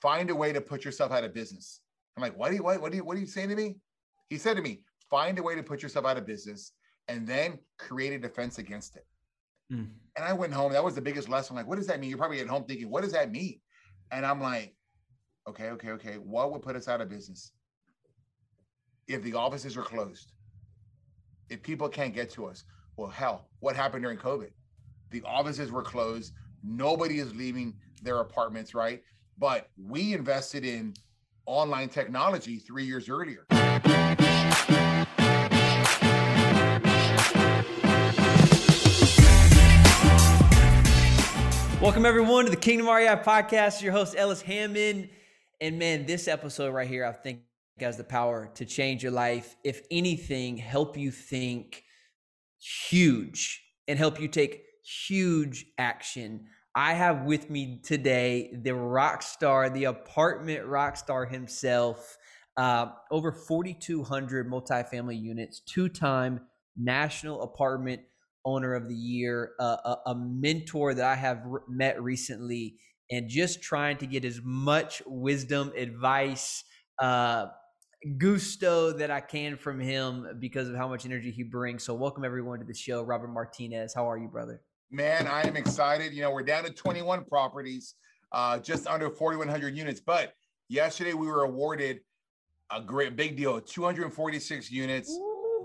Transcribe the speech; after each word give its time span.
find 0.00 0.30
a 0.30 0.34
way 0.34 0.52
to 0.52 0.60
put 0.60 0.84
yourself 0.84 1.12
out 1.12 1.24
of 1.24 1.34
business. 1.34 1.80
I'm 2.16 2.22
like, 2.22 2.36
what 2.38 2.50
do 2.50 2.56
you 2.56 2.62
what, 2.62 2.80
what 2.80 2.90
do 2.90 2.96
you 2.96 3.04
what 3.04 3.16
are 3.16 3.20
you 3.20 3.26
saying 3.26 3.48
to 3.50 3.56
me? 3.56 3.76
He 4.28 4.38
said 4.38 4.56
to 4.56 4.62
me, 4.62 4.82
find 5.10 5.38
a 5.38 5.42
way 5.42 5.54
to 5.54 5.62
put 5.62 5.82
yourself 5.82 6.04
out 6.04 6.16
of 6.16 6.26
business 6.26 6.72
and 7.08 7.26
then 7.26 7.58
create 7.78 8.12
a 8.12 8.18
defense 8.18 8.58
against 8.58 8.96
it. 8.96 9.06
Mm. 9.72 9.88
And 10.16 10.24
I 10.24 10.32
went 10.32 10.52
home. 10.52 10.72
That 10.72 10.84
was 10.84 10.94
the 10.94 11.00
biggest 11.00 11.28
lesson. 11.28 11.54
I'm 11.54 11.62
like, 11.62 11.68
what 11.68 11.76
does 11.76 11.86
that 11.86 12.00
mean? 12.00 12.10
You're 12.10 12.18
probably 12.18 12.40
at 12.40 12.46
home 12.46 12.64
thinking, 12.64 12.90
what 12.90 13.02
does 13.02 13.12
that 13.12 13.30
mean? 13.30 13.60
And 14.10 14.26
I'm 14.26 14.40
like, 14.40 14.74
okay, 15.48 15.70
okay, 15.70 15.90
okay. 15.92 16.14
What 16.14 16.52
would 16.52 16.62
put 16.62 16.76
us 16.76 16.88
out 16.88 17.00
of 17.00 17.08
business? 17.08 17.52
If 19.06 19.22
the 19.22 19.34
offices 19.34 19.76
are 19.76 19.82
closed, 19.82 20.32
if 21.48 21.62
people 21.62 21.88
can't 21.88 22.14
get 22.14 22.30
to 22.30 22.46
us, 22.46 22.64
well, 22.96 23.08
hell, 23.08 23.48
what 23.60 23.76
happened 23.76 24.02
during 24.02 24.18
COVID? 24.18 24.50
The 25.10 25.22
offices 25.22 25.70
were 25.70 25.82
closed. 25.82 26.32
Nobody 26.62 27.18
is 27.18 27.34
leaving 27.34 27.74
their 28.02 28.18
apartments, 28.18 28.74
right? 28.74 29.02
But 29.40 29.70
we 29.76 30.14
invested 30.14 30.64
in 30.64 30.94
online 31.46 31.90
technology 31.90 32.56
three 32.56 32.84
years 32.84 33.08
earlier. 33.08 33.44
Welcome 41.80 42.04
everyone 42.04 42.46
to 42.46 42.50
the 42.50 42.58
Kingdom 42.60 42.88
REI 42.88 43.14
podcast. 43.24 43.80
Your 43.80 43.92
host 43.92 44.16
Ellis 44.18 44.42
Hammond, 44.42 45.08
and 45.60 45.78
man, 45.78 46.04
this 46.06 46.26
episode 46.26 46.74
right 46.74 46.88
here, 46.88 47.06
I 47.06 47.12
think 47.12 47.42
has 47.78 47.96
the 47.96 48.02
power 48.02 48.50
to 48.56 48.64
change 48.64 49.04
your 49.04 49.12
life. 49.12 49.54
If 49.62 49.82
anything, 49.88 50.56
help 50.56 50.96
you 50.96 51.12
think 51.12 51.84
huge 52.58 53.62
and 53.86 53.96
help 53.96 54.20
you 54.20 54.26
take 54.26 54.64
huge 54.82 55.66
action. 55.78 56.48
I 56.74 56.94
have 56.94 57.24
with 57.24 57.50
me 57.50 57.80
today 57.82 58.50
the 58.62 58.74
rock 58.74 59.22
star, 59.22 59.70
the 59.70 59.84
apartment 59.84 60.66
rock 60.66 60.96
star 60.96 61.26
himself. 61.26 62.16
Uh, 62.56 62.90
over 63.12 63.30
4,200 63.30 64.50
multifamily 64.50 65.20
units, 65.20 65.60
two 65.60 65.88
time 65.88 66.40
national 66.76 67.42
apartment 67.42 68.02
owner 68.44 68.74
of 68.74 68.88
the 68.88 68.94
year, 68.94 69.52
uh, 69.60 69.76
a, 69.84 69.96
a, 70.06 70.14
mentor 70.16 70.94
that 70.94 71.04
I 71.04 71.14
have 71.14 71.42
re- 71.44 71.60
met 71.68 72.02
recently, 72.02 72.76
and 73.10 73.28
just 73.28 73.62
trying 73.62 73.98
to 73.98 74.06
get 74.06 74.24
as 74.24 74.40
much 74.42 75.02
wisdom, 75.06 75.72
advice, 75.76 76.64
uh, 77.00 77.46
gusto 78.18 78.92
that 78.92 79.10
I 79.10 79.20
can 79.20 79.56
from 79.56 79.80
him 79.80 80.26
because 80.40 80.68
of 80.68 80.76
how 80.76 80.88
much 80.88 81.04
energy 81.04 81.30
he 81.30 81.42
brings. 81.42 81.84
So, 81.84 81.94
welcome 81.94 82.24
everyone 82.24 82.60
to 82.60 82.64
the 82.64 82.74
show. 82.74 83.02
Robert 83.02 83.28
Martinez, 83.28 83.92
how 83.94 84.10
are 84.10 84.18
you, 84.18 84.28
brother? 84.28 84.62
Man, 84.90 85.26
I 85.26 85.42
am 85.42 85.56
excited. 85.56 86.12
You 86.14 86.22
know, 86.22 86.30
we're 86.30 86.42
down 86.42 86.64
to 86.64 86.70
21 86.70 87.24
properties, 87.24 87.94
uh, 88.32 88.58
just 88.58 88.86
under 88.86 89.10
4,100 89.10 89.76
units. 89.76 90.00
But 90.00 90.32
yesterday 90.68 91.12
we 91.12 91.26
were 91.26 91.44
awarded 91.44 92.00
a 92.70 92.80
great 92.80 93.16
big 93.16 93.36
deal 93.36 93.60
246 93.60 94.70
units, 94.70 95.18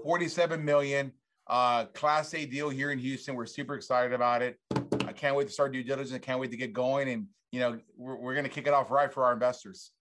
47 0.04 0.64
million. 0.64 1.12
Uh, 1.48 1.86
class 1.88 2.34
A 2.34 2.46
deal 2.46 2.70
here 2.70 2.92
in 2.92 3.00
Houston. 3.00 3.36
We're 3.36 3.46
super 3.46 3.76
excited 3.76 4.14
about 4.14 4.42
it. 4.42 4.58
I 5.06 5.12
can't 5.12 5.36
wait 5.36 5.48
to 5.48 5.54
start 5.54 5.74
due 5.74 5.84
diligence. 5.84 6.14
I 6.14 6.20
can't 6.20 6.40
wait 6.40 6.52
to 6.52 6.58
get 6.58 6.74
going. 6.74 7.10
And, 7.10 7.28
you 7.52 7.60
know, 7.60 7.80
we're, 7.98 8.16
we're 8.16 8.34
going 8.34 8.46
to 8.46 8.50
kick 8.50 8.68
it 8.68 8.74
off 8.74 8.92
right 8.92 9.14
for 9.14 9.26
our 9.26 9.34
investors. 9.34 9.92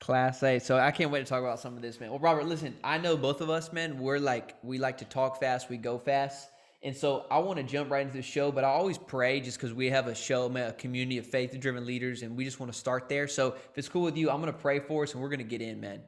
Class 0.00 0.42
A. 0.42 0.58
So 0.58 0.76
I 0.76 0.90
can't 0.90 1.10
wait 1.10 1.20
to 1.20 1.24
talk 1.24 1.40
about 1.40 1.58
some 1.58 1.76
of 1.76 1.82
this, 1.82 1.98
man. 1.98 2.10
Well, 2.10 2.18
Robert, 2.18 2.46
listen, 2.46 2.76
I 2.84 2.98
know 2.98 3.16
both 3.16 3.40
of 3.40 3.50
us, 3.50 3.72
man, 3.72 3.98
we're 3.98 4.18
like, 4.18 4.56
we 4.62 4.78
like 4.78 4.98
to 4.98 5.04
talk 5.04 5.40
fast, 5.40 5.70
we 5.70 5.76
go 5.76 5.98
fast. 5.98 6.50
And 6.82 6.94
so 6.94 7.26
I 7.30 7.38
want 7.38 7.58
to 7.58 7.62
jump 7.64 7.90
right 7.90 8.02
into 8.02 8.16
the 8.16 8.22
show, 8.22 8.52
but 8.52 8.62
I 8.62 8.68
always 8.68 8.98
pray 8.98 9.40
just 9.40 9.58
because 9.58 9.72
we 9.72 9.90
have 9.90 10.06
a 10.06 10.14
show, 10.14 10.54
a 10.54 10.72
community 10.72 11.18
of 11.18 11.26
faith 11.26 11.58
driven 11.58 11.84
leaders, 11.84 12.22
and 12.22 12.36
we 12.36 12.44
just 12.44 12.60
want 12.60 12.72
to 12.72 12.78
start 12.78 13.08
there. 13.08 13.26
So 13.26 13.48
if 13.48 13.78
it's 13.78 13.88
cool 13.88 14.02
with 14.02 14.16
you, 14.16 14.30
I'm 14.30 14.40
going 14.40 14.52
to 14.52 14.58
pray 14.58 14.80
for 14.80 15.02
us 15.02 15.12
and 15.12 15.22
we're 15.22 15.28
going 15.28 15.38
to 15.38 15.44
get 15.44 15.62
in, 15.62 15.80
man. 15.80 16.02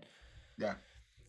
Yeah. 0.59 0.75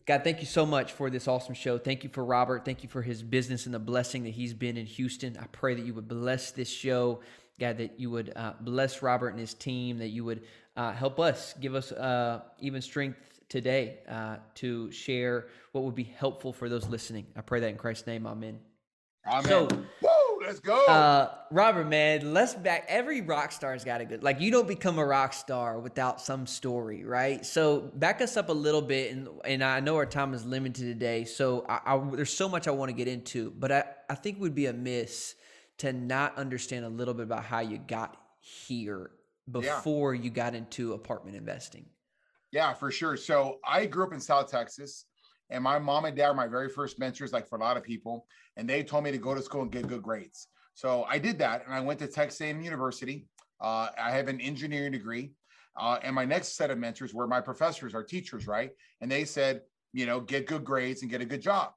God, 0.06 0.24
thank 0.24 0.40
you 0.40 0.46
so 0.46 0.66
much 0.66 0.92
for 0.92 1.08
this 1.08 1.28
awesome 1.28 1.54
show. 1.54 1.78
Thank 1.78 2.04
you 2.04 2.10
for 2.10 2.24
Robert. 2.24 2.64
Thank 2.64 2.82
you 2.82 2.88
for 2.88 3.02
his 3.02 3.22
business 3.22 3.66
and 3.66 3.74
the 3.74 3.78
blessing 3.78 4.24
that 4.24 4.30
he's 4.30 4.54
been 4.54 4.76
in 4.76 4.86
Houston. 4.86 5.36
I 5.40 5.46
pray 5.52 5.74
that 5.74 5.84
you 5.84 5.94
would 5.94 6.08
bless 6.08 6.50
this 6.50 6.68
show. 6.68 7.20
God, 7.58 7.78
that 7.78 8.00
you 8.00 8.10
would 8.10 8.32
uh, 8.34 8.54
bless 8.60 9.02
Robert 9.02 9.28
and 9.28 9.38
his 9.38 9.54
team, 9.54 9.98
that 9.98 10.08
you 10.08 10.24
would 10.24 10.42
uh, 10.76 10.92
help 10.92 11.20
us, 11.20 11.54
give 11.60 11.74
us 11.74 11.92
uh, 11.92 12.40
even 12.58 12.80
strength 12.80 13.18
today 13.48 13.98
uh, 14.08 14.36
to 14.54 14.90
share 14.90 15.48
what 15.72 15.84
would 15.84 15.94
be 15.94 16.04
helpful 16.04 16.52
for 16.52 16.68
those 16.68 16.88
listening. 16.88 17.26
I 17.36 17.42
pray 17.42 17.60
that 17.60 17.68
in 17.68 17.76
Christ's 17.76 18.06
name. 18.06 18.26
Amen. 18.26 18.60
Amen. 19.26 19.44
So, 19.44 19.68
Let's 20.50 20.58
go. 20.58 20.84
Uh, 20.86 21.32
Robert, 21.50 21.84
man, 21.84 22.32
let's 22.32 22.54
back. 22.54 22.86
Every 22.88 23.20
rock 23.20 23.52
star's 23.52 23.84
got 23.84 24.00
a 24.00 24.04
good, 24.04 24.22
like, 24.24 24.40
you 24.40 24.50
don't 24.50 24.66
become 24.66 24.98
a 24.98 25.04
rock 25.04 25.32
star 25.32 25.78
without 25.78 26.20
some 26.20 26.46
story, 26.46 27.04
right? 27.04 27.46
So, 27.46 27.92
back 27.94 28.20
us 28.20 28.36
up 28.36 28.48
a 28.48 28.52
little 28.52 28.82
bit. 28.82 29.12
And, 29.12 29.28
and 29.44 29.62
I 29.62 29.80
know 29.80 29.94
our 29.96 30.06
time 30.06 30.34
is 30.34 30.44
limited 30.44 30.86
today. 30.86 31.24
So, 31.24 31.66
I, 31.68 31.94
I, 31.94 32.10
there's 32.16 32.32
so 32.32 32.48
much 32.48 32.66
I 32.66 32.72
want 32.72 32.88
to 32.88 32.96
get 32.96 33.06
into, 33.06 33.52
but 33.52 33.70
I, 33.70 33.84
I 34.08 34.16
think 34.16 34.38
it 34.38 34.40
would 34.40 34.54
be 34.56 34.66
amiss 34.66 35.36
to 35.78 35.92
not 35.92 36.36
understand 36.36 36.84
a 36.84 36.88
little 36.88 37.14
bit 37.14 37.24
about 37.24 37.44
how 37.44 37.60
you 37.60 37.78
got 37.78 38.16
here 38.40 39.12
before 39.48 40.14
yeah. 40.14 40.22
you 40.22 40.30
got 40.30 40.54
into 40.56 40.94
apartment 40.94 41.36
investing. 41.36 41.84
Yeah, 42.50 42.72
for 42.72 42.90
sure. 42.90 43.16
So, 43.16 43.58
I 43.64 43.86
grew 43.86 44.04
up 44.04 44.12
in 44.12 44.20
South 44.20 44.50
Texas. 44.50 45.04
And 45.50 45.62
my 45.64 45.78
mom 45.78 46.04
and 46.04 46.16
dad 46.16 46.28
were 46.28 46.34
my 46.34 46.46
very 46.46 46.68
first 46.68 46.98
mentors, 46.98 47.32
like 47.32 47.48
for 47.48 47.56
a 47.56 47.60
lot 47.60 47.76
of 47.76 47.82
people. 47.82 48.26
And 48.56 48.68
they 48.68 48.82
told 48.82 49.04
me 49.04 49.10
to 49.10 49.18
go 49.18 49.34
to 49.34 49.42
school 49.42 49.62
and 49.62 49.70
get 49.70 49.86
good 49.86 50.02
grades. 50.02 50.48
So 50.74 51.04
I 51.08 51.18
did 51.18 51.38
that. 51.38 51.64
And 51.66 51.74
I 51.74 51.80
went 51.80 51.98
to 52.00 52.06
Texas 52.06 52.40
A&M 52.40 52.60
University. 52.62 53.26
Uh, 53.60 53.88
I 54.00 54.10
have 54.12 54.28
an 54.28 54.40
engineering 54.40 54.92
degree. 54.92 55.32
Uh, 55.78 55.98
and 56.02 56.14
my 56.14 56.24
next 56.24 56.56
set 56.56 56.70
of 56.70 56.78
mentors 56.78 57.14
were 57.14 57.26
my 57.26 57.40
professors, 57.40 57.94
our 57.94 58.02
teachers, 58.02 58.46
right? 58.46 58.70
And 59.00 59.10
they 59.10 59.24
said, 59.24 59.62
you 59.92 60.06
know, 60.06 60.20
get 60.20 60.46
good 60.46 60.64
grades 60.64 61.02
and 61.02 61.10
get 61.10 61.20
a 61.20 61.24
good 61.24 61.42
job. 61.42 61.72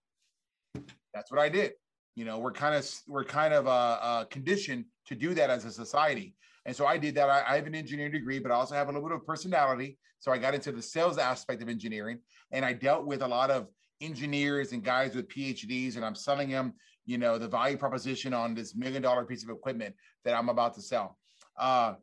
That's 1.14 1.32
what 1.32 1.40
I 1.40 1.50
did. 1.50 1.74
You 2.16 2.26
know, 2.26 2.40
we're 2.40 2.52
kind 2.52 2.76
of 2.76 2.90
we're 3.08 3.24
kind 3.24 3.54
of 3.54 3.68
uh, 3.68 3.98
uh, 4.02 4.26
conditioned 4.26 4.86
to 5.08 5.16
do 5.16 5.34
that 5.34 5.50
as 5.50 5.66
a 5.66 5.72
society. 5.72 6.36
And 6.66 6.76
so 6.76 6.86
I 6.86 6.98
did 6.98 7.16
that. 7.16 7.30
I, 7.30 7.44
I, 7.48 7.56
have 7.56 7.68
an 7.68 7.76
engineering 7.76 8.12
degree, 8.12 8.40
but 8.40 8.52
I 8.52 8.56
also 8.56 8.76
have 8.76 8.88
a 8.88 8.92
little 8.92 9.08
bit 9.08 9.16
of 9.16 9.26
personality. 9.26 9.98
So 10.20 10.32
I 10.32 10.38
got 10.38 10.56
into 10.56 10.72
the 10.72 10.82
sales 10.82 11.18
aspect 11.18 11.62
of 11.62 11.68
engineering 11.68 12.20
and 12.52 12.64
I 12.64 12.74
dealt 12.74 13.06
with 13.06 13.22
a 13.22 13.28
lot 13.28 13.52
of 13.52 13.68
engineers 14.02 14.72
and 14.72 14.84
guys 14.84 15.16
with 15.16 15.28
PhDs, 15.30 15.96
and 15.96 16.06
I'm 16.06 16.16
selling 16.16 16.50
them, 16.50 16.74
you 17.06 17.18
know, 17.18 17.38
the 17.38 17.48
value 17.48 17.78
proposition 17.78 18.34
on 18.34 18.54
this 18.54 18.76
million 18.76 19.02
dollar 19.02 19.26
piece 19.26 19.44
of 19.44 19.50
equipment 19.50 19.96
that 20.26 20.36
I'm 20.36 20.50
about 20.50 20.74
to 20.76 20.82
sell. 20.82 21.18
Uh, 21.58 21.96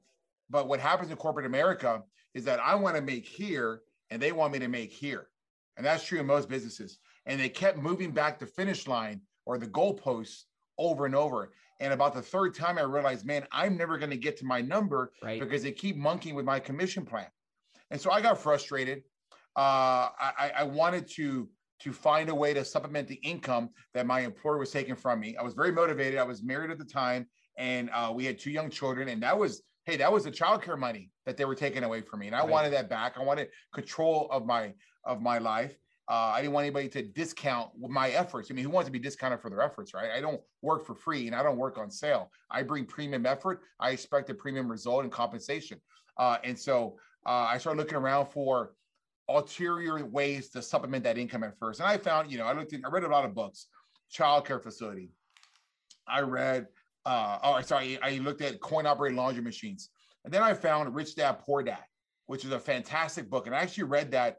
but 0.49 0.69
what 0.69 0.81
happens 0.81 1.11
in 1.11 1.17
corporate 1.17 1.47
America 1.47 2.03
is 2.35 2.45
that 2.45 2.61
I 2.61 2.75
want 2.75 2.97
to 2.97 3.03
make 3.03 3.27
here 3.27 3.83
and 4.11 4.21
they 4.21 4.33
want 4.33 4.53
me 4.53 4.59
to 4.59 4.69
make 4.69 4.93
here. 4.93 5.29
And 5.77 5.87
that's 5.87 6.05
true 6.05 6.21
in 6.21 6.27
most 6.27 6.49
businesses. 6.49 6.99
And 7.27 7.41
they 7.41 7.49
kept 7.49 7.79
moving 7.79 8.11
back 8.11 8.39
the 8.39 8.47
finish 8.47 8.87
line 8.87 9.21
or 9.47 9.59
the 9.59 9.67
goalposts 9.67 10.45
over 10.79 11.07
and 11.07 11.15
over. 11.15 11.53
And 11.81 11.95
about 11.95 12.15
the 12.15 12.23
third 12.23 12.55
time, 12.55 12.79
I 12.79 12.83
realized, 12.83 13.27
man, 13.27 13.47
I'm 13.51 13.77
never 13.77 13.97
going 13.97 14.11
to 14.11 14.17
get 14.17 14.37
to 14.39 14.45
my 14.45 14.61
number 14.61 15.13
right. 15.23 15.41
because 15.41 15.63
they 15.63 15.73
keep 15.73 15.97
monkeying 15.97 16.35
with 16.35 16.45
my 16.45 16.61
commission 16.61 17.07
plan. 17.07 17.27
And 17.91 18.01
so 18.01 18.11
I 18.11 18.21
got 18.21 18.39
frustrated. 18.39 19.03
Uh, 19.57 20.09
I, 20.19 20.53
I 20.59 20.65
wanted 20.65 21.09
to 21.17 21.49
to 21.81 21.93
find 21.93 22.29
a 22.29 22.35
way 22.35 22.53
to 22.53 22.63
supplement 22.63 23.09
the 23.09 23.15
income 23.17 23.71
that 23.95 24.07
my 24.07 24.21
employer 24.21 24.59
was 24.59 24.71
taking 24.71 24.95
from 24.95 25.19
me. 25.19 25.35
I 25.37 25.43
was 25.43 25.55
very 25.55 25.73
motivated. 25.73 26.19
I 26.19 26.25
was 26.25 26.43
married 26.43 26.71
at 26.71 26.79
the 26.79 26.85
time, 26.85 27.27
and 27.57 27.89
uh, 27.95 28.13
we 28.15 28.27
had 28.27 28.39
two 28.39 28.51
young 28.51 28.69
children, 28.69 29.09
and 29.09 29.23
that 29.23 29.37
was 29.37 29.63
hey, 29.87 29.97
that 29.97 30.13
was 30.13 30.25
the 30.25 30.31
childcare 30.31 30.79
money 30.79 31.11
that 31.25 31.37
they 31.37 31.47
were 31.47 31.55
taking 31.55 31.83
away 31.83 32.03
from 32.03 32.21
me, 32.21 32.27
and 32.27 32.37
I 32.37 32.41
right. 32.41 32.49
wanted 32.49 32.75
that 32.75 32.91
back. 32.91 33.15
I 33.19 33.25
wanted 33.25 33.49
control 33.73 34.29
of 34.31 34.47
my 34.47 34.75
of 35.05 35.23
my 35.23 35.39
life. 35.39 35.77
Uh, 36.11 36.33
I 36.35 36.41
didn't 36.41 36.55
want 36.55 36.65
anybody 36.65 36.89
to 36.89 37.03
discount 37.03 37.71
my 37.79 38.11
efforts. 38.11 38.51
I 38.51 38.55
mean, 38.55 38.65
who 38.65 38.71
wants 38.71 38.89
to 38.89 38.93
be 38.93 38.99
discounted 38.99 39.41
for 39.41 39.49
their 39.49 39.63
efforts, 39.63 39.95
right? 39.95 40.11
I 40.11 40.21
don't 40.21 40.41
work 40.61 40.85
for 40.85 40.97
free 40.97 41.29
and 41.29 41.37
I 41.37 41.45
don't 41.45 41.57
work 41.57 41.79
on 41.79 41.89
sale. 41.89 42.33
I 42.51 42.65
bring 42.65 42.85
premium 42.85 43.27
effort. 43.27 43.61
I 43.79 43.91
expect 43.91 44.29
a 44.29 44.35
premium 44.35 44.69
result 44.69 45.05
and 45.05 45.13
compensation. 45.13 45.81
Uh, 46.19 46.39
and 46.43 46.59
so 46.59 46.97
uh, 47.27 47.47
I 47.49 47.59
started 47.59 47.79
looking 47.79 47.97
around 47.97 48.27
for 48.27 48.73
ulterior 49.29 50.05
ways 50.05 50.49
to 50.51 50.63
supplement 50.63 51.05
that 51.05 51.17
income 51.17 51.45
at 51.45 51.57
first. 51.61 51.79
And 51.79 51.89
I 51.89 51.97
found, 51.97 52.33
you 52.33 52.39
know, 52.39 52.45
I 52.45 52.55
looked 52.55 52.75
I 52.75 52.89
read 52.89 53.05
a 53.05 53.09
lot 53.09 53.25
of 53.25 53.33
books, 53.33 53.69
childcare 54.13 54.61
facility. 54.61 55.13
I 56.09 56.23
read, 56.23 56.67
uh, 57.07 57.39
oh, 57.45 57.61
sorry, 57.61 58.03
I 58.03 58.19
looked 58.19 58.43
at 58.43 58.61
coin 58.61 58.85
operated 58.85 59.17
laundry 59.17 59.45
machines. 59.45 59.91
And 60.25 60.35
then 60.35 60.43
I 60.43 60.55
found 60.55 60.93
Rich 60.93 61.15
Dad 61.15 61.39
Poor 61.39 61.63
Dad, 61.63 61.85
which 62.27 62.45
is 62.45 62.51
a 62.51 62.59
fantastic 62.59 63.31
book. 63.31 63.47
And 63.47 63.55
I 63.55 63.61
actually 63.61 63.85
read 63.85 64.11
that 64.11 64.39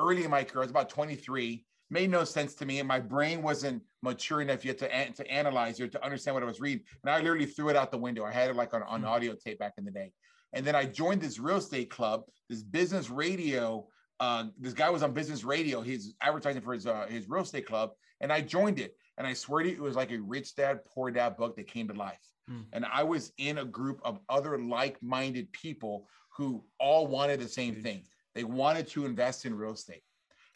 early 0.00 0.24
in 0.24 0.30
my 0.30 0.44
career. 0.44 0.62
I 0.62 0.66
was 0.66 0.70
about 0.70 0.88
23. 0.88 1.64
Made 1.92 2.10
no 2.10 2.22
sense 2.22 2.54
to 2.54 2.66
me, 2.66 2.78
and 2.78 2.86
my 2.86 3.00
brain 3.00 3.42
wasn't 3.42 3.82
mature 4.02 4.40
enough 4.40 4.64
yet 4.64 4.78
to, 4.78 5.12
to 5.12 5.30
analyze 5.30 5.80
or 5.80 5.88
to 5.88 6.04
understand 6.04 6.34
what 6.34 6.42
I 6.42 6.46
was 6.46 6.60
reading. 6.60 6.84
And 7.02 7.10
I 7.10 7.18
literally 7.18 7.46
threw 7.46 7.68
it 7.68 7.76
out 7.76 7.90
the 7.90 7.98
window. 7.98 8.24
I 8.24 8.30
had 8.32 8.50
it 8.50 8.56
like 8.56 8.72
on, 8.74 8.82
on 8.84 9.00
hmm. 9.00 9.06
audio 9.06 9.34
tape 9.34 9.58
back 9.58 9.74
in 9.76 9.84
the 9.84 9.90
day. 9.90 10.12
And 10.52 10.64
then 10.64 10.74
I 10.74 10.84
joined 10.84 11.20
this 11.20 11.38
real 11.38 11.56
estate 11.56 11.90
club, 11.90 12.22
this 12.48 12.62
business 12.62 13.10
radio. 13.10 13.86
Uh, 14.20 14.46
this 14.58 14.72
guy 14.74 14.90
was 14.90 15.02
on 15.02 15.12
business 15.12 15.44
radio. 15.44 15.80
He's 15.80 16.14
advertising 16.20 16.62
for 16.62 16.74
his 16.74 16.86
uh, 16.86 17.06
his 17.08 17.28
real 17.28 17.42
estate 17.42 17.66
club, 17.66 17.90
and 18.20 18.32
I 18.32 18.40
joined 18.40 18.78
it. 18.78 18.94
And 19.18 19.26
I 19.26 19.34
swear 19.34 19.62
to 19.62 19.68
you, 19.68 19.76
it 19.76 19.80
was 19.80 19.96
like 19.96 20.12
a 20.12 20.18
rich 20.18 20.54
dad, 20.54 20.80
poor 20.86 21.10
dad 21.10 21.36
book 21.36 21.56
that 21.56 21.66
came 21.66 21.88
to 21.88 21.94
life. 21.94 22.20
Mm. 22.50 22.64
And 22.72 22.86
I 22.90 23.02
was 23.02 23.32
in 23.38 23.58
a 23.58 23.64
group 23.64 24.00
of 24.04 24.18
other 24.28 24.58
like 24.58 25.02
minded 25.02 25.52
people 25.52 26.06
who 26.36 26.64
all 26.78 27.06
wanted 27.06 27.40
the 27.40 27.48
same 27.48 27.74
thing. 27.82 28.04
They 28.34 28.44
wanted 28.44 28.88
to 28.88 29.06
invest 29.06 29.44
in 29.44 29.54
real 29.54 29.72
estate. 29.72 30.02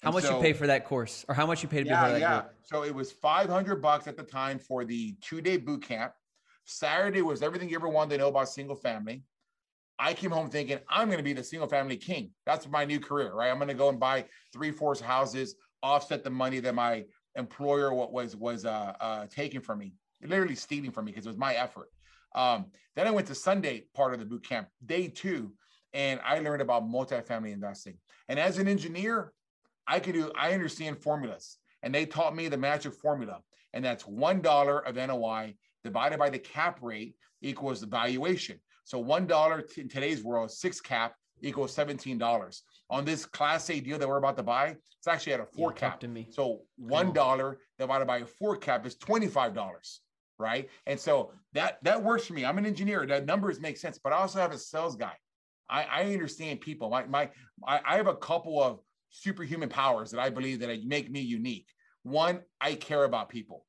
How 0.03 0.11
much 0.11 0.25
so, 0.25 0.37
you 0.37 0.43
pay 0.43 0.53
for 0.53 0.67
that 0.67 0.85
course, 0.85 1.25
or 1.29 1.35
how 1.35 1.47
much 1.47 1.63
you 1.63 1.69
pay 1.69 1.79
to 1.79 1.85
be 1.85 1.91
yeah, 1.91 1.99
part 1.99 2.11
of 2.11 2.15
that 2.15 2.21
yeah. 2.21 2.41
group? 2.41 2.53
So 2.63 2.85
it 2.85 2.95
was 2.95 3.11
five 3.11 3.49
hundred 3.49 3.81
bucks 3.81 4.07
at 4.07 4.17
the 4.17 4.23
time 4.23 4.59
for 4.59 4.85
the 4.85 5.17
two 5.21 5.41
day 5.41 5.57
boot 5.57 5.83
camp. 5.83 6.13
Saturday 6.65 7.23
was 7.23 7.43
everything 7.43 7.69
you 7.69 7.77
ever 7.77 7.89
wanted 7.89 8.11
to 8.11 8.19
know 8.19 8.29
about 8.29 8.49
single 8.49 8.77
family. 8.77 9.23
I 9.99 10.13
came 10.13 10.31
home 10.31 10.51
thinking 10.51 10.79
I'm 10.89 11.07
going 11.09 11.19
to 11.19 11.25
be 11.25 11.33
the 11.33 11.45
single 11.45 11.69
family 11.69 11.97
king. 11.97 12.31
That's 12.47 12.69
my 12.69 12.85
new 12.85 12.99
career, 13.01 13.33
right? 13.33 13.51
I'm 13.51 13.59
going 13.59 13.69
to 13.69 13.75
go 13.75 13.89
and 13.89 14.01
buy 14.01 14.25
three, 14.53 14.73
four 14.73 14.95
houses, 14.97 15.55
offset 15.83 16.25
the 16.25 16.31
money 16.31 16.61
that 16.61 16.75
my 16.75 17.05
employer 17.37 17.93
what 17.95 18.13
was 18.13 18.37
was 18.37 18.65
uh, 18.65 18.95
uh, 19.01 19.27
taking 19.31 19.61
from 19.61 19.79
me, 19.79 19.95
literally 20.23 20.57
stealing 20.57 20.91
from 20.91 21.05
me 21.05 21.13
because 21.13 21.27
it 21.27 21.31
was 21.31 21.39
my 21.39 21.55
effort. 21.55 21.91
Um, 22.35 22.67
then 22.97 23.07
I 23.07 23.11
went 23.11 23.29
to 23.29 23.35
Sunday 23.35 23.85
part 23.95 24.13
of 24.13 24.21
the 24.21 24.27
boot 24.27 24.47
camp, 24.47 24.69
day 24.85 25.09
two, 25.09 25.53
and 25.95 26.21
I 26.25 26.41
learned 26.41 26.61
about 26.61 26.85
multifamily 26.85 27.53
investing. 27.53 27.97
And 28.29 28.39
as 28.39 28.59
an 28.59 28.69
engineer, 28.69 29.33
I 29.87 30.01
could 30.01 30.15
do, 30.15 30.31
I 30.37 30.53
understand 30.53 30.99
formulas. 30.99 31.59
And 31.83 31.95
they 31.95 32.05
taught 32.05 32.35
me 32.35 32.49
the 32.49 32.57
magic 32.57 32.95
formula. 32.95 33.41
And 33.73 33.85
that's 33.85 34.05
$1 34.05 34.89
of 34.89 34.97
NOI 34.97 35.55
divided 35.85 36.19
by 36.19 36.31
the 36.31 36.39
cap 36.39 36.79
rate 36.83 37.15
equals 37.43 37.81
the 37.81 37.87
valuation. 37.87 38.59
So 38.85 39.03
$1 39.03 39.79
in 39.79 39.89
today's 39.89 40.23
world, 40.23 40.51
six 40.51 40.81
cap 40.81 41.15
equals 41.43 41.75
$17. 41.77 42.61
On 42.91 43.05
this 43.05 43.25
class 43.25 43.71
A 43.71 43.81
deal 43.81 43.99
that 43.99 44.09
we're 44.09 44.19
about 44.19 44.37
to 44.37 44.43
buy, 44.43 44.77
it's 44.99 45.09
actually 45.09 45.35
at 45.35 45.41
a 45.41 45.47
four 45.47 45.73
yeah, 45.73 45.81
cap. 45.81 46.01
To 46.01 46.09
me. 46.09 46.29
So 46.31 46.63
$1 46.83 47.57
divided 47.79 48.07
by 48.07 48.19
a 48.19 48.27
four 48.27 48.57
cap 48.57 48.85
is 48.85 48.97
$25 48.97 49.99
right? 50.37 50.69
And 50.87 50.99
so 50.99 51.31
that 51.53 51.79
that 51.85 52.03
works 52.03 52.27
for 52.27 52.33
me. 52.33 52.45
I'm 52.45 52.59
an 52.59 52.67
engineer. 52.67 53.07
That 53.07 53.25
numbers 53.25 53.61
make 53.61 53.77
sense, 53.77 54.01
but 54.03 54.13
I 54.13 54.17
also 54.17 54.41
have 54.41 54.51
a 54.51 54.59
sales 54.59 54.97
guy. 54.97 55.15
I, 55.69 55.85
I 55.85 56.13
understand 56.13 56.61
people. 56.61 56.91
My 56.91 57.07
my 57.07 57.31
I, 57.67 57.81
I 57.85 57.97
have 57.97 58.07
a 58.07 58.17
couple 58.17 58.63
of 58.63 58.81
superhuman 59.11 59.69
powers 59.69 60.11
that 60.11 60.21
I 60.21 60.31
believe 60.31 60.61
that 60.61 60.85
make 60.85 61.11
me 61.11 61.21
unique. 61.21 61.69
One, 62.03 62.41
I 62.61 62.75
care 62.75 63.05
about 63.05 63.29
people. 63.29 63.65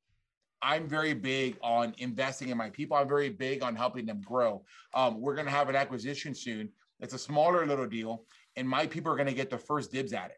I'm 0.62 0.88
very 0.88 1.14
big 1.14 1.58
on 1.62 1.94
investing 2.00 2.50
in 2.50 2.58
my 2.58 2.70
people. 2.70 2.98
I'm 2.98 3.08
very 3.08 3.30
big 3.30 3.62
on 3.62 3.76
helping 3.76 4.06
them 4.06 4.22
grow. 4.26 4.64
Um, 4.94 5.22
we're 5.22 5.36
going 5.36 5.46
to 5.46 5.52
have 5.52 5.70
an 5.70 5.76
acquisition 5.76 6.34
soon. 6.34 6.70
It's 7.00 7.14
a 7.14 7.20
smaller 7.20 7.66
little 7.68 7.88
deal, 7.88 8.26
and 8.56 8.68
my 8.68 8.88
people 8.88 9.12
are 9.12 9.16
going 9.16 9.28
to 9.28 9.34
get 9.34 9.50
the 9.50 9.58
first 9.58 9.92
dibs 9.92 10.14
at 10.14 10.32
it. 10.32 10.38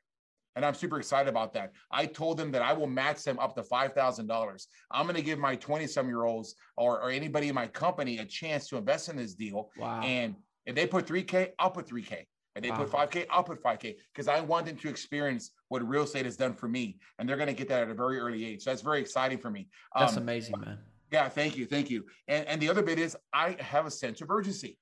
And 0.57 0.65
I'm 0.65 0.73
super 0.73 0.97
excited 0.97 1.29
about 1.29 1.53
that. 1.53 1.71
I 1.91 2.07
told 2.07 2.37
them 2.37 2.51
that 2.51 2.63
I 2.63 2.73
will 2.73 2.87
match 2.87 3.23
them 3.23 3.37
up 3.37 3.55
to 3.55 3.61
$5,000. 3.61 4.65
I'm 4.89 5.05
going 5.05 5.15
to 5.15 5.21
give 5.21 5.37
my 5.37 5.55
20 5.55 5.85
some 5.85 6.07
year 6.07 6.23
olds 6.23 6.55
or, 6.75 6.99
or 6.99 7.11
anybody 7.11 7.49
in 7.49 7.55
my 7.55 7.67
company 7.67 8.17
a 8.17 8.25
chance 8.25 8.67
to 8.69 8.77
invest 8.77 9.07
in 9.07 9.17
this 9.17 9.35
deal. 9.35 9.69
Wow. 9.77 10.01
And 10.01 10.35
if 10.67 10.75
they 10.75 10.85
put 10.85 11.07
3K, 11.07 11.51
I'll 11.57 11.71
put 11.71 11.87
3K. 11.87 12.25
And 12.55 12.65
they 12.65 12.71
wow. 12.71 12.83
put 12.83 12.91
5K, 12.91 13.25
I'll 13.29 13.43
put 13.43 13.63
5K 13.63 13.95
because 14.13 14.27
I 14.27 14.41
want 14.41 14.65
them 14.65 14.75
to 14.77 14.89
experience 14.89 15.51
what 15.69 15.87
real 15.87 16.03
estate 16.03 16.25
has 16.25 16.35
done 16.35 16.53
for 16.53 16.67
me. 16.67 16.99
And 17.17 17.29
they're 17.29 17.37
going 17.37 17.47
to 17.47 17.53
get 17.53 17.69
that 17.69 17.83
at 17.83 17.89
a 17.89 17.93
very 17.93 18.19
early 18.19 18.43
age. 18.45 18.63
So 18.63 18.71
that's 18.71 18.81
very 18.81 18.99
exciting 18.99 19.37
for 19.37 19.49
me. 19.49 19.69
That's 19.95 20.17
um, 20.17 20.23
amazing, 20.23 20.59
man. 20.59 20.79
Yeah, 21.11 21.29
thank 21.29 21.55
you. 21.55 21.65
Thank 21.65 21.89
you. 21.89 22.03
And, 22.27 22.45
and 22.47 22.61
the 22.61 22.69
other 22.69 22.81
bit 22.81 22.99
is 22.99 23.15
I 23.31 23.55
have 23.59 23.85
a 23.85 23.91
sense 23.91 24.21
of 24.21 24.29
urgency. 24.29 24.77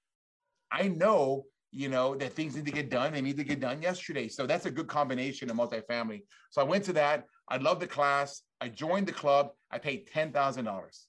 I 0.72 0.88
know, 0.88 1.46
you 1.72 1.90
know, 1.90 2.16
that 2.16 2.34
things 2.34 2.56
need 2.56 2.66
to 2.66 2.72
get 2.72 2.90
done. 2.90 3.14
They 3.14 3.22
need 3.22 3.38
to 3.38 3.44
get 3.44 3.60
done 3.60 3.82
yesterday. 3.82 4.28
So 4.30 4.48
that's 4.48 4.66
a 4.66 4.72
good 4.72 4.88
combination 4.88 5.52
of 5.52 5.58
multifamily. 5.58 6.22
So 6.50 6.62
I 6.62 6.64
went 6.64 6.86
to 6.86 6.94
that. 6.94 7.26
I 7.48 7.58
love 7.58 7.80
the 7.80 7.88
class. 7.88 8.42
I 8.60 8.70
joined 8.70 9.06
the 9.06 9.14
club. 9.14 9.50
I 9.70 9.78
paid 9.78 10.10
$10,000. 10.10 11.06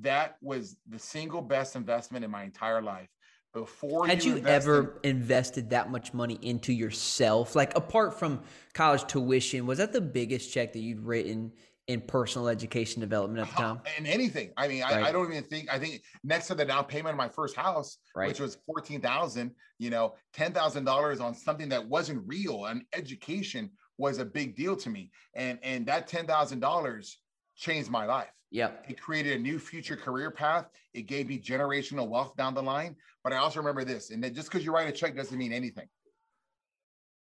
That 0.00 0.36
was 0.42 0.76
the 0.90 0.98
single 0.98 1.40
best 1.40 1.76
investment 1.76 2.24
in 2.24 2.30
my 2.30 2.42
entire 2.42 2.82
life 2.82 3.08
before 3.54 4.06
had 4.06 4.22
you, 4.22 4.36
you 4.36 4.46
ever 4.46 4.98
invested? 5.02 5.70
that 5.70 5.90
much 5.90 6.12
money 6.12 6.38
into 6.42 6.72
yourself? 6.72 7.56
Like 7.56 7.76
apart 7.76 8.18
from 8.18 8.40
college 8.74 9.06
tuition 9.06 9.66
was 9.66 9.78
that 9.78 9.92
the 9.92 10.00
biggest 10.00 10.52
check 10.52 10.72
that 10.74 10.80
you'd 10.80 11.00
written 11.00 11.52
in 11.86 12.00
personal 12.00 12.48
education 12.48 13.00
development 13.00 13.46
at 13.46 13.54
the 13.54 13.62
time? 13.62 13.80
in 13.96 14.06
anything. 14.06 14.50
I 14.56 14.68
mean 14.68 14.82
right. 14.82 15.04
I, 15.04 15.08
I, 15.08 15.12
don't 15.12 15.30
even 15.30 15.44
think 15.44 15.72
i 15.72 15.78
think 15.78 16.02
next 16.22 16.48
to 16.48 16.54
the 16.54 16.64
down 16.64 16.84
payment 16.84 17.12
of 17.12 17.16
my 17.16 17.28
first 17.28 17.56
house 17.56 17.98
right. 18.14 18.28
which 18.28 18.40
was 18.40 18.58
14000 18.66 19.50
you 19.78 19.90
know 19.90 20.14
$10000 20.36 21.20
on 21.20 21.34
something 21.34 21.68
that 21.68 21.86
wasn't 21.86 22.22
real 22.26 22.66
and 22.66 22.82
education 22.92 23.70
was 23.98 24.18
a 24.18 24.24
big 24.24 24.56
deal 24.56 24.76
to 24.76 24.90
me. 24.90 25.10
And 25.34 25.58
and 25.62 25.86
that 25.86 26.08
$10000 26.08 27.14
changed 27.56 27.90
my 27.90 28.04
life 28.06 28.32
yeah. 28.54 28.70
It 28.88 29.00
created 29.00 29.36
a 29.36 29.42
new 29.42 29.58
future 29.58 29.96
career 29.96 30.30
path. 30.30 30.66
It 30.92 31.08
gave 31.08 31.26
me 31.26 31.40
generational 31.40 32.08
wealth 32.08 32.36
down 32.36 32.54
the 32.54 32.62
line. 32.62 32.94
But 33.24 33.32
I 33.32 33.38
also 33.38 33.58
remember 33.58 33.82
this, 33.82 34.10
and 34.10 34.22
that 34.22 34.32
just 34.32 34.48
because 34.48 34.64
you 34.64 34.72
write 34.72 34.88
a 34.88 34.92
check 34.92 35.16
doesn't 35.16 35.36
mean 35.36 35.52
anything. 35.52 35.88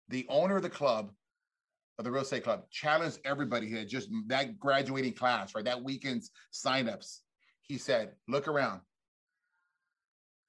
The 0.09 0.27
owner 0.29 0.57
of 0.57 0.65
the 0.65 0.69
club, 0.69 1.13
of 1.97 2.05
the 2.05 2.11
real 2.11 2.23
estate 2.23 2.43
club, 2.43 2.69
challenged 2.73 3.21
everybody 3.25 3.69
here, 3.69 3.85
just 3.85 4.11
mm, 4.11 4.23
that 4.27 4.59
graduating 4.59 5.13
class, 5.13 5.55
right? 5.55 5.65
That 5.65 5.85
weekend's 5.85 6.33
signups. 6.53 7.19
He 7.61 7.79
said, 7.79 8.11
look 8.27 8.49
around. 8.49 8.81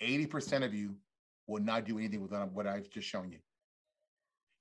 80% 0.02 0.66
of 0.66 0.74
you 0.74 0.96
will 1.46 1.62
not 1.62 1.86
do 1.86 2.00
anything 2.00 2.19
with 2.19 2.31
what 2.31 2.66
I've 2.66 2.90
just 2.90 3.08
shown 3.08 3.31
you. 3.31 3.38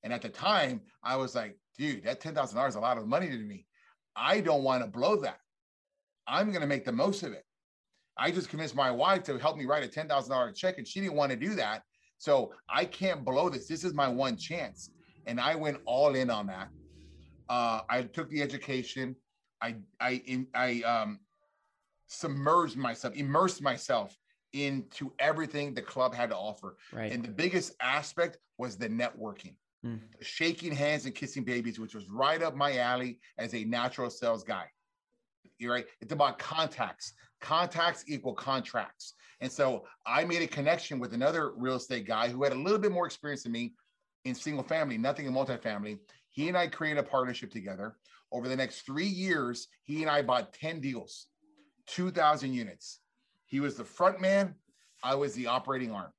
And 0.02 0.12
at 0.12 0.20
the 0.20 0.28
time, 0.28 0.82
I 1.02 1.16
was 1.16 1.34
like, 1.34 1.56
dude, 1.78 2.04
that 2.04 2.20
$10,000 2.20 2.68
is 2.68 2.74
a 2.74 2.80
lot 2.80 2.98
of 2.98 3.06
money 3.06 3.30
to 3.30 3.38
me. 3.38 3.64
I 4.14 4.42
don't 4.42 4.62
want 4.62 4.84
to 4.84 4.90
blow 4.90 5.16
that. 5.22 5.38
I'm 6.26 6.48
going 6.50 6.60
to 6.60 6.66
make 6.66 6.84
the 6.84 6.92
most 6.92 7.22
of 7.22 7.32
it. 7.32 7.44
I 8.18 8.30
just 8.30 8.48
convinced 8.48 8.74
my 8.74 8.90
wife 8.90 9.22
to 9.24 9.38
help 9.38 9.56
me 9.56 9.64
write 9.64 9.84
a 9.84 9.88
$10,000 9.88 10.54
check, 10.54 10.78
and 10.78 10.86
she 10.86 11.00
didn't 11.00 11.14
want 11.14 11.30
to 11.30 11.36
do 11.36 11.54
that. 11.54 11.82
So 12.18 12.52
I 12.68 12.84
can't 12.84 13.24
blow 13.24 13.48
this. 13.48 13.66
This 13.66 13.84
is 13.84 13.94
my 13.94 14.06
one 14.06 14.36
chance. 14.36 14.90
And 15.26 15.40
I 15.40 15.54
went 15.54 15.78
all 15.86 16.14
in 16.14 16.30
on 16.30 16.46
that. 16.46 16.68
Uh, 17.48 17.80
I 17.88 18.02
took 18.02 18.28
the 18.30 18.42
education. 18.42 19.16
I 19.60 19.76
I 20.00 20.22
in, 20.26 20.46
I 20.54 20.82
um, 20.82 21.20
submerged 22.06 22.76
myself, 22.76 23.14
immersed 23.14 23.62
myself 23.62 24.16
into 24.52 25.12
everything 25.18 25.74
the 25.74 25.82
club 25.82 26.14
had 26.14 26.30
to 26.30 26.36
offer. 26.36 26.76
Right. 26.92 27.10
And 27.10 27.24
the 27.24 27.30
biggest 27.30 27.74
aspect 27.80 28.38
was 28.58 28.76
the 28.76 28.88
networking, 28.88 29.54
mm. 29.84 30.00
shaking 30.20 30.72
hands 30.72 31.06
and 31.06 31.14
kissing 31.14 31.44
babies, 31.44 31.80
which 31.80 31.94
was 31.94 32.08
right 32.08 32.42
up 32.42 32.54
my 32.54 32.78
alley 32.78 33.18
as 33.38 33.54
a 33.54 33.64
natural 33.64 34.10
sales 34.10 34.44
guy. 34.44 34.66
You're 35.62 35.72
right. 35.72 35.86
It's 36.00 36.12
about 36.12 36.38
contacts. 36.38 37.12
Contacts 37.40 38.04
equal 38.08 38.34
contracts. 38.34 39.14
And 39.40 39.50
so 39.50 39.84
I 40.04 40.24
made 40.24 40.42
a 40.42 40.46
connection 40.46 40.98
with 40.98 41.14
another 41.14 41.52
real 41.56 41.76
estate 41.76 42.06
guy 42.06 42.28
who 42.28 42.42
had 42.42 42.52
a 42.52 42.58
little 42.58 42.78
bit 42.78 42.92
more 42.92 43.06
experience 43.06 43.44
than 43.44 43.52
me 43.52 43.74
in 44.24 44.34
single 44.34 44.64
family, 44.64 44.98
nothing 44.98 45.26
in 45.26 45.32
multifamily. 45.32 45.98
He 46.30 46.48
and 46.48 46.56
I 46.56 46.66
created 46.66 46.98
a 46.98 47.02
partnership 47.04 47.52
together. 47.52 47.96
Over 48.32 48.48
the 48.48 48.56
next 48.56 48.80
three 48.80 49.06
years, 49.06 49.68
he 49.84 50.02
and 50.02 50.10
I 50.10 50.22
bought 50.22 50.52
10 50.52 50.80
deals, 50.80 51.26
2,000 51.88 52.52
units. 52.52 53.00
He 53.46 53.60
was 53.60 53.76
the 53.76 53.84
front 53.84 54.20
man, 54.20 54.54
I 55.02 55.14
was 55.14 55.34
the 55.34 55.46
operating 55.46 55.92
arm. 55.92 56.12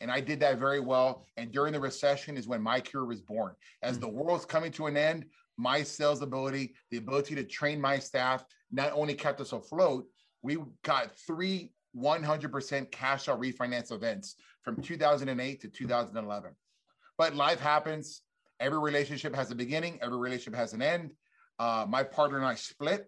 And 0.00 0.10
I 0.10 0.20
did 0.20 0.40
that 0.40 0.58
very 0.58 0.80
well. 0.80 1.26
And 1.36 1.50
during 1.50 1.72
the 1.72 1.80
recession 1.80 2.36
is 2.36 2.46
when 2.46 2.62
my 2.62 2.80
career 2.80 3.06
was 3.06 3.22
born. 3.22 3.54
As 3.82 3.96
hmm. 3.96 4.02
the 4.02 4.08
world's 4.08 4.44
coming 4.44 4.70
to 4.72 4.86
an 4.86 4.96
end, 4.96 5.26
my 5.56 5.82
sales 5.82 6.22
ability, 6.22 6.74
the 6.90 6.98
ability 6.98 7.34
to 7.34 7.44
train 7.44 7.80
my 7.80 7.98
staff, 7.98 8.44
not 8.70 8.92
only 8.92 9.14
kept 9.14 9.40
us 9.40 9.52
afloat, 9.52 10.06
we 10.42 10.58
got 10.82 11.16
three 11.26 11.72
100% 11.96 12.90
cash 12.90 13.28
out 13.28 13.40
refinance 13.40 13.90
events 13.90 14.36
from 14.62 14.80
2008 14.82 15.60
to 15.60 15.68
2011. 15.68 16.50
But 17.16 17.34
life 17.34 17.60
happens. 17.60 18.22
Every 18.60 18.78
relationship 18.78 19.34
has 19.34 19.50
a 19.50 19.54
beginning, 19.54 19.98
every 20.02 20.18
relationship 20.18 20.58
has 20.58 20.72
an 20.72 20.82
end. 20.82 21.12
Uh, 21.58 21.86
my 21.88 22.02
partner 22.02 22.38
and 22.38 22.46
I 22.46 22.54
split. 22.54 23.06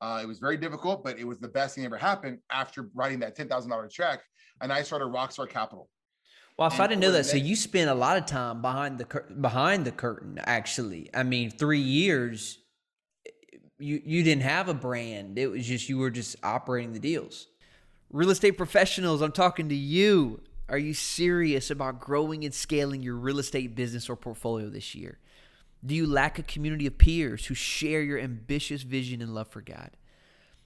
Uh, 0.00 0.20
it 0.22 0.26
was 0.26 0.38
very 0.38 0.58
difficult, 0.58 1.02
but 1.02 1.18
it 1.18 1.24
was 1.24 1.38
the 1.38 1.48
best 1.48 1.74
thing 1.74 1.84
ever 1.86 1.96
happened 1.96 2.38
after 2.50 2.90
writing 2.94 3.18
that 3.20 3.36
$10,000 3.36 3.90
check. 3.90 4.22
And 4.60 4.72
I 4.72 4.82
started 4.82 5.06
Rockstar 5.06 5.48
Capital. 5.48 5.88
Well, 6.58 6.68
if 6.68 6.80
I 6.80 6.86
didn't 6.86 7.02
know 7.02 7.12
that, 7.12 7.24
so 7.24 7.36
you 7.36 7.54
spent 7.54 7.90
a 7.90 7.94
lot 7.94 8.16
of 8.16 8.24
time 8.24 8.62
behind 8.62 8.96
the 8.96 9.04
cur- 9.04 9.26
behind 9.40 9.84
the 9.84 9.92
curtain. 9.92 10.40
Actually, 10.44 11.10
I 11.12 11.22
mean, 11.22 11.50
three 11.50 11.80
years. 11.80 12.58
You 13.78 14.00
you 14.04 14.22
didn't 14.22 14.42
have 14.42 14.68
a 14.68 14.74
brand. 14.74 15.38
It 15.38 15.48
was 15.48 15.66
just 15.66 15.88
you 15.88 15.98
were 15.98 16.10
just 16.10 16.36
operating 16.42 16.92
the 16.92 16.98
deals. 16.98 17.48
Real 18.10 18.30
estate 18.30 18.52
professionals, 18.52 19.20
I'm 19.20 19.32
talking 19.32 19.68
to 19.68 19.74
you. 19.74 20.40
Are 20.68 20.78
you 20.78 20.94
serious 20.94 21.70
about 21.70 22.00
growing 22.00 22.44
and 22.44 22.52
scaling 22.52 23.02
your 23.02 23.14
real 23.14 23.38
estate 23.38 23.74
business 23.74 24.08
or 24.08 24.16
portfolio 24.16 24.68
this 24.68 24.94
year? 24.94 25.18
Do 25.84 25.94
you 25.94 26.06
lack 26.06 26.38
a 26.38 26.42
community 26.42 26.86
of 26.86 26.98
peers 26.98 27.46
who 27.46 27.54
share 27.54 28.02
your 28.02 28.18
ambitious 28.18 28.82
vision 28.82 29.22
and 29.22 29.34
love 29.34 29.48
for 29.48 29.60
God? 29.60 29.90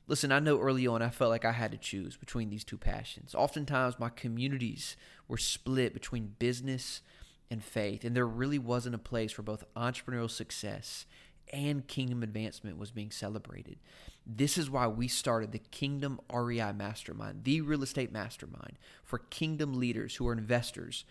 Listen, 0.07 0.33
I 0.33 0.39
know 0.39 0.59
early 0.59 0.87
on 0.87 1.03
I 1.03 1.11
felt 1.11 1.31
like 1.31 1.45
I 1.45 1.53
had 1.53 1.71
to 1.73 1.79
choose 1.79 2.17
between 2.17 2.51
these 2.51 2.65
two 2.65 2.79
passions. 2.79 3.35
Oftentimes, 3.35 3.99
my 3.99 4.09
communities 4.09 4.97
were 5.29 5.37
split 5.37 5.93
between 5.93 6.35
business 6.39 7.03
and 7.51 7.63
faith, 7.63 8.05
and 8.05 8.17
there 8.17 8.27
really 8.27 8.59
wasn't 8.59 8.95
a 8.95 8.99
place 8.99 9.33
for 9.33 9.43
both 9.43 9.65
entrepreneurial 9.77 10.31
success 10.31 11.05
and 11.53 11.87
kingdom 11.87 12.23
advancement 12.23 12.79
was 12.79 12.91
being 12.91 13.11
celebrated. 13.11 13.79
This 14.27 14.57
is 14.57 14.71
why 14.71 14.87
we 14.87 15.09
started 15.09 15.53
the 15.53 15.59
Kingdom 15.59 16.21
REI 16.33 16.73
Mastermind, 16.73 17.45
the 17.45 17.61
real 17.61 17.83
estate 17.83 18.13
mastermind 18.13 18.79
for 19.05 19.19
kingdom 19.19 19.75
leaders 19.75 20.17
who 20.17 20.29
are 20.29 20.33
investors, 20.33 21.05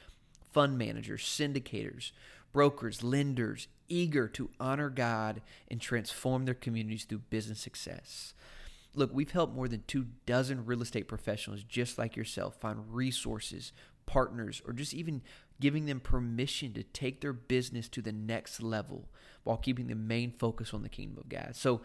fund 0.51 0.77
managers, 0.77 1.23
syndicators, 1.23 2.11
brokers, 2.51 3.03
lenders, 3.03 3.67
eager 3.87 4.27
to 4.27 4.49
honor 4.59 4.89
God 4.89 5.41
and 5.69 5.81
transform 5.81 6.45
their 6.45 6.53
communities 6.53 7.03
through 7.03 7.23
business 7.29 7.59
success. 7.59 8.33
Look, 8.93 9.11
we've 9.13 9.31
helped 9.31 9.55
more 9.55 9.67
than 9.67 9.83
two 9.87 10.07
dozen 10.25 10.65
real 10.65 10.81
estate 10.81 11.07
professionals 11.07 11.63
just 11.63 11.97
like 11.97 12.15
yourself 12.15 12.55
find 12.55 12.93
resources, 12.93 13.71
partners, 14.05 14.61
or 14.65 14.73
just 14.73 14.93
even 14.93 15.21
giving 15.59 15.85
them 15.85 15.99
permission 15.99 16.73
to 16.73 16.83
take 16.83 17.21
their 17.21 17.33
business 17.33 17.87
to 17.89 18.01
the 18.01 18.11
next 18.11 18.61
level 18.61 19.09
while 19.43 19.57
keeping 19.57 19.87
the 19.87 19.95
main 19.95 20.31
focus 20.31 20.73
on 20.73 20.83
the 20.83 20.89
kingdom 20.89 21.17
of 21.17 21.29
God. 21.29 21.55
So, 21.55 21.81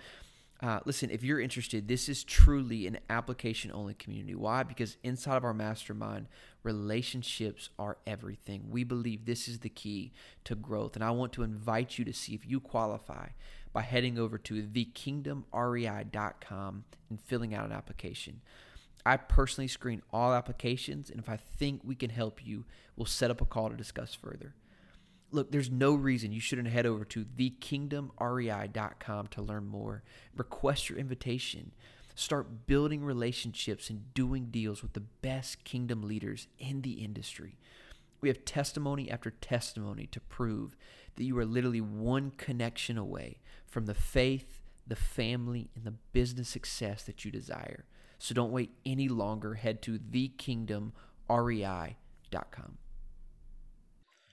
uh, 0.61 0.81
listen, 0.85 1.11
if 1.11 1.23
you're 1.23 1.41
interested, 1.41 1.89
this 1.89 2.09
is 2.09 2.25
truly 2.25 2.87
an 2.87 2.99
application 3.11 3.71
only 3.73 3.95
community. 3.95 4.35
Why? 4.35 4.63
Because 4.63 4.97
inside 5.03 5.37
of 5.37 5.45
our 5.45 5.53
mastermind, 5.53 6.27
relationships 6.63 7.69
are 7.79 7.99
everything. 8.07 8.71
We 8.71 8.85
believe 8.85 9.27
this 9.27 9.49
is 9.49 9.59
the 9.59 9.69
key 9.69 10.13
to 10.45 10.55
growth. 10.55 10.95
And 10.95 11.05
I 11.05 11.11
want 11.11 11.33
to 11.35 11.43
invite 11.43 11.99
you 11.99 12.05
to 12.07 12.13
see 12.13 12.35
if 12.35 12.49
you 12.49 12.61
qualify 12.61 13.29
by 13.73 13.83
heading 13.83 14.19
over 14.19 14.39
to 14.39 14.63
thekingdomrei.com 14.63 16.85
and 17.11 17.21
filling 17.21 17.55
out 17.55 17.67
an 17.67 17.73
application. 17.73 18.41
I 19.07 19.17
personally 19.17 19.69
screen 19.69 20.03
all 20.11 20.33
applications, 20.33 21.11
and 21.11 21.21
if 21.21 21.29
I 21.29 21.37
think 21.37 21.83
we 21.85 21.95
can 21.95 22.11
help 22.11 22.45
you, 22.45 22.65
we'll 22.97 23.07
set 23.07 23.31
up 23.31 23.41
a 23.41 23.45
call 23.45 23.69
to 23.69 23.77
discuss 23.77 24.15
further. 24.15 24.55
Look, 25.31 25.51
there's 25.51 25.71
no 25.71 25.95
reason 25.95 26.33
you 26.33 26.41
shouldn't 26.41 26.69
head 26.69 26.87
over 26.87 27.05
to 27.07 27.25
thekingdomrei.com 27.25 29.27
to 29.27 29.43
learn 29.43 29.67
more. 29.67 30.03
Request 30.37 30.89
your 30.89 30.99
invitation. 30.99 31.73
Start 32.15 32.67
building 32.67 33.05
relationships 33.05 33.91
and 33.91 34.15
doing 34.15 34.47
deals 34.47 34.83
with 34.83 34.93
the 34.93 35.01
best 35.01 35.65
kingdom 35.65 36.03
leaders 36.03 36.47
in 36.59 36.83
the 36.83 36.93
industry. 36.93 37.59
We 38.21 38.29
have 38.29 38.45
testimony 38.45 39.11
after 39.11 39.33
testimony 39.33 40.07
to 40.13 40.21
prove 40.21 40.77
that 41.17 41.25
you 41.25 41.37
are 41.39 41.45
literally 41.45 41.81
one 41.81 42.31
connection 42.31 42.97
away 42.97 43.41
from 43.67 43.87
the 43.87 43.95
faith, 43.95 44.63
the 44.87 44.97
family, 44.97 45.71
and 45.75 45.85
the 45.85 45.95
business 46.13 46.49
success 46.49 47.03
that 47.03 47.25
you 47.25 47.31
desire. 47.31 47.85
So 48.25 48.35
don't 48.35 48.53
wait 48.53 48.71
any 48.87 49.09
longer. 49.09 49.55
Head 49.55 49.83
to 49.83 49.99
thekingdomrei.com 49.99 52.79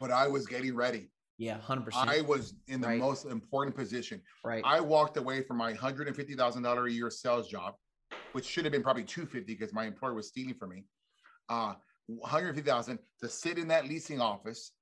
but 0.01 0.11
I 0.11 0.27
was 0.27 0.47
getting 0.47 0.75
ready. 0.75 1.07
Yeah, 1.37 1.57
100%. 1.65 1.89
I 1.93 2.21
was 2.21 2.55
in 2.67 2.81
the 2.81 2.87
right. 2.87 2.99
most 2.99 3.25
important 3.25 3.75
position. 3.75 4.21
Right. 4.43 4.63
I 4.65 4.81
walked 4.81 5.15
away 5.15 5.43
from 5.43 5.57
my 5.57 5.73
$150,000 5.73 6.87
a 6.87 6.91
year 6.91 7.09
sales 7.09 7.47
job, 7.47 7.75
which 8.33 8.45
should 8.45 8.65
have 8.65 8.71
been 8.71 8.83
probably 8.83 9.03
250 9.03 9.53
because 9.53 9.73
my 9.73 9.85
employer 9.85 10.15
was 10.15 10.27
stealing 10.27 10.55
from 10.55 10.71
me. 10.71 10.83
Uh, 11.49 11.75
150,000 12.07 12.99
to 13.21 13.29
sit 13.29 13.57
in 13.57 13.67
that 13.69 13.85
leasing 13.85 14.19
office 14.19 14.73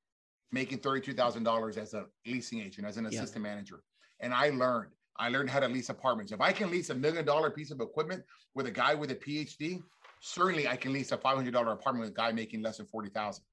making 0.51 0.79
$32,000 0.79 1.77
as 1.77 1.93
a 1.93 2.05
leasing 2.25 2.61
agent, 2.61 2.87
as 2.87 2.97
an 2.97 3.05
assistant 3.05 3.45
yeah. 3.45 3.51
manager. 3.51 3.83
And 4.21 4.33
I 4.33 4.49
learned, 4.49 4.91
I 5.17 5.29
learned 5.29 5.49
how 5.49 5.59
to 5.59 5.67
lease 5.67 5.89
apartments. 5.89 6.31
If 6.31 6.41
I 6.41 6.51
can 6.51 6.71
lease 6.71 6.89
a 6.89 6.95
million 6.95 7.25
dollar 7.25 7.49
piece 7.49 7.71
of 7.71 7.81
equipment 7.81 8.23
with 8.55 8.67
a 8.67 8.71
guy 8.71 8.93
with 8.95 9.11
a 9.11 9.15
PhD, 9.15 9.81
certainly 10.21 10.67
I 10.67 10.75
can 10.75 10.93
lease 10.93 11.11
a 11.11 11.17
$500 11.17 11.47
apartment 11.49 11.99
with 12.01 12.09
a 12.09 12.13
guy 12.13 12.31
making 12.31 12.61
less 12.61 12.77
than 12.77 12.85
40,000. 12.85 13.43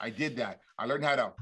I 0.00 0.10
did 0.10 0.36
that. 0.36 0.60
I 0.78 0.86
learned 0.86 1.04
how 1.04 1.16
to 1.16 1.32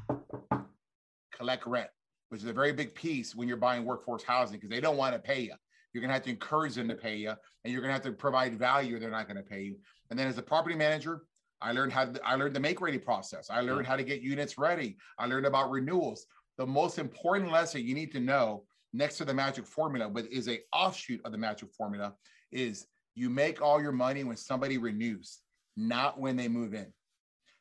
collect 1.35 1.67
rent, 1.67 1.89
which 2.31 2.43
is 2.43 2.49
a 2.49 2.53
very 2.53 2.73
big 2.73 2.95
piece 2.95 3.35
when 3.35 3.49
you're 3.49 3.57
buying 3.57 3.85
workforce 3.85 4.23
housing 4.23 4.57
because 4.57 4.71
they 4.71 4.81
don't 4.81 4.97
want 4.97 5.15
to 5.15 5.19
pay 5.19 5.41
you. 5.41 5.55
You're 5.93 6.01
going 6.01 6.09
to 6.09 6.15
have 6.15 6.25
to 6.25 6.31
encourage 6.31 6.75
them 6.75 6.89
to 6.89 6.95
pay 6.95 7.17
you, 7.17 7.31
and 7.31 7.73
you're 7.73 7.81
going 7.81 7.89
to 7.89 7.95
have 7.95 8.03
to 8.03 8.13
provide 8.13 8.59
value. 8.59 8.99
They're 8.99 9.11
not 9.11 9.29
going 9.29 9.39
to 9.39 9.43
pay 9.43 9.63
you. 9.63 9.77
And 10.11 10.19
then 10.19 10.27
as 10.27 10.37
a 10.37 10.43
property 10.43 10.75
manager, 10.75 11.23
I 11.61 11.73
learned 11.73 11.93
how 11.93 12.05
to, 12.05 12.21
I 12.23 12.35
learned 12.35 12.55
the 12.55 12.61
make 12.61 12.81
ready 12.81 12.99
process. 12.99 13.49
I 13.51 13.61
learned 13.61 13.87
how 13.87 13.97
to 13.97 14.05
get 14.05 14.21
units 14.21 14.59
ready. 14.59 14.99
I 15.19 15.27
learned 15.27 15.47
about 15.47 15.71
renewals. 15.71 16.27
The 16.59 16.67
most 16.67 16.99
important 16.99 17.51
lesson 17.51 17.83
you 17.83 17.95
need 17.95 18.13
to 18.13 18.21
know 18.21 18.65
next 18.97 19.19
to 19.19 19.25
the 19.25 19.35
magic 19.35 19.67
formula, 19.67 20.09
but 20.09 20.27
is 20.33 20.49
a 20.49 20.61
offshoot 20.73 21.21
of 21.25 21.33
the 21.33 21.39
magic 21.39 21.73
formula, 21.73 22.15
is 22.51 22.87
you 23.15 23.31
make 23.31 23.63
all 23.63 23.81
your 23.81 23.93
money 23.93 24.25
when 24.25 24.37
somebody 24.37 24.79
renews, 24.79 25.41
not 25.77 26.19
when 26.19 26.37
they 26.37 26.49
move 26.49 26.75
in 26.75 26.93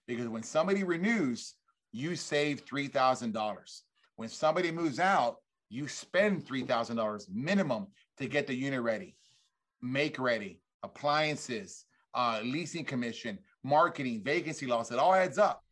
because 0.07 0.27
when 0.27 0.43
somebody 0.43 0.83
renews, 0.83 1.55
you 1.91 2.15
save 2.15 2.65
$3,000. 2.65 3.81
When 4.17 4.29
somebody 4.29 4.71
moves 4.71 4.99
out, 4.99 5.37
you 5.69 5.87
spend 5.87 6.45
$3,000 6.45 7.25
minimum 7.33 7.87
to 8.17 8.27
get 8.27 8.47
the 8.47 8.55
unit 8.55 8.81
ready, 8.81 9.15
make 9.81 10.19
ready, 10.19 10.61
appliances, 10.83 11.85
uh, 12.13 12.39
leasing 12.43 12.85
commission, 12.85 13.39
marketing, 13.63 14.21
vacancy 14.23 14.65
loss. 14.65 14.91
It 14.91 14.99
all 14.99 15.13
adds 15.13 15.37
up. 15.37 15.63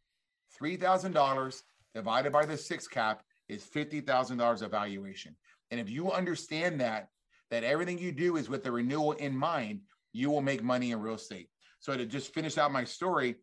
$3,000 0.59 1.61
divided 1.93 2.31
by 2.31 2.45
the 2.45 2.57
six 2.57 2.87
cap 2.87 3.21
is 3.47 3.63
$50,000 3.63 4.63
evaluation. 4.63 5.35
And 5.73 5.79
if 5.79 5.89
you 5.89 6.11
understand 6.11 6.81
that, 6.81 7.07
that 7.49 7.63
everything 7.63 7.97
you 7.97 8.11
do 8.11 8.35
is 8.35 8.47
with 8.47 8.63
the 8.63 8.71
renewal 8.71 9.13
in 9.13 9.35
mind, 9.35 9.79
you 10.11 10.29
will 10.29 10.43
make 10.43 10.61
money 10.61 10.91
in 10.91 11.01
real 11.01 11.15
estate. 11.15 11.49
So 11.79 11.97
to 11.97 12.05
just 12.05 12.31
finish 12.31 12.59
out 12.59 12.71
my 12.71 12.83
story, 12.83 13.37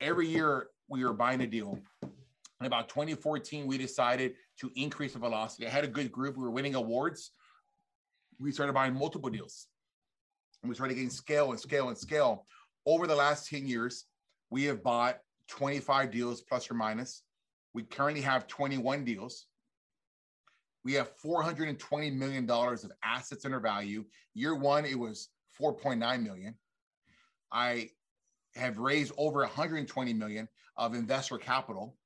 every 0.00 0.26
year 0.26 0.68
we 0.88 1.04
were 1.04 1.12
buying 1.12 1.42
a 1.42 1.46
deal. 1.46 1.78
In 2.02 2.66
about 2.66 2.88
2014, 2.88 3.66
we 3.66 3.76
decided 3.76 4.36
to 4.60 4.70
increase 4.74 5.12
the 5.12 5.18
velocity. 5.18 5.66
I 5.66 5.68
had 5.68 5.84
a 5.84 5.86
good 5.88 6.10
group. 6.10 6.38
We 6.38 6.44
were 6.44 6.50
winning 6.50 6.76
awards. 6.76 7.32
We 8.40 8.52
started 8.52 8.72
buying 8.72 8.94
multiple 8.94 9.28
deals. 9.28 9.66
And 10.62 10.70
we 10.70 10.76
started 10.76 10.94
getting 10.94 11.10
scale 11.10 11.50
and 11.50 11.60
scale 11.60 11.88
and 11.88 11.98
scale. 11.98 12.46
Over 12.86 13.06
the 13.06 13.16
last 13.16 13.50
10 13.50 13.66
years, 13.66 14.06
we 14.48 14.64
have 14.64 14.82
bought 14.82 15.18
25 15.48 16.10
deals 16.10 16.40
plus 16.40 16.70
or 16.70 16.74
minus. 16.74 17.22
We 17.74 17.82
currently 17.82 18.22
have 18.22 18.46
21 18.46 19.04
deals. 19.04 19.44
We 20.86 20.92
have 20.92 21.10
$420 21.18 22.14
million 22.14 22.48
of 22.48 22.92
assets 23.02 23.44
under 23.44 23.58
value. 23.58 24.04
Year 24.34 24.54
one, 24.54 24.84
it 24.84 24.96
was 24.96 25.30
4.9 25.60 26.22
million. 26.22 26.54
I 27.50 27.90
have 28.54 28.78
raised 28.78 29.12
over 29.18 29.40
120 29.40 30.12
million 30.12 30.46
of 30.76 30.94
investor 30.94 31.38
capital. 31.38 31.96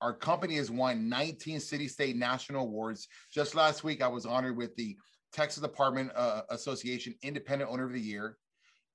Our 0.00 0.14
company 0.14 0.56
has 0.56 0.70
won 0.70 1.10
19 1.10 1.60
city, 1.60 1.86
state, 1.86 2.16
national 2.16 2.62
awards. 2.62 3.08
Just 3.30 3.54
last 3.54 3.84
week, 3.84 4.02
I 4.02 4.08
was 4.08 4.24
honored 4.24 4.56
with 4.56 4.74
the 4.76 4.96
Texas 5.34 5.62
Apartment 5.62 6.10
uh, 6.16 6.44
Association 6.48 7.14
Independent 7.22 7.70
Owner 7.70 7.84
of 7.84 7.92
the 7.92 8.00
Year. 8.00 8.38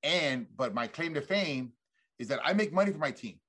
And 0.01 0.47
but 0.57 0.73
my 0.73 0.87
claim 0.87 1.13
to 1.13 1.21
fame 1.21 1.73
is 2.17 2.29
that 2.29 2.39
I 2.43 2.53
make 2.53 2.73
money 2.73 2.91
for 2.91 2.97
my 2.97 3.11
team. 3.11 3.39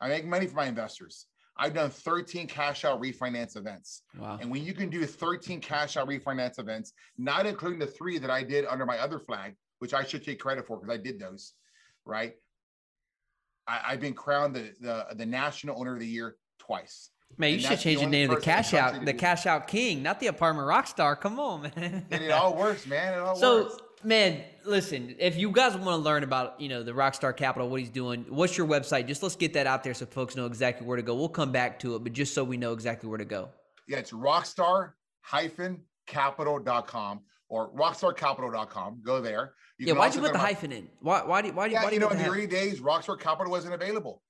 I 0.00 0.08
make 0.08 0.24
money 0.24 0.46
for 0.46 0.56
my 0.56 0.64
investors. 0.64 1.26
I've 1.58 1.74
done 1.74 1.90
13 1.90 2.46
cash 2.46 2.84
out 2.84 3.00
refinance 3.00 3.56
events. 3.56 4.02
Wow. 4.18 4.38
And 4.40 4.50
when 4.50 4.64
you 4.64 4.74
can 4.74 4.90
do 4.90 5.04
13 5.06 5.60
cash 5.60 5.96
out 5.96 6.08
refinance 6.08 6.58
events, 6.58 6.92
not 7.16 7.46
including 7.46 7.78
the 7.78 7.86
three 7.86 8.18
that 8.18 8.30
I 8.30 8.42
did 8.42 8.66
under 8.66 8.84
my 8.84 8.98
other 8.98 9.18
flag, 9.18 9.54
which 9.78 9.94
I 9.94 10.04
should 10.04 10.24
take 10.24 10.38
credit 10.38 10.66
for 10.66 10.76
because 10.78 10.92
I 10.92 10.98
did 10.98 11.18
those, 11.18 11.54
right? 12.04 12.34
I, 13.66 13.90
have 13.90 14.00
been 14.00 14.14
crowned 14.14 14.54
the, 14.54 14.72
the 14.80 15.06
the 15.16 15.26
national 15.26 15.80
owner 15.80 15.94
of 15.94 15.98
the 15.98 16.06
year 16.06 16.36
twice. 16.58 17.10
Man, 17.36 17.50
you 17.50 17.56
and 17.56 17.64
should 17.64 17.80
change 17.80 17.98
the, 17.98 18.04
the 18.04 18.10
name 18.10 18.30
of 18.30 18.36
the 18.36 18.42
cash 18.42 18.72
out, 18.72 19.04
the 19.04 19.12
cash 19.12 19.46
out 19.46 19.66
king, 19.66 20.02
not 20.02 20.20
the 20.20 20.28
apartment 20.28 20.68
rock 20.68 20.86
star. 20.86 21.16
Come 21.16 21.40
on, 21.40 21.62
man. 21.62 22.06
and 22.10 22.22
it 22.22 22.30
all 22.30 22.54
works, 22.54 22.86
man. 22.86 23.14
It 23.14 23.18
all 23.18 23.34
so, 23.34 23.64
works. 23.64 23.76
Man, 24.06 24.40
listen, 24.64 25.16
if 25.18 25.36
you 25.36 25.50
guys 25.50 25.74
want 25.74 25.84
to 25.84 25.96
learn 25.96 26.22
about, 26.22 26.60
you 26.60 26.68
know, 26.68 26.82
the 26.82 26.92
Rockstar 26.92 27.36
Capital, 27.36 27.68
what 27.68 27.80
he's 27.80 27.90
doing, 27.90 28.24
what's 28.28 28.56
your 28.56 28.66
website? 28.66 29.06
Just 29.06 29.22
let's 29.22 29.36
get 29.36 29.52
that 29.54 29.66
out 29.66 29.82
there 29.82 29.94
so 29.94 30.06
folks 30.06 30.36
know 30.36 30.46
exactly 30.46 30.86
where 30.86 30.96
to 30.96 31.02
go. 31.02 31.14
We'll 31.14 31.28
come 31.28 31.52
back 31.52 31.78
to 31.80 31.96
it, 31.96 32.04
but 32.04 32.12
just 32.12 32.32
so 32.32 32.44
we 32.44 32.56
know 32.56 32.72
exactly 32.72 33.08
where 33.08 33.18
to 33.18 33.24
go. 33.24 33.48
Yeah, 33.88 33.98
it's 33.98 34.12
rockstar 34.12 34.92
capital.com 36.06 37.20
or 37.48 37.70
rockstarcapital.com. 37.72 39.02
Go 39.04 39.20
there. 39.20 39.54
You 39.78 39.88
yeah, 39.88 39.92
why'd 39.94 40.14
you 40.14 40.20
put 40.20 40.32
the 40.32 40.38
hyphen 40.38 40.72
in? 40.72 40.88
Why, 41.00 41.24
why 41.24 41.42
do, 41.42 41.52
why 41.52 41.68
do, 41.68 41.74
yeah, 41.74 41.82
why 41.82 41.90
do 41.90 41.96
you, 41.96 42.00
you 42.00 42.06
know, 42.06 42.12
in 42.12 42.18
the 42.18 42.28
early 42.28 42.46
days, 42.46 42.80
Rockstar 42.80 43.18
Capital 43.18 43.50
wasn't 43.50 43.74
available. 43.74 44.22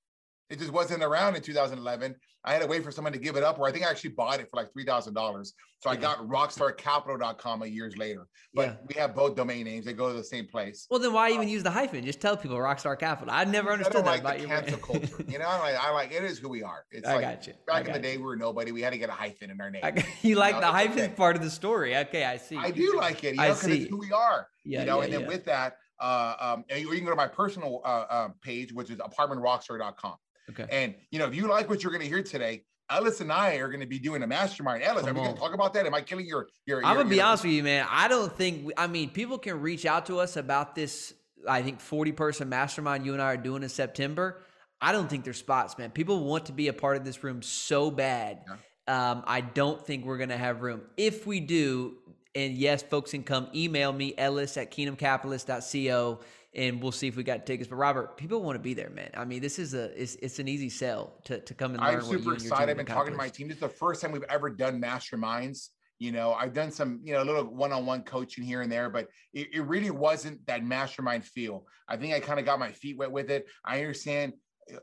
It 0.49 0.59
just 0.59 0.71
wasn't 0.71 1.03
around 1.03 1.35
in 1.35 1.41
2011. 1.41 2.15
I 2.45 2.53
had 2.53 2.61
to 2.61 2.67
wait 2.67 2.81
for 2.83 2.91
someone 2.91 3.11
to 3.11 3.19
give 3.19 3.35
it 3.35 3.43
up, 3.43 3.59
or 3.59 3.67
I 3.67 3.71
think 3.71 3.85
I 3.85 3.89
actually 3.89 4.11
bought 4.11 4.39
it 4.39 4.49
for 4.49 4.55
like 4.55 4.71
$3,000. 4.71 5.51
So 5.79 5.89
I 5.89 5.97
got 5.97 6.19
rockstarcapital.com 6.19 7.61
a 7.61 7.65
years 7.65 7.97
later. 7.97 8.27
But 8.53 8.67
yeah. 8.67 8.75
we 8.87 8.95
have 8.95 9.13
both 9.13 9.35
domain 9.35 9.65
names. 9.65 9.85
They 9.85 9.93
go 9.93 10.07
to 10.07 10.13
the 10.13 10.23
same 10.23 10.47
place. 10.47 10.87
Well, 10.89 10.99
then 10.99 11.11
why 11.11 11.31
even 11.31 11.49
use 11.49 11.63
the 11.63 11.71
hyphen? 11.71 12.05
Just 12.05 12.21
tell 12.21 12.37
people 12.37 12.57
Rockstar 12.57 12.97
Capital. 12.97 13.33
I 13.33 13.43
never 13.43 13.71
understood 13.71 13.97
I 13.97 14.01
that 14.01 14.23
like 14.23 14.45
about 14.45 14.47
cancel 14.47 14.77
culture. 14.77 15.25
You 15.27 15.39
know, 15.39 15.45
I 15.45 15.59
like, 15.59 15.75
I 15.75 15.91
like, 15.91 16.11
it 16.13 16.23
is 16.23 16.39
who 16.39 16.47
we 16.47 16.63
are. 16.63 16.85
It's 16.89 17.05
I 17.05 17.15
like, 17.15 17.21
got 17.21 17.47
you. 17.47 17.53
Back 17.67 17.85
in 17.85 17.93
the 17.93 17.99
day, 17.99 18.13
you. 18.13 18.19
we 18.19 18.25
were 18.25 18.37
nobody. 18.37 18.71
We 18.71 18.81
had 18.81 18.93
to 18.93 18.97
get 18.97 19.09
a 19.09 19.13
hyphen 19.13 19.51
in 19.51 19.59
our 19.59 19.69
name. 19.69 19.81
Got, 19.81 19.97
you, 19.97 20.03
you 20.21 20.35
like 20.35 20.55
know, 20.55 20.61
the 20.61 20.67
hyphen 20.67 20.99
okay. 20.99 21.13
part 21.13 21.35
of 21.35 21.43
the 21.43 21.49
story. 21.49 21.97
Okay, 21.97 22.23
I 22.23 22.37
see. 22.37 22.55
I 22.55 22.71
do 22.71 22.95
like 22.95 23.23
it, 23.25 23.35
you 23.35 23.41
know, 23.41 23.53
because 23.53 23.67
it's 23.67 23.89
who 23.89 23.97
we 23.97 24.11
are. 24.13 24.47
Yeah, 24.63 24.79
you 24.79 24.85
know, 24.85 24.99
yeah, 24.99 25.03
and 25.03 25.13
then 25.13 25.27
with 25.27 25.45
that, 25.45 25.77
uh, 25.99 26.35
um, 26.39 26.65
and 26.69 26.81
you, 26.81 26.89
you 26.91 26.95
can 26.95 27.05
go 27.05 27.11
to 27.11 27.17
my 27.17 27.27
personal 27.27 27.81
uh, 27.83 28.05
uh, 28.09 28.29
page, 28.41 28.71
which 28.71 28.89
is 28.89 28.99
apartmentrockstar.com. 28.99 30.15
Okay. 30.49 30.65
And 30.69 30.95
you 31.11 31.19
know, 31.19 31.25
if 31.25 31.35
you 31.35 31.47
like 31.47 31.69
what 31.69 31.83
you're 31.83 31.91
going 31.91 32.03
to 32.03 32.07
hear 32.07 32.23
today, 32.23 32.63
Ellis 32.89 33.19
and 33.19 33.31
I 33.31 33.55
are 33.55 33.67
going 33.67 33.81
to 33.81 33.87
be 33.87 33.99
doing 33.99 34.23
a 34.23 34.27
mastermind. 34.27 34.83
Ellis, 34.83 35.05
Come 35.05 35.17
are 35.17 35.19
we 35.19 35.25
going 35.25 35.35
to 35.35 35.41
talk 35.41 35.53
about 35.53 35.73
that? 35.73 35.85
Am 35.85 35.93
I 35.93 36.01
killing 36.01 36.25
your 36.25 36.47
your? 36.65 36.85
I'm 36.85 36.95
gonna 36.95 37.09
be 37.09 37.19
honest 37.21 37.43
with 37.43 37.53
you, 37.53 37.63
man. 37.63 37.85
I 37.89 38.07
don't 38.07 38.31
think. 38.31 38.71
I 38.77 38.87
mean, 38.87 39.09
people 39.09 39.37
can 39.37 39.59
reach 39.59 39.85
out 39.85 40.05
to 40.07 40.19
us 40.19 40.37
about 40.37 40.75
this. 40.75 41.13
I 41.47 41.61
think 41.61 41.79
40 41.81 42.13
person 42.13 42.49
mastermind 42.49 43.05
you 43.05 43.13
and 43.13 43.21
I 43.21 43.33
are 43.33 43.37
doing 43.37 43.63
in 43.63 43.69
September. 43.69 44.41
I 44.81 44.91
don't 44.91 45.09
think 45.09 45.23
there's 45.23 45.37
spots, 45.37 45.77
man. 45.77 45.91
People 45.91 46.23
want 46.23 46.45
to 46.47 46.51
be 46.51 46.67
a 46.67 46.73
part 46.73 46.97
of 46.97 47.03
this 47.03 47.23
room 47.23 47.41
so 47.41 47.89
bad. 47.91 48.41
Yeah. 48.47 49.11
Um, 49.11 49.23
I 49.27 49.41
don't 49.41 49.85
think 49.85 50.05
we're 50.05 50.17
going 50.17 50.29
to 50.29 50.37
have 50.37 50.61
room. 50.61 50.81
If 50.95 51.27
we 51.27 51.39
do, 51.39 51.97
and 52.35 52.53
yes, 52.53 52.83
folks 52.83 53.11
can 53.11 53.23
come 53.23 53.47
email 53.53 53.91
me, 53.91 54.13
ellis 54.17 54.55
at 54.55 54.71
kingdomcapitalist.co 54.71 56.19
and 56.57 56.81
we'll 56.81 56.91
see 56.91 57.07
if 57.07 57.15
we 57.15 57.23
got 57.23 57.45
tickets. 57.45 57.69
But 57.69 57.75
Robert, 57.77 58.17
people 58.17 58.41
want 58.41 58.55
to 58.55 58.61
be 58.61 58.73
there, 58.73 58.89
man. 58.89 59.11
I 59.15 59.23
mean, 59.23 59.41
this 59.41 59.59
is 59.59 59.73
a 59.75 60.01
it's, 60.01 60.15
it's 60.15 60.39
an 60.39 60.47
easy 60.47 60.69
sell 60.69 61.21
to, 61.25 61.39
to 61.39 61.53
come 61.53 61.71
and 61.71 61.81
learn. 61.81 61.95
I'm 61.95 62.01
super 62.01 62.33
excited. 62.33 62.69
I've 62.69 62.77
been 62.77 62.85
talking 62.85 63.13
to 63.13 63.17
my 63.17 63.29
team. 63.29 63.47
This 63.47 63.55
is 63.55 63.61
the 63.61 63.69
first 63.69 64.01
time 64.01 64.11
we've 64.11 64.23
ever 64.27 64.49
done 64.49 64.81
masterminds. 64.81 65.69
You 65.99 66.11
know, 66.11 66.33
I've 66.33 66.53
done 66.53 66.71
some, 66.71 66.99
you 67.03 67.13
know, 67.13 67.23
a 67.23 67.25
little 67.25 67.43
one-on-one 67.43 68.03
coaching 68.03 68.43
here 68.43 68.61
and 68.61 68.71
there, 68.71 68.87
but 68.87 69.07
it, 69.33 69.47
it 69.51 69.61
really 69.61 69.89
wasn't 69.89 70.45
that 70.45 70.63
mastermind 70.63 71.25
feel. 71.25 71.65
I 71.87 71.97
think 71.97 72.13
I 72.13 72.19
kind 72.19 72.39
of 72.39 72.45
got 72.45 72.59
my 72.59 72.71
feet 72.71 72.97
wet 72.97 73.11
with 73.11 73.31
it. 73.31 73.47
I 73.65 73.79
understand 73.79 74.33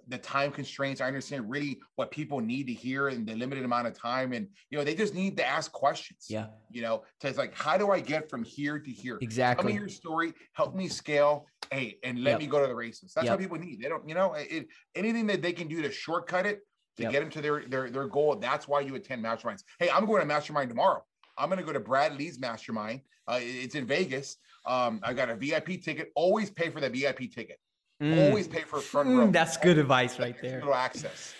the 0.08 0.18
time 0.18 0.50
constraints. 0.50 1.00
I 1.00 1.06
understand 1.06 1.48
really 1.48 1.78
what 1.96 2.10
people 2.10 2.40
need 2.40 2.66
to 2.66 2.72
hear 2.72 3.08
in 3.08 3.24
the 3.24 3.34
limited 3.34 3.64
amount 3.64 3.86
of 3.86 3.98
time. 3.98 4.32
And, 4.32 4.48
you 4.70 4.78
know, 4.78 4.84
they 4.84 4.94
just 4.94 5.14
need 5.14 5.36
to 5.38 5.46
ask 5.46 5.72
questions. 5.72 6.26
Yeah. 6.28 6.46
You 6.70 6.82
know, 6.82 7.02
to 7.20 7.28
it's 7.28 7.38
like, 7.38 7.54
how 7.54 7.76
do 7.76 7.90
I 7.90 8.00
get 8.00 8.30
from 8.30 8.44
here 8.44 8.78
to 8.78 8.90
here? 8.90 9.18
Exactly. 9.20 9.62
Tell 9.62 9.72
me 9.72 9.78
your 9.78 9.88
story, 9.88 10.32
help 10.52 10.74
me 10.74 10.88
scale. 10.88 11.46
Hey, 11.70 11.98
and 12.02 12.22
let 12.22 12.32
yep. 12.32 12.40
me 12.40 12.46
go 12.46 12.60
to 12.60 12.66
the 12.66 12.74
races. 12.74 13.12
That's 13.14 13.24
yep. 13.24 13.34
what 13.34 13.40
people 13.40 13.58
need. 13.58 13.80
They 13.80 13.88
don't, 13.88 14.06
you 14.08 14.14
know, 14.14 14.34
it, 14.34 14.68
anything 14.94 15.26
that 15.28 15.42
they 15.42 15.52
can 15.52 15.68
do 15.68 15.82
to 15.82 15.90
shortcut 15.90 16.46
it 16.46 16.60
to 16.96 17.02
yep. 17.04 17.12
get 17.12 17.20
them 17.20 17.30
to 17.30 17.40
their, 17.40 17.64
their, 17.66 17.90
their 17.90 18.06
goal. 18.06 18.36
That's 18.36 18.68
why 18.68 18.80
you 18.80 18.94
attend 18.94 19.24
masterminds. 19.24 19.64
Hey, 19.78 19.90
I'm 19.90 20.06
going 20.06 20.20
to 20.20 20.26
mastermind 20.26 20.68
tomorrow. 20.68 21.02
I'm 21.36 21.48
going 21.48 21.58
to 21.58 21.64
go 21.64 21.72
to 21.72 21.80
Brad 21.80 22.16
Lea's 22.16 22.38
mastermind. 22.38 23.00
Uh, 23.26 23.40
it's 23.40 23.74
in 23.74 23.86
Vegas. 23.86 24.36
Um, 24.66 25.00
I 25.02 25.12
got 25.12 25.30
a 25.30 25.34
VIP 25.34 25.82
ticket. 25.82 26.12
Always 26.14 26.50
pay 26.50 26.70
for 26.70 26.80
the 26.80 26.88
VIP 26.88 27.32
ticket. 27.32 27.58
Mm. 28.02 28.28
Always 28.28 28.48
pay 28.48 28.62
for 28.62 28.78
a 28.78 28.82
front 28.82 29.08
row. 29.08 29.26
Mm, 29.26 29.32
that's 29.32 29.56
good 29.56 29.78
advice 29.78 30.18
right 30.18 30.36
there. 30.42 30.58
Little 30.58 30.74
access. 30.74 31.34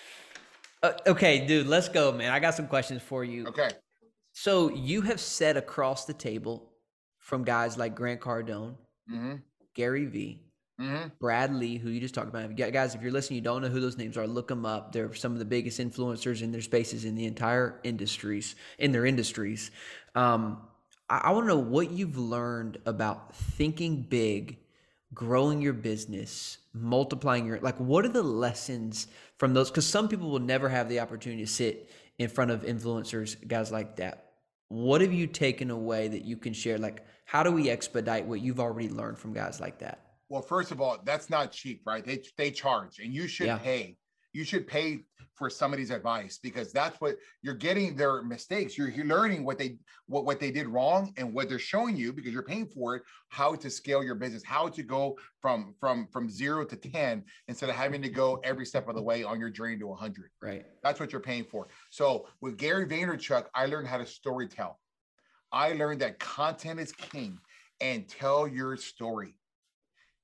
Uh, 0.83 0.93
okay, 1.07 1.47
dude, 1.47 1.67
let's 1.67 1.89
go, 1.89 2.13
man. 2.13 2.31
I 2.31 2.41
got 2.41 2.55
some 2.55 2.69
questions 2.69 3.03
for 3.03 3.25
you. 3.25 3.47
Okay. 3.47 3.71
So 4.33 4.71
you 4.71 5.01
have 5.03 5.21
sat 5.21 5.57
across 5.57 6.05
the 6.05 6.13
table 6.13 6.73
from 7.19 7.45
guys 7.45 7.79
like 7.79 7.95
Grant 7.95 8.21
Cardone, 8.21 8.75
mm-hmm. 9.11 9.37
Gary 9.75 10.05
Vee, 10.05 10.43
mm-hmm. 10.81 11.09
Brad 11.21 11.55
Lea, 11.55 11.79
who 11.79 11.89
you 11.89 12.01
just 12.01 12.15
talked 12.15 12.29
about. 12.29 12.55
Guys, 12.55 12.95
if 12.95 13.01
you're 13.01 13.13
listening, 13.13 13.37
you 13.37 13.43
don't 13.43 13.63
know 13.63 13.69
who 13.69 13.81
those 13.81 13.97
names 13.97 14.19
are, 14.19 14.27
look 14.27 14.49
them 14.49 14.67
up. 14.67 14.93
They're 14.93 15.15
some 15.15 15.33
of 15.33 15.39
the 15.39 15.45
biggest 15.45 15.81
influencers 15.81 16.43
in 16.43 16.53
their 16.53 16.61
spaces 16.61 17.05
in 17.05 17.15
the 17.15 17.25
entire 17.25 17.81
industries, 17.85 18.57
in 18.79 18.93
their 18.93 19.07
industries. 19.07 19.71
Um, 20.15 20.61
I, 21.09 21.23
I 21.25 21.31
want 21.31 21.45
to 21.45 21.49
know 21.49 21.59
what 21.59 21.91
you've 21.91 22.19
learned 22.19 22.79
about 22.85 23.35
thinking 23.35 24.03
big 24.03 24.59
growing 25.15 25.63
your 25.63 25.73
business, 25.73 26.59
multiplying 26.73 27.47
your 27.47 27.61
like 27.61 27.79
what 27.79 28.05
are 28.05 28.09
the 28.09 28.23
lessons 28.23 29.07
from 29.39 29.55
those 29.55 29.71
cuz 29.71 29.87
some 29.87 30.09
people 30.09 30.31
will 30.31 30.41
never 30.41 30.69
have 30.69 30.89
the 30.89 31.01
opportunity 31.01 31.45
to 31.45 31.51
sit 31.51 31.91
in 32.19 32.29
front 32.29 32.51
of 32.51 32.63
influencers, 32.63 33.37
guys 33.47 33.73
like 33.73 33.97
that. 33.97 34.33
What 34.69 35.01
have 35.01 35.13
you 35.13 35.27
taken 35.27 35.71
away 35.71 36.09
that 36.09 36.25
you 36.25 36.37
can 36.37 36.53
share 36.53 36.79
like 36.79 37.05
how 37.25 37.43
do 37.43 37.51
we 37.51 37.71
expedite 37.71 38.27
what 38.27 38.41
you've 38.41 38.61
already 38.61 38.89
learned 38.89 39.19
from 39.19 39.33
guys 39.33 39.61
like 39.61 39.79
that? 39.79 40.01
Well, 40.29 40.43
first 40.43 40.73
of 40.73 40.81
all, 40.81 40.99
that's 41.05 41.31
not 41.31 41.53
cheap, 41.53 41.83
right? 41.87 42.05
They 42.05 42.23
they 42.37 42.51
charge 42.51 42.99
and 42.99 43.15
you 43.15 43.29
should 43.29 43.47
yeah. 43.47 43.59
pay. 43.59 43.97
You 44.35 44.45
should 44.45 44.67
pay 44.67 45.05
for 45.35 45.51
somebody's 45.51 45.91
advice 45.91 46.39
because 46.41 46.73
that's 46.73 47.01
what 47.01 47.17
you're 47.43 47.55
getting 47.55 47.97
their 47.97 48.23
mistakes. 48.23 48.79
You're, 48.79 48.89
you're 48.89 49.07
learning 49.07 49.45
what 49.45 49.59
they 49.59 49.79
what, 50.07 50.25
what 50.25 50.39
they 50.39 50.51
did 50.51 50.69
wrong 50.69 51.13
and 51.17 51.33
what 51.33 51.49
they're 51.49 51.59
showing 51.59 51.97
you 51.97 52.13
because 52.13 52.33
you're 52.33 52.43
paying 52.43 52.67
for 52.67 52.97
it, 52.97 53.03
how 53.29 53.55
to 53.57 53.69
scale 53.69 54.03
your 54.03 54.15
business, 54.15 54.45
how 54.45 54.69
to 54.69 54.83
go 54.83 55.19
from 55.41 55.75
from 55.81 56.07
from 56.13 56.31
zero 56.31 56.65
to 56.65 56.77
10 56.77 57.25
instead 57.49 57.69
of 57.69 57.75
having 57.75 58.03
to 58.03 58.09
go 58.09 58.41
every 58.45 58.65
step 58.65 58.89
of 58.89 58.95
the 58.95 59.03
way 59.03 59.25
on 59.25 59.41
your 59.41 59.51
journey 59.51 59.77
to 59.79 59.87
100. 59.89 60.31
Right. 60.41 60.65
That's 60.83 61.01
what 61.01 61.11
you're 61.11 61.21
paying 61.21 61.45
for. 61.45 61.69
So 61.91 62.29
with 62.41 62.57
Gary 62.57 62.87
Vaynerchuk, 62.87 63.47
I 63.55 63.67
learned 63.67 63.89
how 63.89 63.99
to 63.99 64.07
story 64.07 64.47
tell. 64.47 64.79
I 65.51 65.73
learned 65.73 66.01
that 66.01 66.19
content 66.19 66.81
is 66.81 66.93
king 66.93 67.39
and 67.81 68.09
tell 68.09 68.47
your 68.47 68.77
story. 68.77 69.37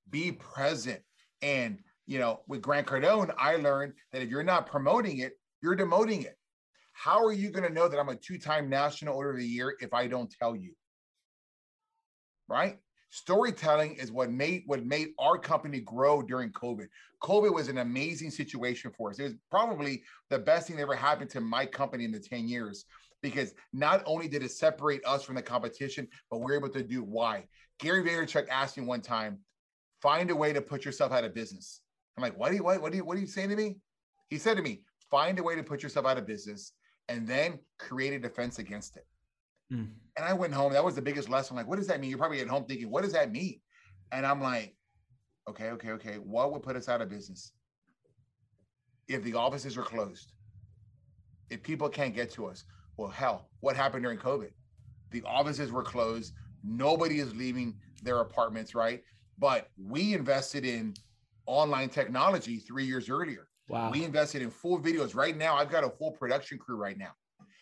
Be 0.08 0.32
present 0.32 1.00
and 1.42 1.78
you 2.10 2.18
know, 2.18 2.40
with 2.48 2.60
Grant 2.60 2.88
Cardone, 2.88 3.32
I 3.38 3.54
learned 3.54 3.92
that 4.10 4.20
if 4.20 4.28
you're 4.28 4.42
not 4.42 4.66
promoting 4.66 5.18
it, 5.18 5.38
you're 5.62 5.76
demoting 5.76 6.24
it. 6.24 6.36
How 6.92 7.24
are 7.24 7.32
you 7.32 7.50
going 7.50 7.66
to 7.68 7.72
know 7.72 7.86
that 7.86 8.00
I'm 8.00 8.08
a 8.08 8.16
two-time 8.16 8.68
national 8.68 9.14
order 9.14 9.30
of 9.30 9.36
the 9.36 9.46
year 9.46 9.76
if 9.78 9.94
I 9.94 10.08
don't 10.08 10.28
tell 10.28 10.56
you? 10.56 10.72
Right? 12.48 12.80
Storytelling 13.10 13.94
is 13.94 14.10
what 14.10 14.32
made 14.32 14.64
what 14.66 14.84
made 14.84 15.10
our 15.20 15.38
company 15.38 15.78
grow 15.78 16.20
during 16.20 16.50
COVID. 16.50 16.88
COVID 17.22 17.54
was 17.54 17.68
an 17.68 17.78
amazing 17.78 18.32
situation 18.32 18.90
for 18.90 19.10
us. 19.10 19.20
It 19.20 19.24
was 19.24 19.34
probably 19.48 20.02
the 20.30 20.38
best 20.40 20.66
thing 20.66 20.76
that 20.76 20.82
ever 20.82 20.96
happened 20.96 21.30
to 21.30 21.40
my 21.40 21.64
company 21.64 22.04
in 22.04 22.10
the 22.10 22.18
10 22.18 22.48
years 22.48 22.86
because 23.22 23.54
not 23.72 24.02
only 24.04 24.26
did 24.26 24.42
it 24.42 24.50
separate 24.50 25.06
us 25.06 25.22
from 25.22 25.36
the 25.36 25.42
competition, 25.42 26.08
but 26.28 26.38
we 26.38 26.46
we're 26.46 26.56
able 26.56 26.70
to 26.70 26.82
do 26.82 27.04
why. 27.04 27.44
Gary 27.78 28.02
Vaynerchuk 28.02 28.48
asked 28.48 28.76
me 28.76 28.84
one 28.84 29.00
time, 29.00 29.38
find 30.02 30.28
a 30.32 30.36
way 30.36 30.52
to 30.52 30.60
put 30.60 30.84
yourself 30.84 31.12
out 31.12 31.22
of 31.22 31.34
business. 31.34 31.82
I'm 32.20 32.30
like, 32.30 32.38
what 32.38 32.52
are 32.52 32.54
you, 32.54 32.62
what, 32.62 32.82
what 32.82 32.92
are 32.92 32.96
you, 32.96 33.04
what 33.04 33.16
are 33.16 33.20
you 33.20 33.26
saying 33.26 33.48
to 33.48 33.56
me? 33.56 33.78
He 34.28 34.36
said 34.36 34.56
to 34.58 34.62
me, 34.62 34.82
find 35.10 35.38
a 35.38 35.42
way 35.42 35.56
to 35.56 35.62
put 35.62 35.82
yourself 35.82 36.04
out 36.04 36.18
of 36.18 36.26
business 36.26 36.72
and 37.08 37.26
then 37.26 37.58
create 37.78 38.12
a 38.12 38.18
defense 38.18 38.58
against 38.58 38.96
it. 38.96 39.06
Mm. 39.72 39.88
And 40.16 40.26
I 40.26 40.34
went 40.34 40.52
home. 40.52 40.72
That 40.72 40.84
was 40.84 40.94
the 40.94 41.02
biggest 41.02 41.30
lesson. 41.30 41.56
like, 41.56 41.66
what 41.66 41.78
does 41.78 41.86
that 41.86 42.00
mean? 42.00 42.10
You're 42.10 42.18
probably 42.18 42.40
at 42.40 42.48
home 42.48 42.66
thinking, 42.66 42.90
what 42.90 43.04
does 43.04 43.14
that 43.14 43.32
mean? 43.32 43.60
And 44.12 44.26
I'm 44.26 44.40
like, 44.40 44.76
okay, 45.48 45.70
okay, 45.70 45.90
okay. 45.92 46.16
What 46.16 46.52
would 46.52 46.62
put 46.62 46.76
us 46.76 46.88
out 46.88 47.00
of 47.00 47.08
business? 47.08 47.52
If 49.08 49.24
the 49.24 49.34
offices 49.34 49.78
are 49.78 49.82
closed, 49.82 50.32
if 51.48 51.62
people 51.62 51.88
can't 51.88 52.14
get 52.14 52.30
to 52.32 52.46
us, 52.46 52.64
well, 52.96 53.08
hell, 53.08 53.48
what 53.60 53.76
happened 53.76 54.02
during 54.02 54.18
COVID? 54.18 54.50
The 55.10 55.22
offices 55.24 55.72
were 55.72 55.82
closed. 55.82 56.34
Nobody 56.62 57.18
is 57.18 57.34
leaving 57.34 57.76
their 58.02 58.18
apartments, 58.18 58.74
right? 58.74 59.02
But 59.38 59.68
we 59.78 60.12
invested 60.12 60.66
in 60.66 60.94
online 61.50 61.88
technology 61.88 62.58
three 62.58 62.84
years 62.84 63.10
earlier. 63.10 63.48
Wow. 63.68 63.90
We 63.90 64.04
invested 64.04 64.42
in 64.42 64.50
full 64.50 64.80
videos. 64.80 65.14
Right 65.14 65.36
now, 65.36 65.56
I've 65.56 65.70
got 65.70 65.84
a 65.84 65.90
full 65.90 66.12
production 66.12 66.58
crew 66.58 66.76
right 66.76 66.98
now, 66.98 67.12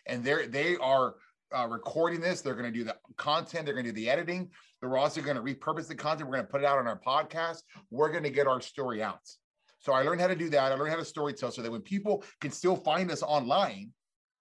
and 0.07 0.23
they're 0.23 0.47
they 0.47 0.75
are 0.77 1.15
uh, 1.55 1.67
recording 1.67 2.21
this. 2.21 2.41
They're 2.41 2.55
going 2.55 2.71
to 2.71 2.77
do 2.77 2.83
the 2.83 2.95
content. 3.17 3.65
They're 3.65 3.75
going 3.75 3.85
to 3.85 3.91
do 3.91 3.95
the 3.95 4.09
editing. 4.09 4.49
They're 4.81 4.97
also 4.97 5.21
going 5.21 5.35
to 5.35 5.43
repurpose 5.43 5.87
the 5.87 5.95
content. 5.95 6.29
We're 6.29 6.37
going 6.37 6.45
to 6.45 6.51
put 6.51 6.61
it 6.61 6.65
out 6.65 6.77
on 6.77 6.87
our 6.87 6.99
podcast. 6.99 7.61
We're 7.91 8.11
going 8.11 8.23
to 8.23 8.29
get 8.29 8.47
our 8.47 8.61
story 8.61 9.03
out. 9.03 9.21
So 9.79 9.93
I 9.93 10.01
learned 10.01 10.21
how 10.21 10.27
to 10.27 10.35
do 10.35 10.49
that. 10.49 10.71
I 10.71 10.75
learned 10.75 10.91
how 10.91 10.97
to 10.97 11.05
story 11.05 11.33
tell 11.33 11.51
so 11.51 11.61
that 11.61 11.71
when 11.71 11.81
people 11.81 12.23
can 12.41 12.51
still 12.51 12.75
find 12.75 13.11
us 13.11 13.23
online 13.23 13.91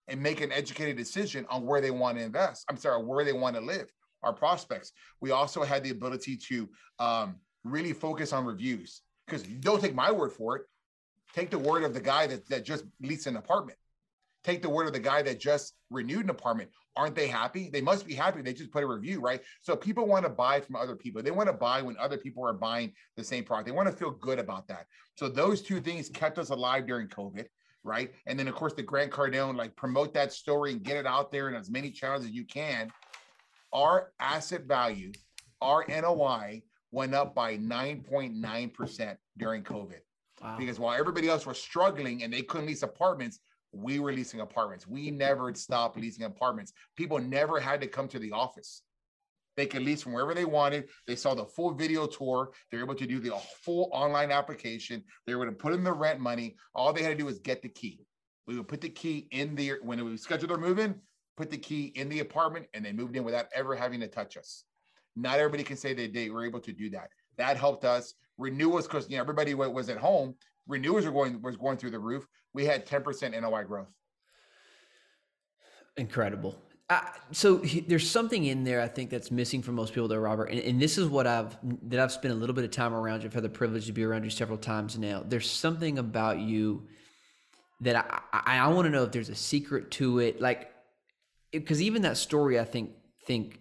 and 0.08 0.20
make 0.20 0.40
an 0.40 0.50
educated 0.52 0.96
decision 0.96 1.46
on 1.48 1.64
where 1.64 1.80
they 1.80 1.90
want 1.90 2.18
to 2.18 2.24
invest. 2.24 2.64
I'm 2.68 2.76
sorry, 2.76 3.04
where 3.04 3.24
they 3.24 3.32
want 3.32 3.56
to 3.56 3.62
live. 3.62 3.92
Our 4.22 4.32
prospects. 4.32 4.90
We 5.20 5.30
also 5.30 5.62
had 5.62 5.84
the 5.84 5.90
ability 5.90 6.38
to 6.48 6.68
um, 6.98 7.36
really 7.62 7.92
focus 7.92 8.32
on 8.32 8.44
reviews 8.44 9.02
because 9.28 9.42
don't 9.42 9.80
take 9.80 9.94
my 9.94 10.10
word 10.10 10.32
for 10.32 10.56
it. 10.56 10.62
Take 11.34 11.50
the 11.50 11.58
word 11.58 11.84
of 11.84 11.94
the 11.94 12.00
guy 12.00 12.26
that, 12.26 12.48
that 12.48 12.64
just 12.64 12.84
leased 13.00 13.26
an 13.26 13.36
apartment. 13.36 13.78
Take 14.44 14.62
the 14.62 14.70
word 14.70 14.86
of 14.86 14.92
the 14.92 15.00
guy 15.00 15.22
that 15.22 15.40
just 15.40 15.74
renewed 15.90 16.24
an 16.24 16.30
apartment. 16.30 16.70
Aren't 16.96 17.14
they 17.14 17.28
happy? 17.28 17.68
They 17.70 17.80
must 17.80 18.06
be 18.06 18.14
happy. 18.14 18.40
They 18.40 18.52
just 18.52 18.72
put 18.72 18.82
a 18.82 18.86
review, 18.86 19.20
right? 19.20 19.40
So 19.60 19.76
people 19.76 20.06
want 20.06 20.24
to 20.24 20.30
buy 20.30 20.60
from 20.60 20.76
other 20.76 20.96
people. 20.96 21.22
They 21.22 21.30
want 21.30 21.48
to 21.48 21.52
buy 21.52 21.82
when 21.82 21.96
other 21.98 22.16
people 22.16 22.46
are 22.46 22.54
buying 22.54 22.92
the 23.16 23.22
same 23.22 23.44
product. 23.44 23.66
They 23.66 23.72
want 23.72 23.88
to 23.88 23.94
feel 23.94 24.10
good 24.10 24.38
about 24.38 24.66
that. 24.68 24.86
So 25.16 25.28
those 25.28 25.62
two 25.62 25.80
things 25.80 26.08
kept 26.08 26.38
us 26.38 26.50
alive 26.50 26.86
during 26.86 27.08
COVID, 27.08 27.44
right? 27.84 28.12
And 28.26 28.38
then 28.38 28.48
of 28.48 28.54
course 28.54 28.72
the 28.72 28.82
Grant 28.82 29.10
Cardone, 29.10 29.56
like 29.56 29.76
promote 29.76 30.14
that 30.14 30.32
story 30.32 30.72
and 30.72 30.82
get 30.82 30.96
it 30.96 31.06
out 31.06 31.30
there 31.30 31.48
in 31.48 31.54
as 31.54 31.70
many 31.70 31.90
channels 31.90 32.24
as 32.24 32.30
you 32.30 32.44
can. 32.44 32.90
Our 33.72 34.12
asset 34.18 34.64
value, 34.64 35.12
our 35.60 35.84
NOI 35.88 36.62
went 36.90 37.14
up 37.14 37.34
by 37.34 37.56
9.9% 37.58 39.16
during 39.36 39.62
COVID. 39.62 40.00
Wow. 40.42 40.56
Because 40.58 40.78
while 40.78 40.98
everybody 40.98 41.28
else 41.28 41.46
was 41.46 41.60
struggling 41.60 42.22
and 42.22 42.32
they 42.32 42.42
couldn't 42.42 42.66
lease 42.66 42.82
apartments, 42.82 43.40
we 43.72 43.98
were 43.98 44.12
leasing 44.12 44.40
apartments. 44.40 44.86
We 44.86 45.10
never 45.10 45.52
stopped 45.54 45.98
leasing 45.98 46.24
apartments. 46.24 46.72
People 46.96 47.18
never 47.18 47.60
had 47.60 47.80
to 47.80 47.86
come 47.86 48.08
to 48.08 48.18
the 48.18 48.32
office. 48.32 48.82
They 49.56 49.66
could 49.66 49.82
lease 49.82 50.02
from 50.02 50.12
wherever 50.12 50.34
they 50.34 50.44
wanted. 50.44 50.88
They 51.08 51.16
saw 51.16 51.34
the 51.34 51.44
full 51.44 51.74
video 51.74 52.06
tour. 52.06 52.52
They're 52.70 52.80
able 52.80 52.94
to 52.94 53.06
do 53.06 53.18
the 53.18 53.36
full 53.60 53.90
online 53.92 54.30
application. 54.30 55.02
They 55.26 55.34
were 55.34 55.42
able 55.42 55.52
to 55.52 55.58
put 55.58 55.72
in 55.72 55.82
the 55.82 55.92
rent 55.92 56.20
money. 56.20 56.54
All 56.76 56.92
they 56.92 57.02
had 57.02 57.10
to 57.10 57.16
do 57.16 57.24
was 57.24 57.40
get 57.40 57.60
the 57.60 57.68
key. 57.68 58.06
We 58.46 58.56
would 58.56 58.68
put 58.68 58.80
the 58.80 58.88
key 58.88 59.26
in 59.32 59.56
the 59.56 59.72
when 59.82 60.02
we 60.04 60.16
scheduled 60.16 60.50
their 60.50 60.58
move 60.58 60.78
in, 60.78 60.94
put 61.36 61.50
the 61.50 61.58
key 61.58 61.86
in 61.96 62.08
the 62.08 62.20
apartment, 62.20 62.66
and 62.72 62.84
they 62.84 62.92
moved 62.92 63.16
in 63.16 63.24
without 63.24 63.46
ever 63.52 63.74
having 63.74 63.98
to 64.00 64.06
touch 64.06 64.36
us. 64.36 64.64
Not 65.18 65.38
everybody 65.38 65.64
can 65.64 65.76
say 65.76 65.94
they, 65.94 66.06
they 66.06 66.30
were 66.30 66.44
able 66.44 66.60
to 66.60 66.72
do 66.72 66.88
that. 66.90 67.08
That 67.36 67.56
helped 67.56 67.84
us. 67.84 68.14
Renewals, 68.36 68.86
because 68.86 69.10
you 69.10 69.16
know 69.16 69.22
everybody 69.22 69.54
was 69.54 69.88
at 69.88 69.96
home. 69.96 70.34
Renewals 70.68 71.04
were 71.04 71.12
going 71.12 71.42
was 71.42 71.56
going 71.56 71.76
through 71.76 71.90
the 71.90 71.98
roof. 71.98 72.26
We 72.54 72.64
had 72.64 72.86
10% 72.86 73.40
NOI 73.40 73.64
growth. 73.64 73.88
Incredible. 75.96 76.56
so 77.32 77.58
he, 77.58 77.80
there's 77.80 78.08
something 78.08 78.44
in 78.44 78.64
there 78.64 78.80
I 78.80 78.88
think 78.88 79.10
that's 79.10 79.30
missing 79.30 79.60
for 79.60 79.72
most 79.72 79.92
people, 79.92 80.08
though, 80.08 80.18
Robert. 80.18 80.46
And, 80.46 80.60
and, 80.60 80.80
this 80.80 80.96
is 80.96 81.08
what 81.08 81.26
I've 81.26 81.56
that 81.88 82.00
I've 82.00 82.12
spent 82.12 82.32
a 82.32 82.36
little 82.36 82.54
bit 82.54 82.64
of 82.64 82.70
time 82.70 82.94
around 82.94 83.22
you. 83.22 83.26
I've 83.26 83.34
had 83.34 83.42
the 83.42 83.48
privilege 83.48 83.86
to 83.86 83.92
be 83.92 84.04
around 84.04 84.24
you 84.24 84.30
several 84.30 84.58
times 84.58 84.96
now. 84.96 85.24
There's 85.26 85.50
something 85.50 85.98
about 85.98 86.38
you 86.38 86.86
that 87.80 87.96
I 87.96 88.20
I, 88.32 88.58
I 88.58 88.68
want 88.68 88.86
to 88.86 88.90
know 88.90 89.02
if 89.02 89.12
there's 89.12 89.28
a 89.28 89.34
secret 89.34 89.90
to 89.92 90.20
it, 90.20 90.40
like 90.40 90.72
because 91.50 91.82
even 91.82 92.02
that 92.02 92.16
story 92.16 92.60
I 92.60 92.64
think 92.64 92.92
think 93.26 93.60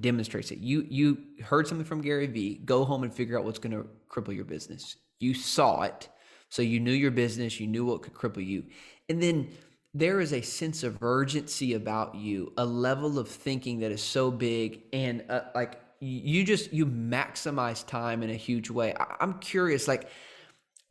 demonstrates 0.00 0.50
it. 0.50 0.58
You 0.58 0.86
you 0.88 1.18
heard 1.42 1.66
something 1.66 1.86
from 1.86 2.00
Gary 2.00 2.26
Vee. 2.26 2.60
Go 2.64 2.84
home 2.84 3.02
and 3.02 3.12
figure 3.12 3.38
out 3.38 3.44
what's 3.44 3.58
going 3.58 3.72
to 3.72 3.88
cripple 4.10 4.34
your 4.34 4.44
business. 4.44 4.96
You 5.18 5.34
saw 5.34 5.82
it, 5.82 6.08
so 6.48 6.62
you 6.62 6.80
knew 6.80 6.92
your 6.92 7.10
business. 7.10 7.60
You 7.60 7.66
knew 7.66 7.84
what 7.84 8.02
could 8.02 8.14
cripple 8.14 8.46
you, 8.46 8.64
and 9.08 9.22
then 9.22 9.48
there 9.94 10.20
is 10.20 10.32
a 10.34 10.42
sense 10.42 10.82
of 10.82 11.02
urgency 11.02 11.72
about 11.72 12.14
you, 12.14 12.52
a 12.58 12.64
level 12.66 13.18
of 13.18 13.28
thinking 13.28 13.80
that 13.80 13.90
is 13.90 14.02
so 14.02 14.30
big, 14.30 14.82
and 14.92 15.24
uh, 15.30 15.42
like 15.54 15.80
you 16.00 16.44
just 16.44 16.72
you 16.72 16.86
maximize 16.86 17.86
time 17.86 18.22
in 18.22 18.30
a 18.30 18.34
huge 18.34 18.70
way. 18.70 18.94
I, 18.98 19.16
I'm 19.20 19.38
curious, 19.38 19.88
like 19.88 20.10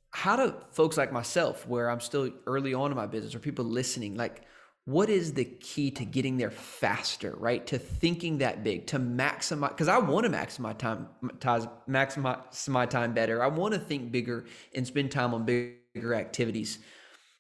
how 0.10 0.36
do 0.36 0.56
folks 0.72 0.98
like 0.98 1.12
myself, 1.12 1.68
where 1.68 1.90
I'm 1.90 2.00
still 2.00 2.32
early 2.48 2.74
on 2.74 2.90
in 2.92 2.98
my 2.98 3.06
business, 3.06 3.36
or 3.36 3.40
people 3.40 3.66
listening, 3.66 4.16
like 4.16 4.42
what 4.86 5.10
is 5.10 5.34
the 5.34 5.46
key 5.46 5.90
to 5.90 6.06
getting 6.06 6.38
there 6.38 6.52
faster, 6.52 7.36
right? 7.38 7.66
To 7.68 7.80
thinking 7.80 8.38
that 8.38 8.64
big, 8.64 8.86
to 8.88 9.00
maximize, 9.00 9.70
because 9.70 9.88
I 9.88 9.98
want 9.98 10.26
to 10.26 10.32
maximize 10.32 10.78
time, 10.78 11.08
maximize 11.90 12.70
my 12.70 12.86
time 12.86 13.14
better. 13.14 13.44
I 13.44 13.48
want 13.48 13.74
to 13.74 13.80
think 13.80 14.12
bigger 14.12 14.46
and 14.76 14.86
spend 14.86 15.12
time 15.12 15.34
on 15.34 15.44
bigger 15.44 16.14
activities. 16.14 16.80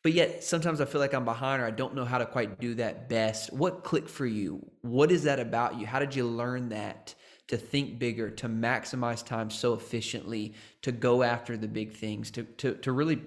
But 0.02 0.14
yet 0.14 0.44
sometimes 0.44 0.82
I 0.82 0.86
feel 0.86 1.02
like 1.02 1.14
I'm 1.14 1.26
behind 1.26 1.62
or 1.62 1.66
I 1.66 1.72
don't 1.72 1.96
know 1.96 2.06
how 2.06 2.18
to 2.18 2.26
quite 2.26 2.60
do 2.60 2.74
that 2.76 3.10
best. 3.10 3.54
What 3.54 3.84
clicked 3.84 4.10
for 4.10 4.26
you? 4.26 4.66
What 4.82 5.12
is 5.12 5.24
that 5.24 5.40
about 5.40 5.80
you? 5.80 5.86
How 5.86 6.00
did 6.00 6.16
you 6.16 6.26
learn 6.26 6.70
that 6.70 7.14
to 7.48 7.58
think 7.58 8.00
bigger, 8.00 8.32
to 8.32 8.50
maximize 8.50 9.24
time 9.24 9.52
so 9.52 9.74
efficiently, 9.74 10.56
to 10.82 10.92
go 10.92 11.22
after 11.22 11.58
the 11.58 11.68
big 11.68 11.94
things, 11.94 12.32
to 12.32 12.44
to 12.44 12.74
to 12.76 12.92
really 12.92 13.22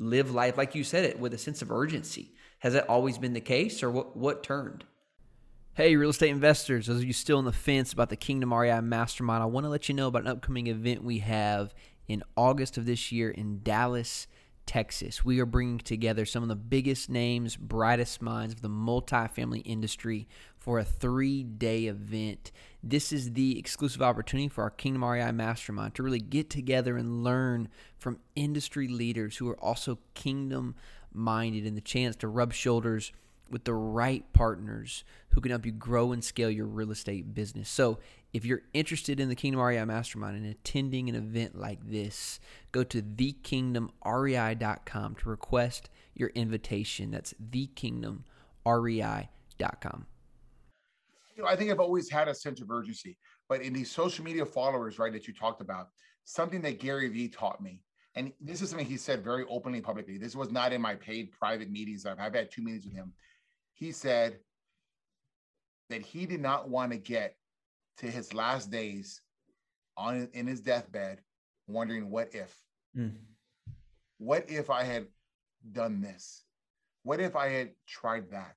live 0.00 0.32
life 0.32 0.58
like 0.58 0.74
you 0.74 0.82
said 0.82 1.04
it 1.04 1.18
with 1.18 1.32
a 1.32 1.38
sense 1.38 1.62
of 1.62 1.70
urgency? 1.70 2.34
Has 2.62 2.74
that 2.74 2.88
always 2.88 3.18
been 3.18 3.32
the 3.32 3.40
case, 3.40 3.82
or 3.82 3.90
what, 3.90 4.16
what 4.16 4.44
turned? 4.44 4.84
Hey, 5.74 5.96
real 5.96 6.10
estate 6.10 6.30
investors, 6.30 6.86
those 6.86 6.98
of 6.98 7.04
you 7.04 7.12
still 7.12 7.38
on 7.38 7.44
the 7.44 7.50
fence 7.50 7.92
about 7.92 8.08
the 8.08 8.14
Kingdom 8.14 8.54
REI 8.54 8.80
Mastermind, 8.80 9.42
I 9.42 9.46
want 9.46 9.66
to 9.66 9.68
let 9.68 9.88
you 9.88 9.96
know 9.96 10.06
about 10.06 10.22
an 10.22 10.28
upcoming 10.28 10.68
event 10.68 11.02
we 11.02 11.18
have 11.18 11.74
in 12.06 12.22
August 12.36 12.78
of 12.78 12.86
this 12.86 13.10
year 13.10 13.32
in 13.32 13.62
Dallas, 13.64 14.28
Texas. 14.66 15.24
We 15.24 15.40
are 15.40 15.46
bringing 15.46 15.78
together 15.78 16.24
some 16.24 16.42
of 16.42 16.48
the 16.48 16.56
biggest 16.56 17.10
names, 17.10 17.56
brightest 17.56 18.22
minds 18.22 18.54
of 18.54 18.62
the 18.62 18.68
multifamily 18.68 19.62
industry 19.64 20.28
for 20.56 20.78
a 20.78 20.84
three 20.84 21.42
day 21.42 21.86
event. 21.86 22.52
This 22.82 23.12
is 23.12 23.32
the 23.32 23.58
exclusive 23.58 24.02
opportunity 24.02 24.48
for 24.48 24.62
our 24.62 24.70
Kingdom 24.70 25.04
REI 25.04 25.32
Mastermind 25.32 25.94
to 25.96 26.02
really 26.02 26.20
get 26.20 26.50
together 26.50 26.96
and 26.96 27.24
learn 27.24 27.68
from 27.98 28.20
industry 28.34 28.88
leaders 28.88 29.36
who 29.36 29.48
are 29.48 29.60
also 29.60 29.98
kingdom 30.14 30.74
minded 31.12 31.66
and 31.66 31.76
the 31.76 31.82
chance 31.82 32.16
to 32.16 32.28
rub 32.28 32.52
shoulders 32.52 33.12
with 33.52 33.64
the 33.64 33.74
right 33.74 34.24
partners 34.32 35.04
who 35.30 35.40
can 35.40 35.50
help 35.50 35.64
you 35.64 35.72
grow 35.72 36.12
and 36.12 36.22
scale 36.24 36.50
your 36.50 36.66
real 36.66 36.90
estate 36.90 37.32
business. 37.34 37.68
So, 37.68 37.98
if 38.32 38.44
you're 38.46 38.62
interested 38.72 39.20
in 39.20 39.28
the 39.28 39.34
Kingdom 39.34 39.60
REI 39.60 39.84
Mastermind 39.84 40.36
and 40.36 40.46
attending 40.46 41.10
an 41.10 41.14
event 41.14 41.54
like 41.54 41.86
this, 41.88 42.40
go 42.72 42.82
to 42.82 43.02
thekingdomrei.com 43.02 45.14
to 45.16 45.28
request 45.28 45.90
your 46.14 46.30
invitation. 46.30 47.10
That's 47.10 47.34
thekingdomrei.com. 47.34 50.06
You 51.36 51.42
know, 51.42 51.48
I 51.48 51.56
think 51.56 51.70
I've 51.70 51.80
always 51.80 52.10
had 52.10 52.28
a 52.28 52.34
sense 52.34 52.62
of 52.62 52.70
urgency, 52.70 53.18
but 53.50 53.60
in 53.60 53.74
these 53.74 53.90
social 53.90 54.24
media 54.24 54.46
followers, 54.46 54.98
right, 54.98 55.12
that 55.12 55.28
you 55.28 55.34
talked 55.34 55.60
about, 55.60 55.88
something 56.24 56.62
that 56.62 56.80
Gary 56.80 57.08
Vee 57.08 57.28
taught 57.28 57.62
me 57.62 57.82
and 58.14 58.32
this 58.40 58.60
is 58.60 58.70
something 58.70 58.86
he 58.86 58.96
said 58.96 59.24
very 59.24 59.44
openly 59.48 59.80
publicly. 59.80 60.18
This 60.18 60.36
was 60.36 60.50
not 60.50 60.72
in 60.72 60.82
my 60.82 60.94
paid 60.94 61.32
private 61.32 61.70
meetings. 61.70 62.04
I've, 62.04 62.20
I've 62.20 62.34
had 62.34 62.50
two 62.50 62.62
meetings 62.62 62.84
with 62.84 62.94
him. 62.94 63.12
He 63.82 63.92
said 63.92 64.38
that 65.90 66.02
he 66.02 66.26
did 66.26 66.40
not 66.40 66.68
want 66.68 66.92
to 66.92 66.98
get 66.98 67.36
to 67.98 68.06
his 68.06 68.32
last 68.32 68.70
days 68.70 69.20
on 69.96 70.28
in 70.32 70.46
his 70.46 70.60
deathbed 70.60 71.20
wondering 71.66 72.08
what 72.10 72.34
if 72.34 72.56
mm. 72.96 73.12
what 74.18 74.48
if 74.48 74.70
i 74.70 74.82
had 74.82 75.06
done 75.72 76.00
this 76.00 76.44
what 77.02 77.20
if 77.20 77.36
i 77.36 77.48
had 77.48 77.70
tried 77.86 78.30
that 78.30 78.56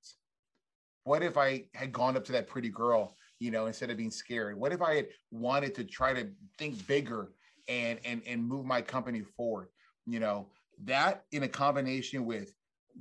what 1.03 1.21
if 1.21 1.37
i 1.37 1.65
had 1.73 1.91
gone 1.91 2.15
up 2.15 2.23
to 2.23 2.31
that 2.31 2.47
pretty 2.47 2.69
girl 2.69 3.17
you 3.39 3.51
know 3.51 3.65
instead 3.65 3.89
of 3.89 3.97
being 3.97 4.09
scared 4.09 4.57
what 4.57 4.71
if 4.71 4.81
i 4.81 4.95
had 4.95 5.07
wanted 5.29 5.75
to 5.75 5.83
try 5.83 6.13
to 6.13 6.29
think 6.57 6.87
bigger 6.87 7.31
and 7.67 7.99
and 8.05 8.21
and 8.25 8.43
move 8.43 8.65
my 8.65 8.81
company 8.81 9.21
forward. 9.21 9.67
You 10.05 10.19
know, 10.19 10.47
that 10.83 11.25
in 11.31 11.43
a 11.43 11.47
combination 11.47 12.25
with 12.25 12.53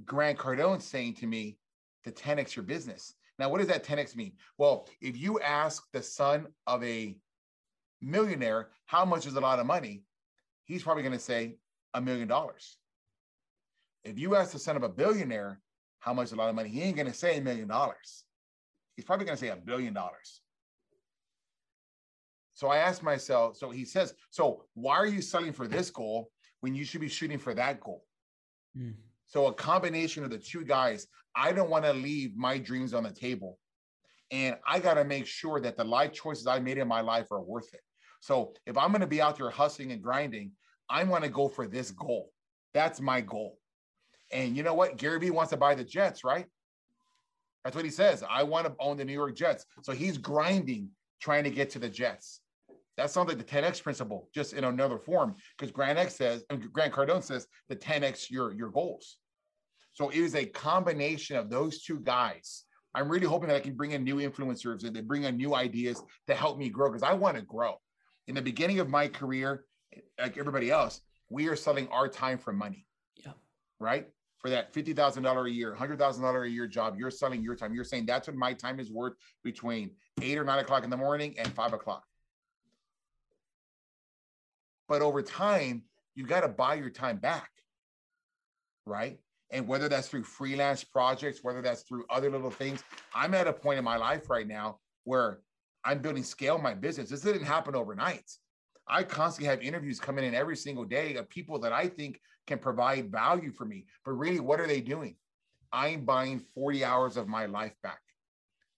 Grant 0.05 0.39
Cardone 0.39 0.81
saying 0.81 1.15
to 1.15 1.27
me 1.27 1.59
to 2.05 2.11
10x 2.11 2.57
your 2.57 2.65
business. 2.65 3.15
Now, 3.39 3.49
what 3.49 3.59
does 3.59 3.69
that 3.69 3.85
10x 3.85 4.15
mean? 4.15 4.33
Well, 4.59 4.89
if 5.01 5.17
you 5.17 5.41
ask 5.41 5.85
the 5.93 6.03
son 6.03 6.47
of 6.67 6.85
a 6.85 7.17
millionaire 8.01 8.69
how 8.87 9.05
much 9.05 9.27
is 9.27 9.35
a 9.35 9.41
lot 9.41 9.59
of 9.59 9.67
money, 9.67 10.05
he's 10.65 10.83
probably 10.83 11.03
going 11.03 11.15
to 11.15 11.19
say 11.19 11.57
a 11.95 12.01
million 12.01 12.29
dollars. 12.29 12.77
If 14.05 14.19
you 14.19 14.37
ask 14.37 14.53
the 14.53 14.59
son 14.59 14.77
of 14.77 14.83
a 14.83 14.89
billionaire 14.89 15.61
how 15.99 16.13
much 16.13 16.27
is 16.27 16.33
a 16.33 16.37
lot 16.37 16.51
of 16.51 16.55
money, 16.55 16.69
he 16.69 16.83
ain't 16.83 16.97
going 16.97 17.09
to 17.09 17.15
say 17.15 17.39
a 17.39 17.41
million 17.41 17.69
dollars. 17.69 18.25
He's 18.95 19.05
probably 19.05 19.27
going 19.27 19.37
to 19.37 19.41
say 19.41 19.51
a 19.51 19.57
billion 19.57 19.95
dollars. 19.95 20.41
So 22.53 22.69
I 22.69 22.77
asked 22.79 23.03
myself, 23.03 23.57
so 23.57 23.71
he 23.71 23.85
says, 23.85 24.15
so 24.31 24.65
why 24.75 24.95
are 24.95 25.07
you 25.07 25.21
selling 25.21 25.53
for 25.53 25.67
this 25.67 25.91
goal 25.91 26.31
when 26.61 26.75
you 26.75 26.85
should 26.85 27.01
be 27.01 27.09
shooting 27.09 27.39
for 27.39 27.53
that 27.55 27.81
goal? 27.81 28.05
Mm. 28.79 28.95
So 29.27 29.47
a 29.47 29.55
combination 29.55 30.25
of 30.25 30.31
the 30.31 30.39
two 30.39 30.65
guys, 30.65 31.07
I 31.35 31.53
don't 31.53 31.71
want 31.71 31.85
to 31.85 31.93
leave 31.93 32.37
my 32.37 32.59
dreams 32.59 32.95
on 32.95 33.05
the 33.05 33.11
table. 33.11 33.59
And 34.31 34.57
I 34.67 34.79
got 34.79 34.95
to 34.95 35.05
make 35.05 35.27
sure 35.27 35.61
that 35.61 35.77
the 35.77 35.85
life 35.85 36.13
choices 36.13 36.47
I 36.47 36.59
made 36.59 36.79
in 36.79 36.89
my 36.89 37.01
life 37.01 37.31
are 37.31 37.43
worth 37.43 37.73
it. 37.73 37.81
So 38.21 38.55
if 38.67 38.77
I'm 38.79 38.91
going 38.91 39.01
to 39.01 39.07
be 39.07 39.21
out 39.21 39.37
there 39.37 39.51
hustling 39.51 39.93
and 39.93 40.03
grinding, 40.03 40.53
I 40.89 41.05
want 41.05 41.25
to 41.25 41.31
go 41.31 41.49
for 41.49 41.67
this 41.67 41.91
goal. 41.91 42.31
That's 42.73 43.01
my 43.01 43.21
goal. 43.21 43.59
And 44.33 44.57
you 44.57 44.63
know 44.63 44.75
what? 44.75 44.97
Gary 44.97 45.19
Vee 45.19 45.31
wants 45.31 45.51
to 45.51 45.57
buy 45.57 45.75
the 45.75 45.85
Jets, 45.85 46.25
right? 46.25 46.47
That's 47.65 47.77
what 47.77 47.85
he 47.85 47.91
says. 47.91 48.23
I 48.29 48.43
want 48.43 48.67
to 48.67 48.75
own 48.79 48.97
the 48.97 49.05
New 49.05 49.13
York 49.13 49.37
Jets. 49.37 49.67
So 49.83 49.93
he's 49.93 50.19
grinding, 50.19 50.89
trying 51.21 51.45
to 51.45 51.51
get 51.51 51.71
to 51.71 51.79
the 51.79 51.89
Jets. 51.89 52.41
That 52.97 53.11
sounds 53.11 53.29
like 53.29 53.39
the 53.39 53.45
10x 53.45 53.83
principle, 53.83 54.29
just 54.35 54.53
in 54.53 54.65
another 54.65 54.99
form, 54.99 55.35
because 55.57 55.73
Grant 55.73 55.99
X 55.99 56.15
says, 56.15 56.45
and 56.51 56.73
Grant 56.73 56.93
Cardone 56.93 57.23
says, 57.23 57.47
the 57.69 57.77
10x 57.77 58.31
your 58.31 58.53
your 58.53 58.71
goals. 58.71 59.19
So 59.93 60.11
it 60.11 60.17
is 60.17 60.35
a 60.35 60.45
combination 60.45 61.37
of 61.37 61.51
those 61.51 61.83
two 61.83 62.01
guys. 62.01 62.65
I'm 62.95 63.09
really 63.09 63.27
hoping 63.27 63.49
that 63.49 63.57
I 63.57 63.61
can 63.61 63.75
bring 63.75 63.93
in 63.93 64.05
new 64.05 64.17
influencers 64.17 64.85
and 64.85 64.95
they 64.95 65.01
bring 65.01 65.25
in 65.25 65.37
new 65.37 65.55
ideas 65.55 66.03
to 66.29 66.35
help 66.35 66.59
me 66.59 66.69
grow 66.69 66.91
because 66.91 67.03
I 67.03 67.13
want 67.13 67.37
to 67.37 67.43
grow. 67.43 67.77
In 68.29 68.35
the 68.35 68.43
beginning 68.43 68.79
of 68.79 68.89
my 68.89 69.09
career, 69.09 69.65
like 70.21 70.39
everybody 70.39 70.71
else, 70.71 71.01
we 71.31 71.49
are 71.49 71.57
selling 71.57 71.89
our 71.89 72.09
time 72.09 72.39
for 72.39 72.53
money. 72.53 72.87
Yeah. 73.17 73.33
Right. 73.81 74.09
For 74.39 74.51
that 74.51 74.73
fifty 74.75 74.93
thousand 74.93 75.23
dollar 75.23 75.47
a 75.47 75.51
year, 75.51 75.75
hundred 75.75 75.99
thousand 75.99 76.23
dollar 76.23 76.45
a 76.45 76.51
year 76.51 76.67
job, 76.67 76.97
you're 76.99 77.11
selling 77.11 77.43
your 77.43 77.57
time. 77.57 77.75
You're 77.75 77.85
saying 77.85 78.07
that's 78.07 78.29
what 78.29 78.37
my 78.37 78.53
time 78.53 78.79
is 78.79 78.91
worth 78.91 79.15
between 79.43 79.91
eight 80.21 80.39
or 80.39 80.45
nine 80.45 80.59
o'clock 80.59 80.85
in 80.85 80.91
the 80.91 80.97
morning 80.97 81.35
and 81.39 81.49
five 81.53 81.73
o'clock. 81.73 82.05
But 84.89 85.03
over 85.03 85.23
time, 85.23 85.83
you 86.15 86.27
got 86.27 86.41
to 86.41 86.49
buy 86.49 86.75
your 86.75 86.91
time 86.91 87.19
back. 87.19 87.51
Right. 88.87 89.19
And 89.51 89.69
whether 89.69 89.89
that's 89.89 90.09
through 90.09 90.25
freelance 90.25 90.85
projects, 90.85 91.41
whether 91.43 91.63
that's 91.63 91.83
through 91.83 92.05
other 92.11 92.31
little 92.31 92.51
things, 92.51 92.83
I'm 93.15 93.35
at 93.35 93.47
a 93.47 93.53
point 93.53 93.79
in 93.79 93.85
my 93.85 93.97
life 93.97 94.29
right 94.29 94.47
now 94.47 94.79
where 95.05 95.41
I'm 95.85 96.01
building 96.01 96.25
scale 96.25 96.59
my 96.59 96.75
business. 96.75 97.11
This 97.11 97.21
didn't 97.21 97.45
happen 97.45 97.75
overnight. 97.75 98.31
I 98.87 99.03
constantly 99.03 99.49
have 99.49 99.63
interviews 99.63 100.01
coming 100.01 100.25
in 100.25 100.35
every 100.35 100.57
single 100.57 100.85
day 100.85 101.15
of 101.15 101.29
people 101.29 101.59
that 101.61 101.73
I 101.73 101.89
think 101.89 102.21
can 102.47 102.59
provide 102.59 103.11
value 103.11 103.53
for 103.53 103.65
me. 103.65 103.87
But 104.05 104.13
really, 104.13 104.41
what 104.41 104.61
are 104.61 104.67
they 104.67 104.81
doing? 104.81 105.17
I'm 105.73 106.05
buying 106.05 106.41
40 106.55 106.85
hours 106.85 107.17
of 107.17 107.29
my 107.29 107.47
life 107.47 107.75
back. 107.83 108.01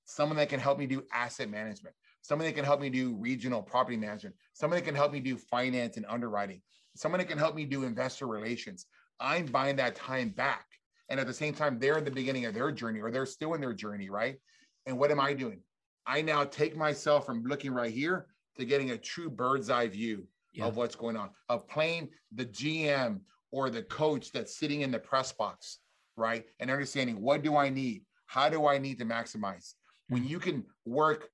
Someone 0.05 0.37
that 0.37 0.49
can 0.49 0.61
help 0.61 0.79
me 0.79 0.87
do 0.87 1.03
asset 1.13 1.51
management, 1.51 1.95
someone 2.27 2.47
that 2.47 2.57
can 2.57 2.65
help 2.65 2.81
me 2.81 2.91
do 2.91 3.15
regional 3.15 3.63
property 3.63 3.97
management, 3.97 4.35
someone 4.53 4.79
that 4.79 4.85
can 4.85 4.97
help 4.97 5.13
me 5.13 5.21
do 5.21 5.37
finance 5.37 5.97
and 5.97 6.05
underwriting, 6.09 6.61
someone 6.97 7.21
that 7.21 7.29
can 7.29 7.39
help 7.39 7.55
me 7.55 7.65
do 7.65 7.85
investor 7.85 8.27
relations. 8.27 8.87
I'm 9.21 9.47
buying 9.47 9.77
that 9.77 9.95
time 9.95 10.31
back. 10.31 10.67
And 11.09 11.21
at 11.21 11.29
the 11.29 11.33
same 11.33 11.55
time, 11.55 11.79
they're 11.79 11.99
in 11.99 12.05
the 12.05 12.11
beginning 12.11 12.47
of 12.47 12.53
their 12.55 12.73
journey 12.73 13.01
or 13.01 13.13
they're 13.13 13.27
still 13.27 13.55
in 13.55 13.61
their 13.61 13.73
journey, 13.73 14.11
right? 14.11 14.39
And 14.87 14.99
what 14.99 15.13
am 15.13 15.21
I 15.21 15.35
doing? 15.35 15.61
I 16.05 16.21
now 16.21 16.43
take 16.43 16.77
myself 16.77 17.25
from 17.25 17.45
looking 17.45 17.73
right 17.73 17.93
here 17.93 18.27
to 18.59 18.65
getting 18.65 18.91
a 18.91 18.99
true 18.99 19.31
bird's 19.31 19.71
eye 19.71 19.87
view 19.87 20.27
yeah. 20.53 20.65
of 20.65 20.77
what's 20.77 20.97
going 20.97 21.17
on, 21.17 21.31
of 21.49 21.69
playing 21.69 22.09
the 22.35 22.47
GM 22.47 23.21
or 23.53 23.71
the 23.71 23.85
coach 23.85 24.33
that's 24.33 24.59
sitting 24.59 24.81
in 24.81 24.91
the 24.91 24.99
press 24.99 25.31
box, 25.31 25.79
right? 26.17 26.45
And 26.59 26.73
understanding 26.73 27.21
what 27.21 27.45
do 27.45 27.57
I 27.57 27.69
need? 27.69 28.03
How 28.27 28.49
do 28.49 28.67
I 28.67 28.79
need 28.79 28.99
to 28.99 29.05
maximize? 29.05 29.75
When 30.09 30.23
mm-hmm. 30.23 30.31
you 30.31 30.39
can 30.41 30.65
work 30.85 31.29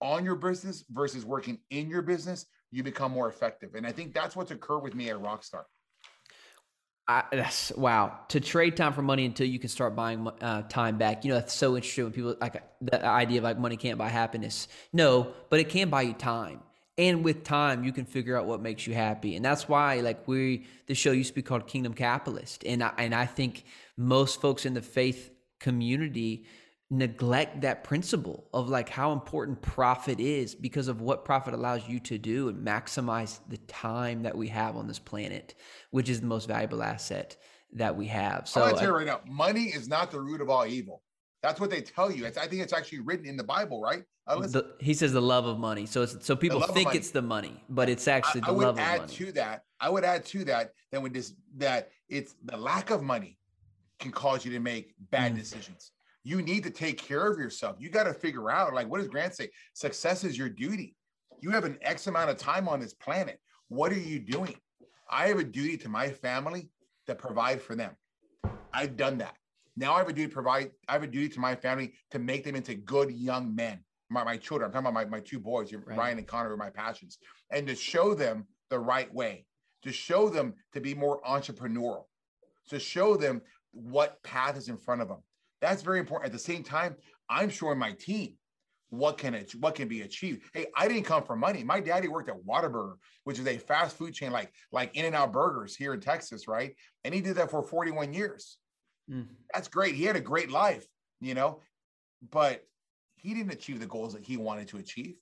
on 0.00 0.24
your 0.24 0.36
business 0.36 0.84
versus 0.90 1.24
working 1.24 1.58
in 1.70 1.88
your 1.88 2.02
business, 2.02 2.46
you 2.70 2.82
become 2.82 3.12
more 3.12 3.28
effective. 3.28 3.74
And 3.74 3.86
I 3.86 3.92
think 3.92 4.12
that's 4.12 4.36
what's 4.36 4.50
occurred 4.50 4.80
with 4.80 4.94
me 4.94 5.10
at 5.10 5.16
Rockstar. 5.16 5.62
I, 7.08 7.22
that's 7.30 7.70
wow 7.76 8.18
to 8.30 8.40
trade 8.40 8.76
time 8.76 8.92
for 8.92 9.02
money 9.02 9.26
until 9.26 9.46
you 9.46 9.60
can 9.60 9.68
start 9.68 9.94
buying 9.94 10.26
uh, 10.40 10.62
time 10.62 10.98
back. 10.98 11.24
You 11.24 11.30
know 11.30 11.36
that's 11.36 11.54
so 11.54 11.76
interesting 11.76 12.04
when 12.04 12.12
people 12.12 12.36
like 12.40 12.60
the 12.80 13.04
idea 13.04 13.38
of 13.38 13.44
like 13.44 13.58
money 13.58 13.76
can't 13.76 13.96
buy 13.96 14.08
happiness. 14.08 14.66
No, 14.92 15.32
but 15.48 15.60
it 15.60 15.68
can 15.68 15.88
buy 15.88 16.02
you 16.02 16.14
time, 16.14 16.60
and 16.98 17.22
with 17.22 17.44
time 17.44 17.84
you 17.84 17.92
can 17.92 18.06
figure 18.06 18.36
out 18.36 18.46
what 18.46 18.60
makes 18.60 18.88
you 18.88 18.94
happy. 18.94 19.36
And 19.36 19.44
that's 19.44 19.68
why 19.68 20.00
like 20.00 20.26
we 20.26 20.66
the 20.88 20.94
show 20.94 21.12
used 21.12 21.28
to 21.28 21.34
be 21.36 21.42
called 21.42 21.68
Kingdom 21.68 21.94
Capitalist, 21.94 22.64
and 22.66 22.82
I, 22.82 22.92
and 22.98 23.14
I 23.14 23.26
think 23.26 23.64
most 23.96 24.40
folks 24.40 24.66
in 24.66 24.74
the 24.74 24.82
faith 24.82 25.30
community 25.60 26.44
neglect 26.90 27.62
that 27.62 27.82
principle 27.82 28.48
of 28.54 28.68
like 28.68 28.88
how 28.88 29.12
important 29.12 29.60
profit 29.60 30.20
is 30.20 30.54
because 30.54 30.86
of 30.86 31.00
what 31.00 31.24
profit 31.24 31.52
allows 31.52 31.88
you 31.88 31.98
to 31.98 32.16
do 32.16 32.48
and 32.48 32.64
maximize 32.64 33.40
the 33.48 33.56
time 33.58 34.22
that 34.22 34.36
we 34.36 34.46
have 34.48 34.76
on 34.76 34.86
this 34.86 34.98
planet, 34.98 35.54
which 35.90 36.08
is 36.08 36.20
the 36.20 36.26
most 36.26 36.46
valuable 36.46 36.82
asset 36.82 37.36
that 37.72 37.96
we 37.96 38.06
have. 38.06 38.48
So 38.48 38.62
I'm 38.62 38.76
tell 38.76 38.84
you 38.84 38.94
right 38.94 39.06
now, 39.06 39.20
money 39.26 39.64
is 39.64 39.88
not 39.88 40.12
the 40.12 40.20
root 40.20 40.40
of 40.40 40.48
all 40.48 40.64
evil. 40.64 41.02
That's 41.42 41.60
what 41.60 41.70
they 41.70 41.80
tell 41.80 42.10
you. 42.10 42.24
It's, 42.24 42.38
I 42.38 42.46
think 42.46 42.62
it's 42.62 42.72
actually 42.72 43.00
written 43.00 43.26
in 43.26 43.36
the 43.36 43.44
Bible, 43.44 43.80
right? 43.80 44.04
Uh, 44.28 44.40
the, 44.46 44.74
he 44.80 44.94
says 44.94 45.12
the 45.12 45.22
love 45.22 45.46
of 45.46 45.58
money. 45.58 45.86
So 45.86 46.02
it's, 46.02 46.24
so 46.24 46.34
people 46.34 46.60
think 46.60 46.94
it's 46.94 47.10
the 47.10 47.22
money, 47.22 47.62
but 47.68 47.88
it's 47.88 48.08
actually 48.08 48.42
the 48.42 48.48
I, 48.48 48.50
I 48.50 48.54
love 48.54 48.68
of 48.70 48.76
money. 48.76 48.88
I 48.88 48.98
would 48.98 49.02
add 49.02 49.08
to 49.08 49.32
that. 49.32 49.62
I 49.80 49.88
would 49.88 50.04
add 50.04 50.24
to 50.26 50.44
that 50.44 50.72
that 50.92 51.02
when 51.02 51.12
this 51.12 51.34
that 51.58 51.90
it's 52.08 52.34
the 52.44 52.56
lack 52.56 52.90
of 52.90 53.02
money 53.02 53.38
can 54.00 54.10
cause 54.10 54.44
you 54.44 54.52
to 54.52 54.60
make 54.60 54.94
bad 55.10 55.34
mm. 55.34 55.38
decisions 55.38 55.92
you 56.26 56.42
need 56.42 56.64
to 56.64 56.70
take 56.70 56.98
care 56.98 57.30
of 57.30 57.38
yourself. 57.38 57.76
You 57.78 57.88
got 57.88 58.02
to 58.02 58.12
figure 58.12 58.50
out, 58.50 58.74
like, 58.74 58.88
what 58.88 58.98
does 58.98 59.06
Grant 59.06 59.36
say? 59.36 59.48
Success 59.74 60.24
is 60.24 60.36
your 60.36 60.48
duty. 60.48 60.96
You 61.40 61.52
have 61.52 61.62
an 61.62 61.78
X 61.82 62.08
amount 62.08 62.30
of 62.30 62.36
time 62.36 62.68
on 62.68 62.80
this 62.80 62.94
planet. 62.94 63.38
What 63.68 63.92
are 63.92 63.98
you 63.98 64.18
doing? 64.18 64.56
I 65.08 65.28
have 65.28 65.38
a 65.38 65.44
duty 65.44 65.76
to 65.76 65.88
my 65.88 66.10
family 66.10 66.68
to 67.06 67.14
provide 67.14 67.62
for 67.62 67.76
them. 67.76 67.92
I've 68.72 68.96
done 68.96 69.18
that. 69.18 69.36
Now 69.76 69.94
I 69.94 69.98
have 69.98 70.08
a 70.08 70.12
duty 70.12 70.26
to 70.26 70.34
provide, 70.34 70.72
I 70.88 70.94
have 70.94 71.04
a 71.04 71.06
duty 71.06 71.28
to 71.28 71.38
my 71.38 71.54
family 71.54 71.92
to 72.10 72.18
make 72.18 72.42
them 72.42 72.56
into 72.56 72.74
good 72.74 73.12
young 73.12 73.54
men. 73.54 73.78
My, 74.10 74.24
my 74.24 74.36
children, 74.36 74.66
I'm 74.66 74.72
talking 74.72 74.88
about 74.88 74.94
my, 74.94 75.04
my 75.04 75.20
two 75.20 75.38
boys, 75.38 75.72
right. 75.72 75.96
Ryan 75.96 76.18
and 76.18 76.26
Connor 76.26 76.50
are 76.50 76.56
my 76.56 76.70
passions, 76.70 77.18
and 77.52 77.68
to 77.68 77.76
show 77.76 78.14
them 78.14 78.48
the 78.68 78.80
right 78.80 79.12
way, 79.14 79.46
to 79.84 79.92
show 79.92 80.28
them 80.28 80.54
to 80.72 80.80
be 80.80 80.92
more 80.92 81.20
entrepreneurial, 81.22 82.06
to 82.70 82.80
show 82.80 83.16
them 83.16 83.42
what 83.70 84.20
path 84.24 84.56
is 84.56 84.68
in 84.68 84.76
front 84.76 85.02
of 85.02 85.08
them. 85.08 85.18
That's 85.60 85.82
very 85.82 85.98
important. 85.98 86.26
At 86.26 86.32
the 86.32 86.38
same 86.38 86.62
time, 86.62 86.96
I'm 87.28 87.48
showing 87.48 87.78
my 87.78 87.92
team 87.92 88.34
what 88.90 89.18
can 89.18 89.34
it 89.34 89.52
what 89.58 89.74
can 89.74 89.88
be 89.88 90.02
achieved. 90.02 90.42
Hey, 90.52 90.66
I 90.76 90.88
didn't 90.88 91.04
come 91.04 91.24
for 91.24 91.36
money. 91.36 91.64
My 91.64 91.80
daddy 91.80 92.08
worked 92.08 92.28
at 92.28 92.36
Whataburger, 92.36 92.94
which 93.24 93.38
is 93.38 93.46
a 93.46 93.58
fast 93.58 93.96
food 93.96 94.14
chain 94.14 94.30
like 94.32 94.52
like 94.70 94.96
In-N-Out 94.96 95.32
Burgers 95.32 95.74
here 95.74 95.94
in 95.94 96.00
Texas, 96.00 96.46
right? 96.46 96.74
And 97.04 97.14
he 97.14 97.20
did 97.20 97.36
that 97.36 97.50
for 97.50 97.62
41 97.62 98.12
years. 98.12 98.58
Mm. 99.10 99.26
That's 99.52 99.68
great. 99.68 99.94
He 99.94 100.04
had 100.04 100.16
a 100.16 100.20
great 100.20 100.50
life, 100.50 100.86
you 101.20 101.34
know, 101.34 101.60
but 102.30 102.64
he 103.16 103.34
didn't 103.34 103.52
achieve 103.52 103.80
the 103.80 103.86
goals 103.86 104.14
that 104.14 104.22
he 104.22 104.36
wanted 104.36 104.68
to 104.68 104.78
achieve. 104.78 105.16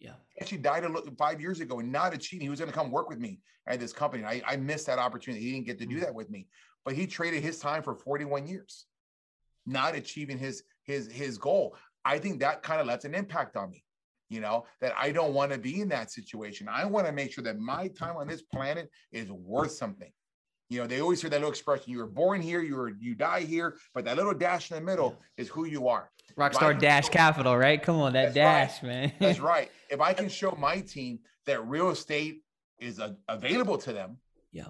Yeah. 0.00 0.14
He 0.34 0.40
actually 0.40 0.58
died 0.58 0.84
a, 0.84 0.90
five 1.18 1.40
years 1.40 1.60
ago 1.60 1.78
and 1.80 1.92
not 1.92 2.14
achieving. 2.14 2.46
He 2.46 2.48
was 2.48 2.58
going 2.58 2.70
to 2.70 2.76
come 2.76 2.90
work 2.90 3.08
with 3.08 3.18
me 3.18 3.40
at 3.66 3.78
this 3.78 3.92
company. 3.92 4.24
I, 4.24 4.42
I 4.46 4.56
missed 4.56 4.86
that 4.86 4.98
opportunity. 4.98 5.44
He 5.44 5.52
didn't 5.52 5.66
get 5.66 5.78
to 5.78 5.86
do 5.86 5.96
mm. 5.96 6.00
that 6.00 6.14
with 6.14 6.30
me, 6.30 6.48
but 6.84 6.94
he 6.94 7.06
traded 7.06 7.42
his 7.42 7.58
time 7.58 7.82
for 7.82 7.94
41 7.94 8.46
years 8.46 8.86
not 9.66 9.94
achieving 9.94 10.38
his 10.38 10.62
his 10.82 11.10
his 11.10 11.38
goal. 11.38 11.76
I 12.04 12.18
think 12.18 12.40
that 12.40 12.62
kind 12.62 12.80
of 12.80 12.86
lets 12.86 13.04
an 13.04 13.14
impact 13.14 13.56
on 13.56 13.70
me 13.70 13.84
you 14.30 14.40
know 14.40 14.64
that 14.80 14.94
i 14.96 15.12
don't 15.12 15.34
want 15.34 15.52
to 15.52 15.58
be 15.58 15.80
in 15.82 15.88
that 15.88 16.10
situation. 16.10 16.68
I 16.68 16.86
want 16.86 17.06
to 17.06 17.12
make 17.12 17.32
sure 17.32 17.44
that 17.44 17.58
my 17.58 17.88
time 17.88 18.16
on 18.16 18.26
this 18.26 18.42
planet 18.42 18.88
is 19.12 19.30
worth 19.30 19.72
something. 19.72 20.10
You 20.70 20.80
know 20.80 20.86
they 20.86 21.00
always 21.00 21.20
hear 21.20 21.28
that 21.30 21.36
little 21.36 21.50
expression 21.50 21.92
you 21.92 21.98
were 21.98 22.06
born 22.06 22.40
here 22.40 22.62
you 22.62 22.76
were 22.76 22.92
you 22.98 23.14
die 23.14 23.40
here 23.40 23.76
but 23.92 24.04
that 24.04 24.16
little 24.16 24.32
dash 24.32 24.70
in 24.70 24.76
the 24.76 24.80
middle 24.82 25.18
is 25.36 25.48
who 25.48 25.66
you 25.66 25.88
are. 25.88 26.10
Rockstar 26.38 26.78
dash 26.78 27.06
show, 27.06 27.12
capital 27.12 27.56
right? 27.56 27.82
Come 27.82 27.96
on 27.96 28.12
that 28.12 28.32
dash 28.32 28.82
right. 28.82 28.88
man. 28.88 29.12
That's 29.18 29.40
right. 29.40 29.70
If 29.90 30.00
i 30.00 30.12
can 30.12 30.28
show 30.28 30.52
my 30.52 30.80
team 30.80 31.18
that 31.46 31.66
real 31.66 31.90
estate 31.90 32.42
is 32.78 33.00
a, 33.00 33.16
available 33.28 33.76
to 33.78 33.92
them 33.92 34.18
yeah 34.52 34.68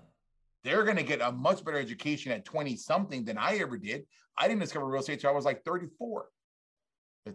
they're 0.64 0.84
going 0.84 0.96
to 0.96 1.02
get 1.02 1.20
a 1.20 1.32
much 1.32 1.64
better 1.64 1.78
education 1.78 2.32
at 2.32 2.44
20 2.44 2.76
something 2.76 3.24
than 3.24 3.38
I 3.38 3.56
ever 3.56 3.78
did. 3.78 4.04
I 4.38 4.48
didn't 4.48 4.60
discover 4.60 4.86
real 4.86 5.00
estate 5.00 5.14
until 5.14 5.30
I 5.30 5.34
was 5.34 5.44
like 5.44 5.64
34, 5.64 6.26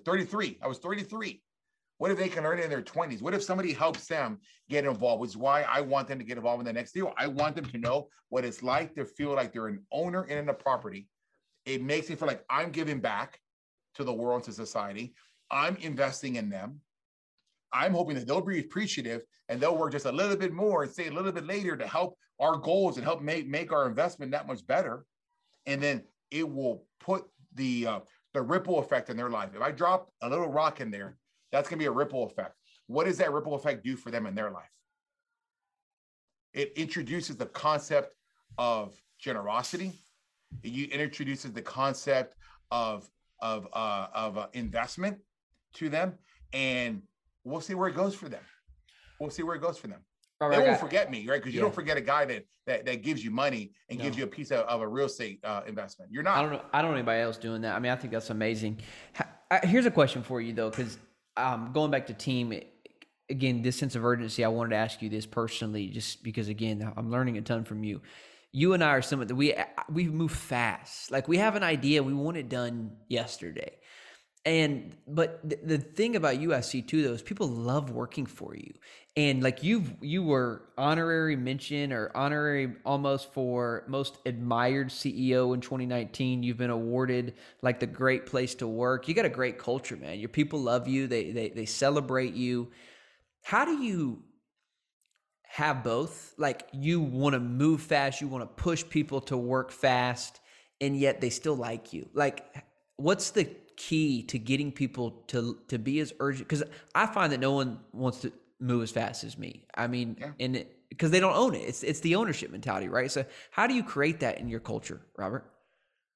33. 0.03 0.59
I 0.61 0.67
was 0.67 0.79
33. 0.79 1.41
What 1.97 2.11
if 2.11 2.17
they 2.17 2.27
can 2.27 2.43
learn 2.43 2.59
it 2.59 2.63
in 2.63 2.69
their 2.69 2.81
20s? 2.81 3.21
What 3.21 3.33
if 3.33 3.41
somebody 3.41 3.71
helps 3.71 4.05
them 4.07 4.39
get 4.69 4.85
involved? 4.85 5.21
Which 5.21 5.29
is 5.29 5.37
why 5.37 5.63
I 5.63 5.81
want 5.81 6.07
them 6.07 6.19
to 6.19 6.25
get 6.25 6.37
involved 6.37 6.59
in 6.59 6.65
the 6.65 6.73
next 6.73 6.91
deal. 6.91 7.13
I 7.17 7.27
want 7.27 7.55
them 7.55 7.65
to 7.65 7.77
know 7.77 8.09
what 8.29 8.43
it's 8.43 8.61
like 8.61 8.95
to 8.95 9.05
feel 9.05 9.33
like 9.33 9.53
they're 9.53 9.67
an 9.67 9.83
owner 9.91 10.25
in 10.25 10.49
a 10.49 10.53
property. 10.53 11.07
It 11.65 11.81
makes 11.81 12.09
me 12.09 12.15
feel 12.15 12.27
like 12.27 12.43
I'm 12.49 12.71
giving 12.71 12.99
back 12.99 13.39
to 13.95 14.03
the 14.03 14.13
world, 14.13 14.43
to 14.43 14.51
society. 14.51 15.15
I'm 15.49 15.77
investing 15.77 16.35
in 16.35 16.49
them. 16.49 16.81
I'm 17.75 17.93
hoping 17.93 18.15
that 18.15 18.25
they'll 18.25 18.41
be 18.41 18.59
appreciative 18.59 19.23
and 19.49 19.59
they'll 19.59 19.77
work 19.77 19.91
just 19.91 20.05
a 20.05 20.11
little 20.11 20.37
bit 20.37 20.53
more 20.53 20.83
and 20.83 20.91
stay 20.91 21.07
a 21.07 21.11
little 21.11 21.31
bit 21.31 21.45
later 21.45 21.75
to 21.75 21.85
help 21.85 22.17
our 22.39 22.57
goals 22.57 22.97
and 22.97 23.05
help 23.05 23.21
make, 23.21 23.47
make 23.47 23.73
our 23.73 23.87
investment 23.87 24.31
that 24.31 24.47
much 24.47 24.65
better. 24.65 25.05
And 25.65 25.83
then 25.83 26.03
it 26.31 26.49
will 26.49 26.85
put 26.99 27.25
the 27.53 27.87
uh, 27.87 27.99
the 28.33 28.41
ripple 28.41 28.79
effect 28.79 29.09
in 29.09 29.17
their 29.17 29.29
life. 29.29 29.51
If 29.55 29.61
I 29.61 29.71
drop 29.71 30.09
a 30.21 30.29
little 30.29 30.49
rock 30.49 30.81
in 30.81 30.91
there, 30.91 31.17
that's 31.51 31.69
going 31.69 31.79
to 31.79 31.83
be 31.83 31.87
a 31.87 31.91
ripple 31.91 32.25
effect. 32.25 32.55
What 32.87 33.05
does 33.05 33.17
that 33.17 33.31
ripple 33.31 33.55
effect 33.55 33.83
do 33.83 33.95
for 33.95 34.11
them 34.11 34.25
in 34.25 34.35
their 34.35 34.51
life? 34.51 34.69
It 36.53 36.73
introduces 36.75 37.37
the 37.37 37.45
concept 37.45 38.15
of 38.57 38.95
generosity. 39.19 39.93
It 40.63 40.91
introduces 40.91 41.51
the 41.51 41.61
concept 41.61 42.35
of 42.71 43.09
of 43.41 43.67
uh, 43.73 44.07
of 44.13 44.37
uh, 44.37 44.47
investment 44.53 45.17
to 45.75 45.89
them, 45.89 46.13
and 46.53 47.01
we'll 47.45 47.61
see 47.61 47.75
where 47.75 47.87
it 47.87 47.95
goes 47.95 48.13
for 48.13 48.27
them. 48.27 48.43
We'll 49.19 49.29
see 49.29 49.43
where 49.43 49.55
it 49.55 49.61
goes 49.61 49.77
for 49.77 49.87
them. 49.87 50.01
Right, 50.41 50.57
they 50.57 50.67
won't 50.67 50.81
forget 50.81 51.09
me, 51.09 51.25
right? 51.29 51.41
Because 51.41 51.53
you 51.53 51.61
yeah. 51.61 51.65
don't 51.65 51.73
forget 51.73 51.95
a 51.95 52.01
guy 52.01 52.25
that 52.25 52.43
that, 52.67 52.85
that 52.85 53.03
gives 53.03 53.23
you 53.23 53.31
money 53.31 53.71
and 53.89 53.97
no. 53.97 54.03
gives 54.03 54.17
you 54.17 54.25
a 54.25 54.27
piece 54.27 54.51
of, 54.51 54.65
of 54.65 54.81
a 54.81 54.87
real 54.87 55.05
estate 55.05 55.39
uh, 55.45 55.61
investment. 55.65 56.11
You're 56.11 56.23
not. 56.23 56.37
I 56.37 56.41
don't 56.41 56.51
know. 56.51 56.61
I 56.73 56.81
don't 56.81 56.91
know 56.91 56.97
anybody 56.97 57.21
else 57.21 57.37
doing 57.37 57.61
that. 57.61 57.73
I 57.73 57.79
mean, 57.79 57.91
I 57.93 57.95
think 57.95 58.11
that's 58.11 58.29
amazing. 58.29 58.81
Here's 59.63 59.85
a 59.85 59.91
question 59.91 60.23
for 60.23 60.41
you 60.41 60.51
though, 60.51 60.69
because 60.69 60.97
um, 61.37 61.71
going 61.73 61.89
back 61.89 62.07
to 62.07 62.13
team 62.13 62.51
again, 63.29 63.61
this 63.61 63.77
sense 63.77 63.95
of 63.95 64.05
urgency. 64.05 64.43
I 64.43 64.47
wanted 64.49 64.71
to 64.71 64.75
ask 64.75 65.01
you 65.01 65.09
this 65.09 65.25
personally, 65.25 65.87
just 65.87 66.23
because 66.23 66.47
again, 66.49 66.91
I'm 66.95 67.11
learning 67.11 67.37
a 67.37 67.41
ton 67.41 67.63
from 67.63 67.83
you. 67.83 68.01
You 68.51 68.73
and 68.73 68.83
I 68.83 68.89
are 68.89 69.01
someone 69.01 69.27
that 69.27 69.35
we 69.35 69.53
we 69.91 70.07
move 70.07 70.31
fast. 70.31 71.11
Like 71.11 71.27
we 71.27 71.37
have 71.37 71.55
an 71.55 71.63
idea, 71.63 72.03
we 72.03 72.13
want 72.13 72.37
it 72.37 72.49
done 72.49 72.91
yesterday. 73.07 73.77
And 74.45 74.95
but 75.07 75.39
the, 75.47 75.57
the 75.63 75.77
thing 75.79 76.15
about 76.15 76.35
USC 76.35 76.87
too, 76.87 77.01
though, 77.01 77.13
is 77.13 77.23
people 77.23 77.47
love 77.47 77.89
working 77.89 78.27
for 78.27 78.55
you. 78.55 78.73
And 79.17 79.41
like 79.41 79.63
you, 79.63 79.85
you 80.01 80.23
were 80.23 80.63
honorary 80.77 81.35
mention 81.35 81.93
or 81.93 82.11
honorary 82.13 82.75
almost 82.85 83.33
for 83.33 83.85
most 83.87 84.17
admired 84.25 84.89
CEO 84.89 85.53
in 85.55 85.61
2019. 85.61 86.43
You've 86.43 86.57
been 86.57 86.69
awarded 86.69 87.33
like 87.61 87.79
the 87.79 87.87
great 87.87 88.25
place 88.25 88.53
to 88.55 88.67
work. 88.67 89.07
You 89.07 89.13
got 89.13 89.25
a 89.25 89.29
great 89.29 89.57
culture, 89.57 89.95
man. 89.95 90.19
Your 90.19 90.29
people 90.29 90.59
love 90.61 90.87
you. 90.87 91.07
They 91.07 91.31
they 91.31 91.49
they 91.49 91.65
celebrate 91.65 92.35
you. 92.35 92.71
How 93.41 93.65
do 93.65 93.81
you 93.81 94.21
have 95.43 95.83
both? 95.83 96.35
Like 96.37 96.67
you 96.71 96.99
want 96.99 97.33
to 97.33 97.39
move 97.39 97.81
fast, 97.81 98.21
you 98.21 98.27
want 98.27 98.43
to 98.43 98.61
push 98.61 98.83
people 98.87 99.21
to 99.21 99.37
work 99.37 99.71
fast, 99.71 100.39
and 100.81 100.95
yet 100.95 101.21
they 101.21 101.29
still 101.29 101.55
like 101.55 101.93
you. 101.93 102.09
Like, 102.13 102.45
what's 102.97 103.29
the 103.31 103.49
key 103.77 104.23
to 104.23 104.39
getting 104.39 104.71
people 104.71 105.11
to 105.27 105.59
to 105.67 105.77
be 105.77 105.99
as 105.99 106.13
urgent 106.19 106.47
because 106.47 106.63
I 106.93 107.05
find 107.05 107.31
that 107.31 107.39
no 107.39 107.51
one 107.51 107.79
wants 107.91 108.21
to 108.21 108.31
move 108.59 108.83
as 108.83 108.91
fast 108.91 109.23
as 109.23 109.37
me. 109.37 109.65
I 109.75 109.87
mean, 109.87 110.17
yeah. 110.19 110.31
and 110.39 110.65
because 110.89 111.11
they 111.11 111.19
don't 111.19 111.35
own 111.35 111.55
it. 111.55 111.59
It's 111.59 111.83
it's 111.83 111.99
the 111.99 112.15
ownership 112.15 112.51
mentality, 112.51 112.89
right? 112.89 113.11
So 113.11 113.25
how 113.51 113.67
do 113.67 113.73
you 113.73 113.83
create 113.83 114.19
that 114.21 114.39
in 114.39 114.47
your 114.47 114.59
culture, 114.59 115.01
Robert? 115.17 115.45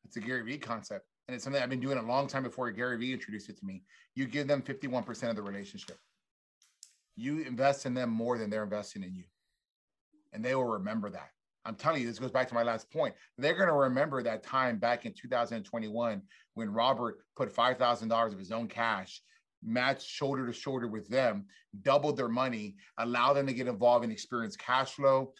It's 0.06 0.18
a 0.18 0.22
Gary 0.22 0.44
Vee 0.44 0.58
concept. 0.58 1.06
And 1.28 1.36
it's 1.36 1.44
something 1.44 1.62
I've 1.62 1.70
been 1.70 1.80
doing 1.80 2.00
a 2.00 2.02
long 2.02 2.26
time 2.26 2.42
before 2.42 2.72
Gary 2.72 2.98
Vee 2.98 3.14
introduced 3.14 3.50
it 3.50 3.60
to 3.60 3.66
me. 3.66 3.84
You 4.16 4.26
give 4.26 4.48
them 4.48 4.64
51% 4.64 5.30
of 5.30 5.36
the 5.36 5.44
relationship. 5.44 6.00
You 7.16 7.42
invest 7.42 7.86
in 7.86 7.94
them 7.94 8.10
more 8.10 8.40
than 8.40 8.50
they're 8.50 8.64
investing 8.64 9.04
in 9.04 9.14
you. 9.14 9.26
And 10.34 10.44
they 10.44 10.56
will 10.56 10.66
remember 10.66 11.12
that. 11.12 11.30
I'm 11.66 11.76
telling 11.76 12.02
you, 12.02 12.08
this 12.08 12.20
goes 12.20 12.32
back 12.32 12.48
to 12.50 12.54
my 12.54 12.64
last 12.64 12.92
point. 12.92 13.14
They're 13.38 13.54
going 13.54 13.68
to 13.68 13.74
remember 13.74 14.24
that 14.24 14.44
time 14.44 14.78
back 14.78 15.06
in 15.06 15.14
2021 15.14 16.22
when 16.54 16.70
Robert 16.72 17.20
put 17.36 17.54
$5,000 17.54 18.34
of 18.34 18.40
his 18.40 18.52
own 18.52 18.68
cash, 18.68 19.22
matched 19.64 20.08
shoulder 20.08 20.48
to 20.48 20.54
shoulder 20.54 20.88
with 20.88 21.08
them, 21.10 21.46
doubled 21.82 22.18
their 22.18 22.30
money, 22.30 22.76
allowed 22.98 23.34
them 23.34 23.48
to 23.48 23.54
get 23.54 23.68
involved 23.68 24.04
and 24.04 24.14
experience 24.14 24.56
cash 24.56 24.92
flow, 24.94 25.34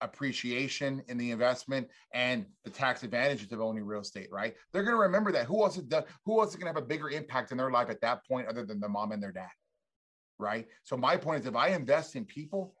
appreciation 0.00 1.02
in 1.08 1.18
the 1.18 1.30
investment 1.30 1.88
and 2.12 2.46
the 2.64 2.70
tax 2.70 3.02
advantages 3.02 3.50
of 3.52 3.60
owning 3.60 3.84
real 3.84 4.00
estate, 4.00 4.28
right? 4.30 4.54
They're 4.72 4.84
going 4.84 4.96
to 4.96 5.02
remember 5.02 5.32
that. 5.32 5.46
Who 5.46 5.62
else 5.62 5.76
is 5.76 5.84
who 6.24 6.40
else 6.40 6.50
is 6.50 6.56
going 6.56 6.72
to 6.72 6.78
have 6.78 6.82
a 6.82 6.86
bigger 6.86 7.10
impact 7.10 7.50
in 7.50 7.58
their 7.58 7.70
life 7.70 7.90
at 7.90 8.00
that 8.02 8.26
point 8.26 8.48
other 8.48 8.64
than 8.64 8.80
the 8.80 8.88
mom 8.88 9.12
and 9.12 9.22
their 9.22 9.32
dad? 9.32 9.48
Right. 10.38 10.68
So 10.84 10.96
my 10.96 11.16
point 11.16 11.40
is 11.40 11.46
if 11.46 11.56
I 11.56 11.68
invest 11.68 12.14
in 12.14 12.24
people, 12.24 12.74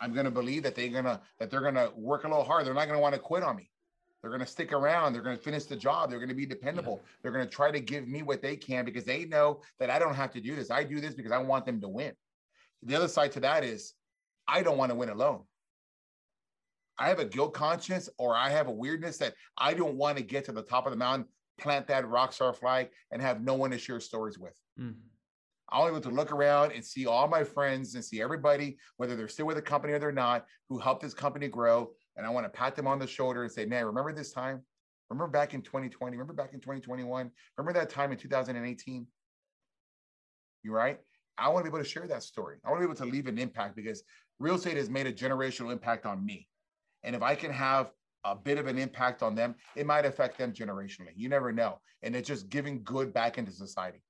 I'm 0.00 0.12
going 0.12 0.24
to 0.24 0.30
believe 0.30 0.62
that 0.64 0.74
they're 0.74 0.88
going 0.88 1.04
to 1.04 1.20
that 1.38 1.50
they're 1.50 1.60
going 1.60 1.74
to 1.74 1.92
work 1.96 2.24
a 2.24 2.28
little 2.28 2.44
hard. 2.44 2.66
They're 2.66 2.74
not 2.74 2.86
going 2.86 2.96
to 2.96 3.02
want 3.02 3.14
to 3.14 3.20
quit 3.20 3.42
on 3.42 3.56
me. 3.56 3.70
They're 4.20 4.30
going 4.30 4.40
to 4.40 4.46
stick 4.46 4.72
around. 4.72 5.12
They're 5.12 5.22
going 5.22 5.36
to 5.36 5.42
finish 5.42 5.64
the 5.64 5.76
job. 5.76 6.08
They're 6.08 6.20
going 6.20 6.28
to 6.28 6.34
be 6.34 6.46
dependable. 6.46 7.00
Yeah. 7.02 7.08
They're 7.22 7.32
going 7.32 7.44
to 7.44 7.50
try 7.50 7.72
to 7.72 7.80
give 7.80 8.06
me 8.06 8.22
what 8.22 8.40
they 8.40 8.56
can 8.56 8.84
because 8.84 9.04
they 9.04 9.24
know 9.24 9.60
that 9.80 9.90
I 9.90 9.98
don't 9.98 10.14
have 10.14 10.30
to 10.32 10.40
do 10.40 10.54
this. 10.54 10.70
I 10.70 10.84
do 10.84 11.00
this 11.00 11.14
because 11.14 11.32
I 11.32 11.38
want 11.38 11.66
them 11.66 11.80
to 11.80 11.88
win. 11.88 12.12
The 12.84 12.94
other 12.94 13.08
side 13.08 13.32
to 13.32 13.40
that 13.40 13.64
is 13.64 13.94
I 14.46 14.62
don't 14.62 14.78
want 14.78 14.90
to 14.90 14.96
win 14.96 15.08
alone. 15.08 15.42
I 16.98 17.08
have 17.08 17.18
a 17.18 17.24
guilt 17.24 17.54
conscience 17.54 18.08
or 18.16 18.36
I 18.36 18.50
have 18.50 18.68
a 18.68 18.72
weirdness 18.72 19.18
that 19.18 19.34
I 19.58 19.74
don't 19.74 19.96
want 19.96 20.18
to 20.18 20.22
get 20.22 20.44
to 20.44 20.52
the 20.52 20.62
top 20.62 20.86
of 20.86 20.92
the 20.92 20.98
mountain, 20.98 21.26
plant 21.58 21.88
that 21.88 22.08
rock 22.08 22.32
star 22.32 22.52
flag, 22.52 22.90
and 23.10 23.20
have 23.20 23.40
no 23.40 23.54
one 23.54 23.70
to 23.72 23.78
share 23.78 23.98
stories 23.98 24.38
with. 24.38 24.56
Mm. 24.78 24.94
I 25.72 25.78
want 25.78 25.88
to 25.88 25.92
be 25.92 25.96
able 25.96 26.10
to 26.10 26.16
look 26.16 26.32
around 26.32 26.72
and 26.72 26.84
see 26.84 27.06
all 27.06 27.26
my 27.28 27.42
friends 27.42 27.94
and 27.94 28.04
see 28.04 28.20
everybody, 28.20 28.76
whether 28.98 29.16
they're 29.16 29.28
still 29.28 29.46
with 29.46 29.56
the 29.56 29.62
company 29.62 29.94
or 29.94 29.98
they're 29.98 30.12
not, 30.12 30.44
who 30.68 30.78
helped 30.78 31.02
this 31.02 31.14
company 31.14 31.48
grow. 31.48 31.90
And 32.16 32.26
I 32.26 32.30
want 32.30 32.44
to 32.44 32.50
pat 32.50 32.76
them 32.76 32.86
on 32.86 32.98
the 32.98 33.06
shoulder 33.06 33.42
and 33.42 33.50
say, 33.50 33.64
man, 33.64 33.86
remember 33.86 34.12
this 34.12 34.32
time? 34.32 34.60
Remember 35.08 35.30
back 35.30 35.54
in 35.54 35.62
2020? 35.62 36.16
Remember 36.16 36.34
back 36.34 36.52
in 36.52 36.60
2021? 36.60 37.30
Remember 37.56 37.78
that 37.78 37.88
time 37.88 38.12
in 38.12 38.18
2018? 38.18 39.06
You 40.62 40.72
right? 40.72 41.00
I 41.38 41.48
want 41.48 41.64
to 41.64 41.70
be 41.70 41.74
able 41.74 41.84
to 41.84 41.90
share 41.90 42.06
that 42.06 42.22
story. 42.22 42.58
I 42.64 42.70
want 42.70 42.82
to 42.82 42.86
be 42.86 42.92
able 42.92 43.04
to 43.06 43.10
leave 43.10 43.26
an 43.26 43.38
impact 43.38 43.74
because 43.74 44.02
real 44.38 44.56
estate 44.56 44.76
has 44.76 44.90
made 44.90 45.06
a 45.06 45.12
generational 45.12 45.72
impact 45.72 46.04
on 46.04 46.24
me. 46.24 46.48
And 47.02 47.16
if 47.16 47.22
I 47.22 47.34
can 47.34 47.50
have 47.50 47.90
a 48.24 48.36
bit 48.36 48.58
of 48.58 48.66
an 48.66 48.78
impact 48.78 49.22
on 49.22 49.34
them, 49.34 49.54
it 49.74 49.86
might 49.86 50.04
affect 50.04 50.38
them 50.38 50.52
generationally. 50.52 51.12
You 51.16 51.28
never 51.28 51.50
know. 51.50 51.80
And 52.02 52.14
it's 52.14 52.28
just 52.28 52.50
giving 52.50 52.82
good 52.84 53.12
back 53.12 53.38
into 53.38 53.52
society. 53.52 54.02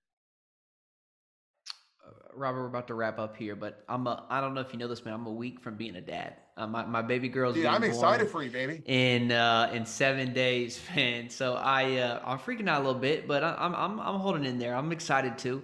Uh, 2.04 2.10
Robert, 2.34 2.62
we're 2.62 2.68
about 2.68 2.86
to 2.88 2.94
wrap 2.94 3.18
up 3.18 3.36
here, 3.36 3.54
but 3.54 3.84
I'm 3.88 4.06
a, 4.06 4.24
I 4.28 4.40
don't 4.40 4.54
know 4.54 4.60
if 4.60 4.72
you 4.72 4.78
know 4.78 4.88
this, 4.88 5.04
man. 5.04 5.14
I'm 5.14 5.26
a 5.26 5.32
week 5.32 5.60
from 5.60 5.76
being 5.76 5.96
a 5.96 6.00
dad. 6.00 6.36
Uh, 6.56 6.66
my, 6.66 6.84
my 6.84 7.02
baby 7.02 7.28
girl's 7.28 7.54
Dude, 7.54 7.66
I'm 7.66 7.84
excited 7.84 8.28
for 8.28 8.42
you, 8.42 8.50
baby. 8.50 8.82
In 8.86 9.32
uh, 9.32 9.70
in 9.72 9.86
seven 9.86 10.32
days, 10.32 10.80
man. 10.96 11.30
So 11.30 11.54
I 11.54 11.98
uh, 11.98 12.20
I'm 12.24 12.38
freaking 12.38 12.68
out 12.68 12.82
a 12.82 12.84
little 12.84 13.00
bit, 13.00 13.26
but 13.26 13.42
I'm 13.42 13.74
I'm 13.74 14.00
I'm 14.00 14.20
holding 14.20 14.44
in 14.44 14.58
there. 14.58 14.74
I'm 14.74 14.92
excited 14.92 15.38
too. 15.38 15.62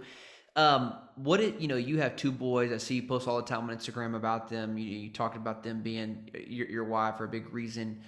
Um, 0.56 0.94
what 1.14 1.40
it, 1.40 1.60
you 1.60 1.68
know, 1.68 1.76
you 1.76 2.00
have 2.00 2.16
two 2.16 2.32
boys. 2.32 2.72
I 2.72 2.78
see 2.78 2.96
you 2.96 3.02
post 3.02 3.28
all 3.28 3.36
the 3.36 3.42
time 3.46 3.70
on 3.70 3.76
Instagram 3.76 4.16
about 4.16 4.48
them. 4.48 4.76
You, 4.76 4.86
you 4.86 5.10
talked 5.10 5.36
about 5.36 5.62
them 5.62 5.82
being 5.82 6.30
your, 6.46 6.68
your 6.68 6.84
wife 6.84 7.16
for 7.16 7.24
a 7.24 7.28
big 7.28 7.52
reason. 7.52 8.00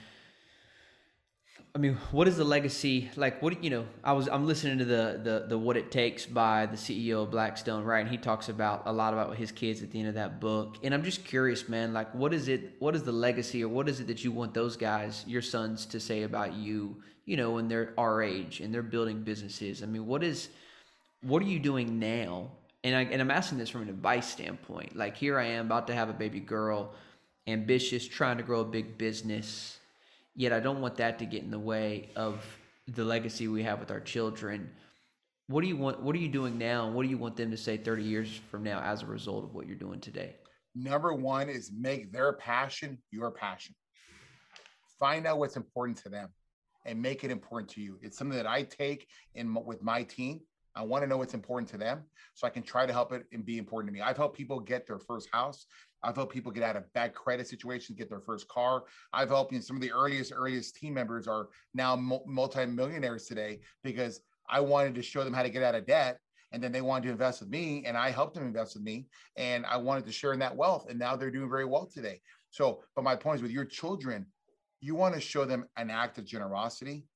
I 1.72 1.78
mean, 1.78 1.94
what 2.10 2.26
is 2.26 2.36
the 2.36 2.44
legacy? 2.44 3.10
Like, 3.14 3.40
what 3.42 3.62
you 3.62 3.70
know? 3.70 3.86
I 4.02 4.12
was 4.12 4.28
I'm 4.28 4.46
listening 4.46 4.78
to 4.78 4.84
the 4.84 5.20
the 5.22 5.46
the 5.48 5.58
what 5.58 5.76
it 5.76 5.92
takes 5.92 6.26
by 6.26 6.66
the 6.66 6.76
CEO 6.76 7.22
of 7.22 7.30
Blackstone, 7.30 7.84
right? 7.84 8.00
And 8.00 8.08
he 8.08 8.16
talks 8.16 8.48
about 8.48 8.82
a 8.86 8.92
lot 8.92 9.12
about 9.12 9.36
his 9.36 9.52
kids 9.52 9.82
at 9.82 9.92
the 9.92 10.00
end 10.00 10.08
of 10.08 10.14
that 10.14 10.40
book. 10.40 10.78
And 10.82 10.92
I'm 10.92 11.04
just 11.04 11.24
curious, 11.24 11.68
man. 11.68 11.92
Like, 11.92 12.12
what 12.12 12.34
is 12.34 12.48
it? 12.48 12.74
What 12.80 12.96
is 12.96 13.04
the 13.04 13.12
legacy, 13.12 13.62
or 13.62 13.68
what 13.68 13.88
is 13.88 14.00
it 14.00 14.08
that 14.08 14.24
you 14.24 14.32
want 14.32 14.52
those 14.52 14.76
guys, 14.76 15.24
your 15.28 15.42
sons, 15.42 15.86
to 15.86 16.00
say 16.00 16.24
about 16.24 16.54
you? 16.54 16.96
You 17.24 17.36
know, 17.36 17.52
when 17.52 17.68
they're 17.68 17.94
our 17.96 18.20
age 18.20 18.58
and 18.60 18.74
they're 18.74 18.82
building 18.82 19.22
businesses. 19.22 19.84
I 19.84 19.86
mean, 19.86 20.06
what 20.06 20.24
is 20.24 20.48
what 21.22 21.42
are 21.42 21.46
you 21.46 21.58
doing 21.58 21.98
now? 21.98 22.50
And, 22.82 22.96
I, 22.96 23.02
and 23.02 23.20
I'm 23.20 23.30
asking 23.30 23.58
this 23.58 23.68
from 23.68 23.82
an 23.82 23.90
advice 23.90 24.26
standpoint. 24.26 24.96
Like 24.96 25.16
here 25.16 25.38
I 25.38 25.44
am 25.44 25.66
about 25.66 25.86
to 25.88 25.94
have 25.94 26.08
a 26.08 26.14
baby 26.14 26.40
girl, 26.40 26.94
ambitious, 27.46 28.08
trying 28.08 28.38
to 28.38 28.42
grow 28.42 28.60
a 28.60 28.64
big 28.64 28.96
business. 28.96 29.79
Yet 30.34 30.52
I 30.52 30.60
don't 30.60 30.80
want 30.80 30.96
that 30.96 31.18
to 31.18 31.26
get 31.26 31.42
in 31.42 31.50
the 31.50 31.58
way 31.58 32.10
of 32.16 32.44
the 32.86 33.04
legacy 33.04 33.48
we 33.48 33.62
have 33.62 33.80
with 33.80 33.90
our 33.90 34.00
children. 34.00 34.70
What 35.48 35.62
do 35.62 35.68
you 35.68 35.76
want? 35.76 36.02
What 36.02 36.14
are 36.14 36.18
you 36.18 36.28
doing 36.28 36.58
now? 36.58 36.90
what 36.90 37.02
do 37.02 37.08
you 37.08 37.18
want 37.18 37.36
them 37.36 37.50
to 37.50 37.56
say 37.56 37.76
30 37.76 38.02
years 38.02 38.40
from 38.50 38.62
now 38.62 38.80
as 38.80 39.02
a 39.02 39.06
result 39.06 39.44
of 39.44 39.54
what 39.54 39.66
you're 39.66 39.76
doing 39.76 40.00
today? 40.00 40.36
Number 40.74 41.12
one 41.12 41.48
is 41.48 41.72
make 41.76 42.12
their 42.12 42.32
passion 42.34 42.98
your 43.10 43.30
passion. 43.30 43.74
Find 44.98 45.26
out 45.26 45.38
what's 45.38 45.56
important 45.56 45.98
to 45.98 46.08
them 46.08 46.28
and 46.86 47.00
make 47.00 47.24
it 47.24 47.30
important 47.30 47.70
to 47.70 47.80
you. 47.80 47.98
It's 48.02 48.16
something 48.16 48.36
that 48.36 48.46
I 48.46 48.62
take 48.62 49.06
in 49.34 49.52
with 49.64 49.82
my 49.82 50.04
team 50.04 50.40
I 50.74 50.82
want 50.82 51.02
to 51.02 51.08
know 51.08 51.16
what's 51.16 51.34
important 51.34 51.68
to 51.70 51.78
them 51.78 52.04
so 52.34 52.46
I 52.46 52.50
can 52.50 52.62
try 52.62 52.86
to 52.86 52.92
help 52.92 53.12
it 53.12 53.24
and 53.32 53.44
be 53.44 53.58
important 53.58 53.88
to 53.88 53.92
me. 53.92 54.00
I've 54.00 54.16
helped 54.16 54.36
people 54.36 54.60
get 54.60 54.86
their 54.86 54.98
first 54.98 55.28
house. 55.32 55.66
I've 56.02 56.16
helped 56.16 56.32
people 56.32 56.52
get 56.52 56.62
out 56.62 56.76
of 56.76 56.92
bad 56.92 57.14
credit 57.14 57.46
situations, 57.46 57.98
get 57.98 58.08
their 58.08 58.20
first 58.20 58.48
car. 58.48 58.84
I've 59.12 59.28
helped 59.28 59.52
you 59.52 59.60
some 59.60 59.76
of 59.76 59.82
the 59.82 59.92
earliest, 59.92 60.32
earliest 60.34 60.76
team 60.76 60.94
members 60.94 61.26
are 61.26 61.48
now 61.74 61.96
multi-millionaires 61.96 63.26
today 63.26 63.60
because 63.82 64.20
I 64.48 64.60
wanted 64.60 64.94
to 64.96 65.02
show 65.02 65.24
them 65.24 65.32
how 65.32 65.42
to 65.42 65.50
get 65.50 65.62
out 65.62 65.74
of 65.74 65.86
debt. 65.86 66.18
And 66.52 66.62
then 66.62 66.72
they 66.72 66.80
wanted 66.80 67.04
to 67.04 67.12
invest 67.12 67.40
with 67.40 67.50
me 67.50 67.84
and 67.86 67.96
I 67.96 68.10
helped 68.10 68.34
them 68.34 68.44
invest 68.44 68.74
with 68.74 68.82
me. 68.82 69.06
And 69.36 69.64
I 69.66 69.76
wanted 69.76 70.04
to 70.06 70.12
share 70.12 70.32
in 70.32 70.40
that 70.40 70.56
wealth. 70.56 70.86
And 70.88 70.98
now 70.98 71.14
they're 71.14 71.30
doing 71.30 71.48
very 71.48 71.64
well 71.64 71.86
today. 71.86 72.20
So, 72.50 72.82
but 72.96 73.04
my 73.04 73.14
point 73.14 73.36
is 73.36 73.42
with 73.42 73.52
your 73.52 73.64
children, 73.64 74.26
you 74.80 74.94
want 74.94 75.14
to 75.14 75.20
show 75.20 75.44
them 75.44 75.66
an 75.76 75.90
act 75.90 76.18
of 76.18 76.24
generosity 76.24 77.06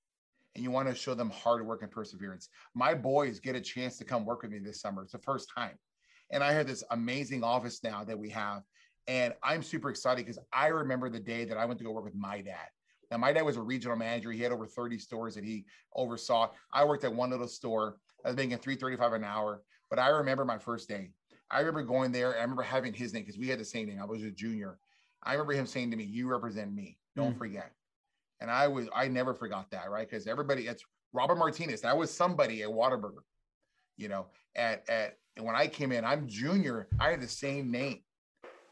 and 0.55 0.62
you 0.62 0.70
want 0.70 0.88
to 0.88 0.94
show 0.94 1.14
them 1.14 1.31
hard 1.31 1.66
work 1.66 1.83
and 1.83 1.90
perseverance. 1.90 2.49
My 2.75 2.94
boys 2.94 3.40
get 3.40 3.57
a 3.57 3.61
chance 3.61 3.99
to 3.99 4.05
come 4.05 4.25
work 4.25 4.42
with 4.42 4.53
me 4.53 4.61
this 4.61 4.81
summer. 4.81 5.03
It's 5.03 5.12
the 5.12 5.18
first 5.18 5.51
time. 5.53 5.77
And 6.35 6.42
I 6.42 6.53
have 6.53 6.66
this 6.66 6.83
amazing 6.90 7.44
office 7.44 7.83
now 7.85 8.03
that 8.05 8.18
we 8.18 8.29
have. 8.31 8.62
And 9.07 9.33
I'm 9.42 9.62
super 9.62 9.88
excited 9.88 10.27
because 10.27 10.40
I 10.53 10.66
remember 10.66 11.09
the 11.09 11.20
day 11.20 11.44
that 11.44 11.57
I 11.57 11.64
went 11.64 11.79
to 11.79 11.85
go 11.85 11.92
work 11.92 12.05
with 12.05 12.16
my 12.16 12.40
dad. 12.40 12.66
Now, 13.11 13.18
my 13.18 13.33
dad 13.33 13.42
was 13.42 13.57
a 13.57 13.62
regional 13.62 13.97
manager. 13.97 14.33
He 14.33 14.40
had 14.40 14.51
over 14.51 14.66
30 14.66 14.99
stores 14.99 15.37
that 15.37 15.44
he 15.44 15.64
oversaw. 15.94 16.51
I 16.73 16.85
worked 16.85 17.05
at 17.05 17.14
one 17.14 17.31
little 17.31 17.47
store. 17.47 17.99
I 18.25 18.29
was 18.29 18.37
making 18.37 18.59
335 18.59 19.12
an 19.12 19.23
hour. 19.25 19.62
But 19.90 20.01
I 20.01 20.09
remember 20.09 20.44
my 20.44 20.59
first 20.59 20.88
day. 20.88 21.12
I 21.53 21.61
remember 21.61 21.85
going 21.85 22.11
there. 22.11 22.37
I 22.37 22.40
remember 22.40 22.62
having 22.62 22.92
his 22.92 23.12
name 23.12 23.23
because 23.23 23.38
we 23.38 23.47
had 23.47 23.61
the 23.61 23.64
same 23.64 23.87
name. 23.87 24.01
I 24.03 24.05
was 24.05 24.25
a 24.25 24.31
junior. 24.33 24.79
I 25.23 25.35
remember 25.35 25.53
him 25.53 25.66
saying 25.66 25.92
to 25.92 25.97
me, 25.97 26.03
You 26.03 26.29
represent 26.29 26.75
me. 26.75 26.99
Don't 27.14 27.37
mm. 27.37 27.38
forget. 27.38 27.70
And 28.40 28.51
I 28.51 28.66
was, 28.66 28.88
I 28.92 29.07
never 29.07 29.35
forgot 29.35 29.70
that, 29.70 29.88
right? 29.88 30.09
Because 30.09 30.27
everybody, 30.27 30.66
it's 30.66 30.85
Robert 31.12 31.37
Martinez. 31.37 31.83
That 31.83 31.97
was 31.97 32.11
somebody 32.11 32.62
at 32.64 32.70
Whataburger, 32.70 33.23
you 33.97 34.09
know, 34.09 34.27
at, 34.57 34.88
at, 34.88 35.18
and 35.37 35.44
when 35.44 35.57
I 35.57 35.66
came 35.66 35.92
in, 35.92 36.05
I'm 36.05 36.29
junior, 36.29 36.88
I 37.01 37.11
had 37.11 37.20
the 37.20 37.29
same 37.29 37.70
name, 37.70 38.01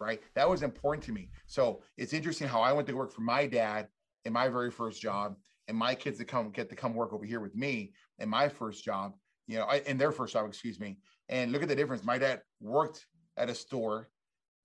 right? 0.00 0.20
That 0.34 0.48
was 0.48 0.62
important 0.62 1.04
to 1.04 1.12
me. 1.12 1.30
So 1.46 1.82
it's 1.96 2.12
interesting 2.12 2.48
how 2.48 2.60
I 2.60 2.72
went 2.72 2.86
to 2.88 2.94
work 2.94 3.12
for 3.12 3.22
my 3.22 3.46
dad 3.46 3.88
in 4.24 4.32
my 4.32 4.48
very 4.48 4.70
first 4.70 5.00
job 5.00 5.36
and 5.68 5.76
my 5.76 5.94
kids 5.94 6.18
to 6.18 6.24
come 6.24 6.50
get 6.50 6.68
to 6.70 6.76
come 6.76 6.94
work 6.94 7.12
over 7.12 7.24
here 7.24 7.40
with 7.40 7.54
me 7.54 7.92
in 8.18 8.28
my 8.28 8.48
first 8.48 8.84
job, 8.84 9.14
you 9.46 9.58
know, 9.58 9.68
in 9.86 9.98
their 9.98 10.12
first 10.12 10.32
job, 10.32 10.46
excuse 10.46 10.78
me. 10.78 10.98
And 11.28 11.50
look 11.50 11.62
at 11.62 11.68
the 11.68 11.76
difference. 11.76 12.04
My 12.04 12.18
dad 12.18 12.42
worked 12.60 13.06
at 13.36 13.50
a 13.50 13.54
store. 13.54 14.08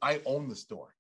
I 0.02 0.22
own 0.26 0.50
the 0.50 0.56
store. 0.56 0.94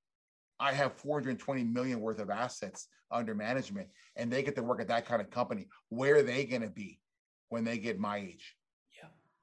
I 0.60 0.74
have 0.74 0.94
420 0.94 1.64
million 1.64 2.00
worth 2.00 2.20
of 2.20 2.32
assets 2.32 2.88
under 3.12 3.36
management 3.36 3.90
and 4.16 4.32
they 4.32 4.42
get 4.42 4.56
to 4.56 4.64
work 4.64 4.82
at 4.82 4.88
that 4.88 5.06
kind 5.06 5.22
of 5.22 5.30
company. 5.30 5.68
Where 5.90 6.18
are 6.18 6.24
they 6.24 6.46
going 6.46 6.64
to 6.64 6.70
be 6.70 7.00
when 7.50 7.64
they 7.64 7.78
get 7.78 8.00
my 8.00 8.18
age? 8.18 8.57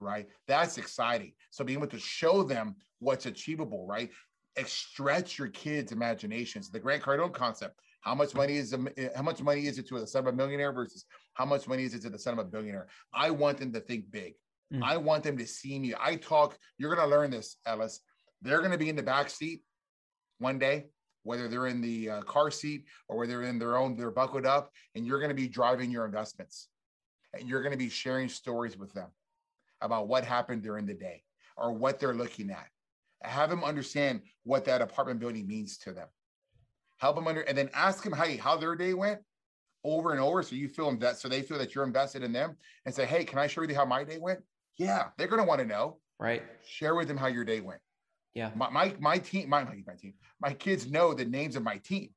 Right. 0.04 0.26
That's 0.46 0.76
exciting. 0.76 1.32
So 1.50 1.64
being 1.64 1.78
able 1.78 1.88
to 1.88 1.98
show 1.98 2.42
them 2.42 2.76
what's 2.98 3.24
achievable, 3.24 3.86
right? 3.86 4.10
Stretch 4.66 5.38
your 5.38 5.48
kids' 5.48 5.92
imaginations. 5.92 6.70
The 6.70 6.78
Grant 6.78 7.02
Cardone 7.02 7.32
concept. 7.32 7.80
How 8.02 8.14
much 8.14 8.34
money 8.34 8.58
is 8.58 8.74
how 9.16 9.22
much 9.22 9.42
money 9.42 9.66
is 9.66 9.78
it 9.78 9.88
to 9.88 9.98
the 9.98 10.06
son 10.06 10.26
of 10.26 10.34
a 10.34 10.36
millionaire 10.36 10.72
versus 10.72 11.06
how 11.32 11.46
much 11.46 11.66
money 11.66 11.84
is 11.84 11.94
it 11.94 12.02
to 12.02 12.10
the 12.10 12.18
son 12.18 12.34
of 12.34 12.38
a 12.40 12.44
billionaire? 12.44 12.86
I 13.14 13.30
want 13.30 13.56
them 13.58 13.72
to 13.72 13.80
think 13.80 14.10
big. 14.10 14.34
Mm. 14.72 14.82
I 14.82 14.98
want 14.98 15.24
them 15.24 15.38
to 15.38 15.46
see 15.46 15.78
me. 15.78 15.94
I 15.98 16.16
talk. 16.16 16.58
You're 16.76 16.94
going 16.94 17.08
to 17.08 17.16
learn 17.16 17.30
this, 17.30 17.56
Ellis. 17.64 18.00
They're 18.42 18.58
going 18.58 18.72
to 18.72 18.78
be 18.78 18.90
in 18.90 18.96
the 18.96 19.02
back 19.02 19.30
seat 19.30 19.62
one 20.38 20.58
day 20.58 20.84
whether 21.22 21.48
they're 21.48 21.68
in 21.68 21.80
the 21.80 22.10
uh, 22.10 22.20
car 22.22 22.50
seat 22.50 22.84
or 23.08 23.16
whether 23.16 23.32
they're 23.32 23.48
in 23.48 23.58
their 23.58 23.78
own, 23.78 23.96
they're 23.96 24.10
buckled 24.10 24.44
up, 24.44 24.70
and 24.94 25.06
you're 25.06 25.20
going 25.20 25.30
to 25.30 25.34
be 25.34 25.48
driving 25.48 25.90
your 25.90 26.04
investments. 26.04 26.68
And 27.32 27.48
you're 27.48 27.62
going 27.62 27.72
to 27.72 27.78
be 27.78 27.88
sharing 27.88 28.28
stories 28.28 28.76
with 28.76 28.92
them 28.92 29.08
about 29.84 30.08
what 30.08 30.24
happened 30.24 30.62
during 30.62 30.86
the 30.86 30.94
day 30.94 31.22
or 31.56 31.72
what 31.72 32.00
they're 32.00 32.14
looking 32.14 32.50
at. 32.50 32.66
Have 33.22 33.50
them 33.50 33.62
understand 33.62 34.22
what 34.42 34.64
that 34.64 34.82
apartment 34.82 35.20
building 35.20 35.46
means 35.46 35.78
to 35.78 35.92
them. 35.92 36.08
Help 36.98 37.16
them 37.16 37.28
under, 37.28 37.42
and 37.42 37.56
then 37.56 37.70
ask 37.74 38.02
them 38.02 38.12
how, 38.12 38.26
how 38.38 38.56
their 38.56 38.74
day 38.74 38.94
went 38.94 39.20
over 39.84 40.12
and 40.12 40.20
over. 40.20 40.42
So 40.42 40.56
you 40.56 40.68
feel 40.68 40.88
invest, 40.88 41.20
so 41.20 41.28
they 41.28 41.42
feel 41.42 41.58
that 41.58 41.74
you're 41.74 41.84
invested 41.84 42.22
in 42.22 42.32
them 42.32 42.56
and 42.86 42.94
say, 42.94 43.04
Hey, 43.04 43.24
can 43.24 43.38
I 43.38 43.46
show 43.46 43.62
you 43.62 43.74
how 43.74 43.84
my 43.84 44.04
day 44.04 44.18
went? 44.18 44.40
Yeah, 44.76 45.08
they're 45.16 45.28
going 45.28 45.40
to 45.40 45.46
want 45.46 45.60
to 45.60 45.66
know. 45.66 45.98
Right. 46.18 46.42
Share 46.66 46.94
with 46.94 47.08
them 47.08 47.16
how 47.16 47.26
your 47.26 47.44
day 47.44 47.60
went. 47.60 47.80
Yeah. 48.34 48.50
My 48.54 48.70
my, 48.70 48.94
my 48.98 49.18
team, 49.18 49.48
my, 49.48 49.64
my 49.64 49.94
team, 50.00 50.14
my 50.40 50.52
kids 50.54 50.90
know 50.90 51.14
the 51.14 51.24
names 51.24 51.56
of 51.56 51.62
my 51.62 51.78
team. 51.78 52.10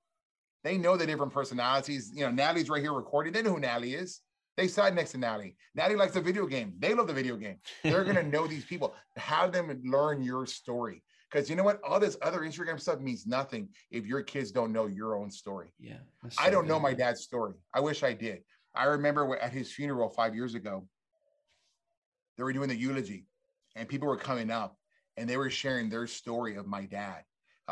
They 0.63 0.77
know 0.77 0.97
the 0.97 1.05
different 1.05 1.33
personalities. 1.33 2.11
You 2.13 2.25
know, 2.25 2.31
Natalie's 2.31 2.69
right 2.69 2.81
here 2.81 2.93
recording. 2.93 3.33
They 3.33 3.41
know 3.41 3.53
who 3.53 3.59
Natalie 3.59 3.93
is. 3.93 4.21
They 4.57 4.67
sat 4.67 4.95
next 4.95 5.11
to 5.11 5.19
Natty. 5.19 5.55
Natty 5.75 5.95
likes 5.95 6.13
the 6.13 6.21
video 6.21 6.47
game. 6.47 6.73
They 6.79 6.95
love 6.95 7.07
the 7.07 7.13
video 7.13 7.37
game. 7.37 7.57
They're 7.83 8.03
gonna 8.03 8.23
know 8.35 8.47
these 8.47 8.65
people. 8.65 8.95
Have 9.15 9.51
them 9.51 9.79
learn 9.85 10.23
your 10.23 10.45
story. 10.47 11.03
Because 11.31 11.49
you 11.49 11.55
know 11.55 11.63
what? 11.63 11.79
All 11.83 11.99
this 11.99 12.17
other 12.21 12.39
Instagram 12.39 12.79
stuff 12.79 12.99
means 12.99 13.27
nothing 13.27 13.69
if 13.91 14.05
your 14.05 14.23
kids 14.23 14.51
don't 14.51 14.71
know 14.71 14.87
your 14.87 15.15
own 15.15 15.29
story. 15.29 15.73
Yeah. 15.79 15.97
So 16.29 16.41
I 16.41 16.49
don't 16.49 16.63
good. 16.63 16.69
know 16.69 16.79
my 16.79 16.93
dad's 16.93 17.21
story. 17.21 17.53
I 17.73 17.81
wish 17.81 18.01
I 18.01 18.13
did. 18.13 18.39
I 18.73 18.85
remember 18.85 19.35
at 19.37 19.51
his 19.51 19.71
funeral 19.71 20.09
five 20.09 20.33
years 20.33 20.55
ago, 20.55 20.87
they 22.37 22.43
were 22.43 22.53
doing 22.53 22.69
the 22.69 22.75
eulogy 22.75 23.25
and 23.75 23.87
people 23.87 24.07
were 24.07 24.17
coming 24.17 24.49
up 24.49 24.77
and 25.17 25.29
they 25.29 25.37
were 25.37 25.49
sharing 25.49 25.89
their 25.89 26.07
story 26.07 26.55
of 26.55 26.65
my 26.65 26.85
dad 26.85 27.23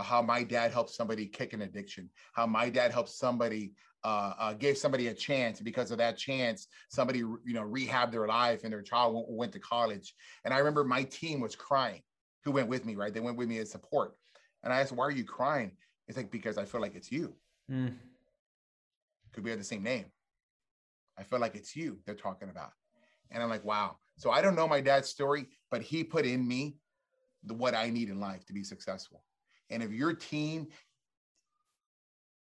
how 0.04 0.22
my 0.22 0.44
dad 0.44 0.74
helped 0.74 0.90
somebody 0.90 1.26
kick 1.26 1.54
an 1.54 1.62
addiction 1.62 2.10
how 2.34 2.46
my 2.46 2.70
dad 2.70 2.92
helped 2.92 3.10
somebody 3.10 3.72
uh, 4.06 4.34
uh, 4.38 4.54
gave 4.54 4.78
somebody 4.78 5.08
a 5.08 5.14
chance 5.14 5.60
because 5.60 5.90
of 5.90 5.98
that 5.98 6.16
chance 6.16 6.68
somebody 6.90 7.20
you 7.20 7.40
know 7.48 7.64
rehabbed 7.64 8.12
their 8.12 8.28
life 8.28 8.64
and 8.64 8.72
their 8.72 8.84
child 8.84 9.16
w- 9.16 9.26
went 9.36 9.52
to 9.52 9.60
college. 9.60 10.14
And 10.44 10.54
i 10.54 10.60
remember 10.60 10.84
my 10.84 11.04
team 11.04 11.42
was 11.42 11.56
crying 11.56 12.02
who 12.44 12.52
went 12.52 12.70
with 12.70 12.86
me 12.86 12.96
right? 12.96 13.12
They 13.12 13.20
went 13.20 13.36
with 13.36 13.50
me 13.50 13.58
as 13.58 13.72
support. 13.72 14.14
And 14.64 14.72
i 14.72 14.80
asked 14.80 14.92
why 14.92 15.06
are 15.06 15.12
you 15.12 15.24
crying? 15.24 15.72
It's 16.08 16.18
like 16.18 16.30
because 16.30 16.60
i 16.60 16.66
feel 16.66 16.82
like 16.82 16.96
it's 16.96 17.12
you. 17.12 17.36
Mm. 17.72 17.96
could 19.34 19.44
we 19.44 19.50
have 19.50 19.58
the 19.58 19.66
same 19.66 19.82
name? 19.82 20.06
I 21.18 21.24
feel 21.24 21.40
like 21.40 21.56
it's 21.56 21.76
you 21.76 21.98
they're 22.06 22.14
talking 22.14 22.50
about. 22.50 22.74
And 23.32 23.42
i'm 23.42 23.50
like 23.50 23.66
wow. 23.66 23.98
So 24.18 24.30
I 24.30 24.42
don't 24.44 24.56
know 24.56 24.68
my 24.68 24.82
dad's 24.82 25.10
story, 25.10 25.48
but 25.72 25.82
he 25.82 26.04
put 26.04 26.28
in 26.28 26.48
me 26.48 26.78
the, 27.44 27.56
what 27.56 27.74
I 27.74 27.90
need 27.90 28.10
in 28.10 28.20
life 28.20 28.46
to 28.46 28.54
be 28.54 28.64
successful. 28.64 29.24
And 29.72 29.82
if 29.82 29.92
your 29.92 30.14
team 30.14 30.68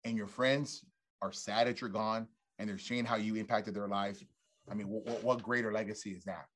and 0.05 0.17
your 0.17 0.27
friends 0.27 0.85
are 1.23 1.33
sad 1.33 1.66
that 1.66 1.81
you're 1.81 1.91
gone 1.91 2.27
and 2.59 2.69
they're 2.69 2.79
seeing 2.79 3.05
how 3.05 3.16
you 3.16 3.37
impacted 3.37 3.75
their 3.75 3.89
life, 3.89 4.23
I 4.71 4.75
mean, 4.75 4.89
what, 4.89 5.23
what 5.23 5.43
greater 5.43 5.73
legacy 5.73 6.11
is 6.11 6.25
that? 6.25 6.47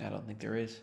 I 0.00 0.08
don't 0.08 0.26
think 0.26 0.40
there 0.40 0.56
is. 0.56 0.80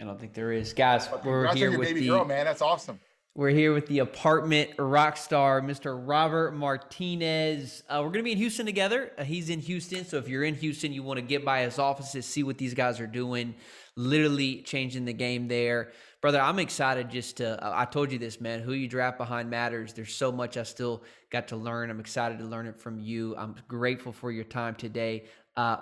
I 0.00 0.04
don't 0.04 0.20
think 0.20 0.34
there 0.34 0.52
is, 0.52 0.72
guys. 0.72 1.08
we're 1.24 1.54
here 1.54 1.78
with 1.78 1.94
the 1.94 2.06
girl, 2.06 2.24
man. 2.24 2.44
That's 2.44 2.60
awesome. 2.60 3.00
We're 3.34 3.50
here 3.50 3.74
with 3.74 3.86
the 3.86 3.98
apartment 3.98 4.70
rock 4.78 5.18
star, 5.18 5.60
Mr. 5.60 6.00
Robert 6.06 6.52
Martinez. 6.52 7.82
Uh, 7.88 7.96
we're 7.98 8.08
going 8.08 8.20
to 8.20 8.22
be 8.22 8.32
in 8.32 8.38
Houston 8.38 8.64
together. 8.64 9.12
Uh, 9.18 9.24
he's 9.24 9.50
in 9.50 9.60
Houston. 9.60 10.06
So 10.06 10.16
if 10.16 10.26
you're 10.26 10.44
in 10.44 10.54
Houston, 10.54 10.90
you 10.90 11.02
want 11.02 11.18
to 11.18 11.22
get 11.22 11.44
by 11.44 11.60
his 11.60 11.78
offices, 11.78 12.24
see 12.24 12.42
what 12.42 12.56
these 12.56 12.72
guys 12.72 12.98
are 12.98 13.06
doing, 13.06 13.54
literally 13.94 14.62
changing 14.62 15.04
the 15.04 15.12
game 15.12 15.48
there. 15.48 15.92
Brother, 16.26 16.40
I'm 16.40 16.58
excited 16.58 17.08
just 17.08 17.36
to, 17.36 17.56
I 17.62 17.84
told 17.84 18.10
you 18.10 18.18
this, 18.18 18.40
man. 18.40 18.58
Who 18.58 18.72
you 18.72 18.88
draft 18.88 19.16
behind 19.16 19.48
matters. 19.48 19.92
There's 19.92 20.12
so 20.12 20.32
much 20.32 20.56
I 20.56 20.64
still 20.64 21.04
got 21.30 21.46
to 21.46 21.56
learn. 21.56 21.88
I'm 21.88 22.00
excited 22.00 22.40
to 22.40 22.44
learn 22.44 22.66
it 22.66 22.80
from 22.80 22.98
you. 22.98 23.36
I'm 23.36 23.54
grateful 23.68 24.10
for 24.10 24.32
your 24.32 24.42
time 24.42 24.74
today. 24.74 25.26
Uh, 25.56 25.76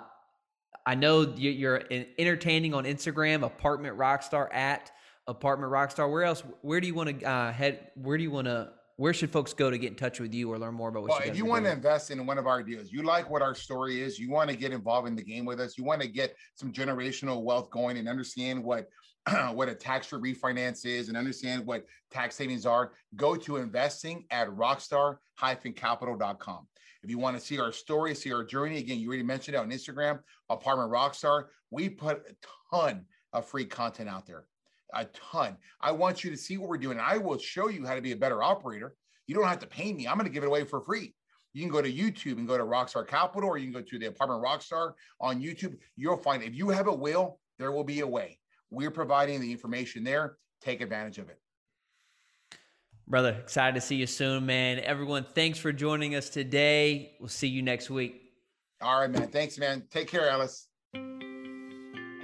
I 0.85 0.93
know 0.93 1.33
you're 1.35 1.81
entertaining 2.19 2.75
on 2.75 2.83
Instagram, 2.83 3.41
apartment 3.41 3.97
rockstar 3.97 4.53
at 4.53 4.91
apartment 5.25 5.73
rockstar 5.73 6.11
where 6.11 6.23
else 6.23 6.43
where 6.61 6.79
do 6.79 6.85
you 6.85 6.93
want 6.93 7.21
to 7.21 7.25
uh, 7.27 7.51
head 7.51 7.87
where 7.95 8.15
do 8.15 8.21
you 8.21 8.29
want 8.29 8.45
to 8.45 8.69
where 8.97 9.11
should 9.11 9.31
folks 9.31 9.51
go 9.51 9.71
to 9.71 9.77
get 9.79 9.89
in 9.89 9.95
touch 9.95 10.19
with 10.19 10.31
you 10.35 10.53
or 10.53 10.59
learn 10.59 10.75
more 10.75 10.89
about 10.89 11.01
what 11.01 11.09
well, 11.09 11.21
you 11.25 11.31
if 11.31 11.35
you 11.35 11.45
want 11.45 11.65
to 11.65 11.71
invest 11.71 12.11
in 12.11 12.23
one 12.27 12.37
of 12.37 12.45
our 12.45 12.61
deals 12.61 12.91
you 12.91 13.01
like 13.01 13.27
what 13.27 13.41
our 13.41 13.55
story 13.55 13.99
is 13.99 14.19
you 14.19 14.29
want 14.29 14.51
to 14.51 14.55
get 14.55 14.71
involved 14.71 15.07
in 15.07 15.15
the 15.15 15.23
game 15.23 15.43
with 15.43 15.59
us 15.59 15.79
you 15.79 15.83
want 15.83 15.99
to 15.99 16.07
get 16.07 16.35
some 16.53 16.71
generational 16.71 17.41
wealth 17.41 17.71
going 17.71 17.97
and 17.97 18.07
understand 18.07 18.63
what 18.63 18.87
what 19.53 19.69
a 19.69 19.75
tax-free 19.75 20.33
refinance 20.33 20.85
is 20.85 21.09
and 21.09 21.17
understand 21.17 21.65
what 21.65 21.85
tax 22.11 22.35
savings 22.35 22.65
are 22.65 22.91
go 23.15 23.35
to 23.35 23.57
investing 23.57 24.25
at 24.31 24.47
rockstar-capital.com 24.49 26.67
if 27.03 27.09
you 27.09 27.17
want 27.17 27.37
to 27.37 27.43
see 27.43 27.59
our 27.59 27.71
story 27.71 28.13
see 28.13 28.31
our 28.31 28.43
journey 28.43 28.77
again 28.77 28.99
you 28.99 29.07
already 29.07 29.23
mentioned 29.23 29.55
it 29.55 29.59
on 29.59 29.71
instagram 29.71 30.19
apartment 30.49 30.91
rockstar 30.91 31.45
we 31.71 31.89
put 31.89 32.23
a 32.29 32.35
ton 32.71 33.03
of 33.33 33.45
free 33.45 33.65
content 33.65 34.09
out 34.09 34.25
there 34.25 34.45
a 34.95 35.05
ton. 35.05 35.57
I 35.81 35.91
want 35.91 36.23
you 36.23 36.31
to 36.31 36.37
see 36.37 36.57
what 36.57 36.69
we're 36.69 36.77
doing. 36.77 36.99
I 36.99 37.17
will 37.17 37.37
show 37.37 37.69
you 37.69 37.85
how 37.85 37.95
to 37.95 38.01
be 38.01 38.13
a 38.13 38.17
better 38.17 38.41
operator. 38.41 38.95
You 39.27 39.35
don't 39.35 39.47
have 39.47 39.59
to 39.59 39.67
pay 39.67 39.93
me. 39.93 40.07
I'm 40.07 40.15
going 40.15 40.27
to 40.27 40.33
give 40.33 40.43
it 40.43 40.47
away 40.47 40.63
for 40.63 40.81
free. 40.81 41.13
You 41.53 41.61
can 41.61 41.71
go 41.71 41.81
to 41.81 41.91
YouTube 41.91 42.37
and 42.37 42.47
go 42.47 42.57
to 42.57 42.63
Rockstar 42.63 43.07
Capital, 43.07 43.49
or 43.49 43.57
you 43.57 43.71
can 43.71 43.81
go 43.81 43.81
to 43.81 43.99
the 43.99 44.07
Apartment 44.07 44.43
Rockstar 44.43 44.93
on 45.21 45.41
YouTube. 45.41 45.77
You'll 45.95 46.17
find 46.17 46.43
if 46.43 46.53
you 46.53 46.69
have 46.69 46.87
a 46.87 46.93
will, 46.93 47.39
there 47.57 47.71
will 47.71 47.83
be 47.83 48.01
a 48.01 48.07
way. 48.07 48.39
We're 48.75 48.91
providing 48.91 49.39
the 49.39 49.51
information 49.51 50.03
there. 50.03 50.37
Take 50.61 50.81
advantage 50.81 51.17
of 51.17 51.29
it. 51.29 51.39
Brother, 53.07 53.37
excited 53.39 53.75
to 53.75 53.81
see 53.81 53.95
you 53.95 54.07
soon, 54.07 54.45
man. 54.45 54.79
Everyone, 54.79 55.25
thanks 55.33 55.59
for 55.59 55.71
joining 55.71 56.15
us 56.15 56.29
today. 56.29 57.13
We'll 57.19 57.29
see 57.29 57.47
you 57.47 57.61
next 57.61 57.89
week. 57.89 58.21
All 58.81 58.99
right, 58.99 59.09
man. 59.09 59.29
Thanks, 59.29 59.57
man. 59.57 59.83
Take 59.89 60.09
care, 60.09 60.27
Ellis 60.27 60.67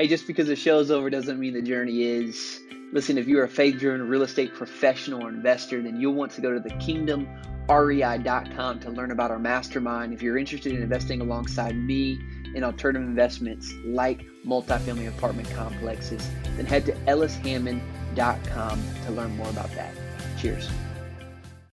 hey, 0.02 0.08
just 0.08 0.26
because 0.26 0.48
the 0.48 0.56
show's 0.56 0.90
over 0.90 1.12
doesn't 1.12 1.40
mean 1.40 1.54
the 1.54 1.62
journey 1.62 2.02
is. 2.02 2.62
Listen, 2.92 3.20
if 3.20 3.28
you're 3.28 3.44
a 3.44 3.48
faith 3.48 3.78
driven 3.78 4.08
real 4.08 4.24
estate 4.24 4.52
professional 4.56 5.24
or 5.24 5.30
investor, 5.30 5.80
then 5.80 6.02
you'll 6.02 6.16
want 6.16 6.32
to 6.32 6.42
go 6.42 6.52
to 6.52 6.60
the 6.60 6.72
kingdomrei.com 6.72 8.80
to 8.80 8.90
learn 8.90 9.12
about 9.12 9.30
our 9.30 9.38
mastermind. 9.38 10.12
If 10.12 10.24
you're 10.24 10.40
interested 10.40 10.74
in 10.74 10.82
investing 10.82 11.22
alongside 11.22 11.78
me 11.78 12.20
in 12.56 12.64
alternative 12.64 13.08
investments 13.08 13.72
like 13.86 14.26
multifamily 14.44 15.08
apartment 15.08 15.52
complexes, 15.52 16.28
then 16.58 16.66
head 16.66 16.88
to 16.88 16.94
ellishammond.com 16.94 18.84
to 19.06 19.12
learn 19.12 19.38
more 19.38 19.50
about 19.50 19.70
that. 19.76 19.94
Cheers. 20.40 20.68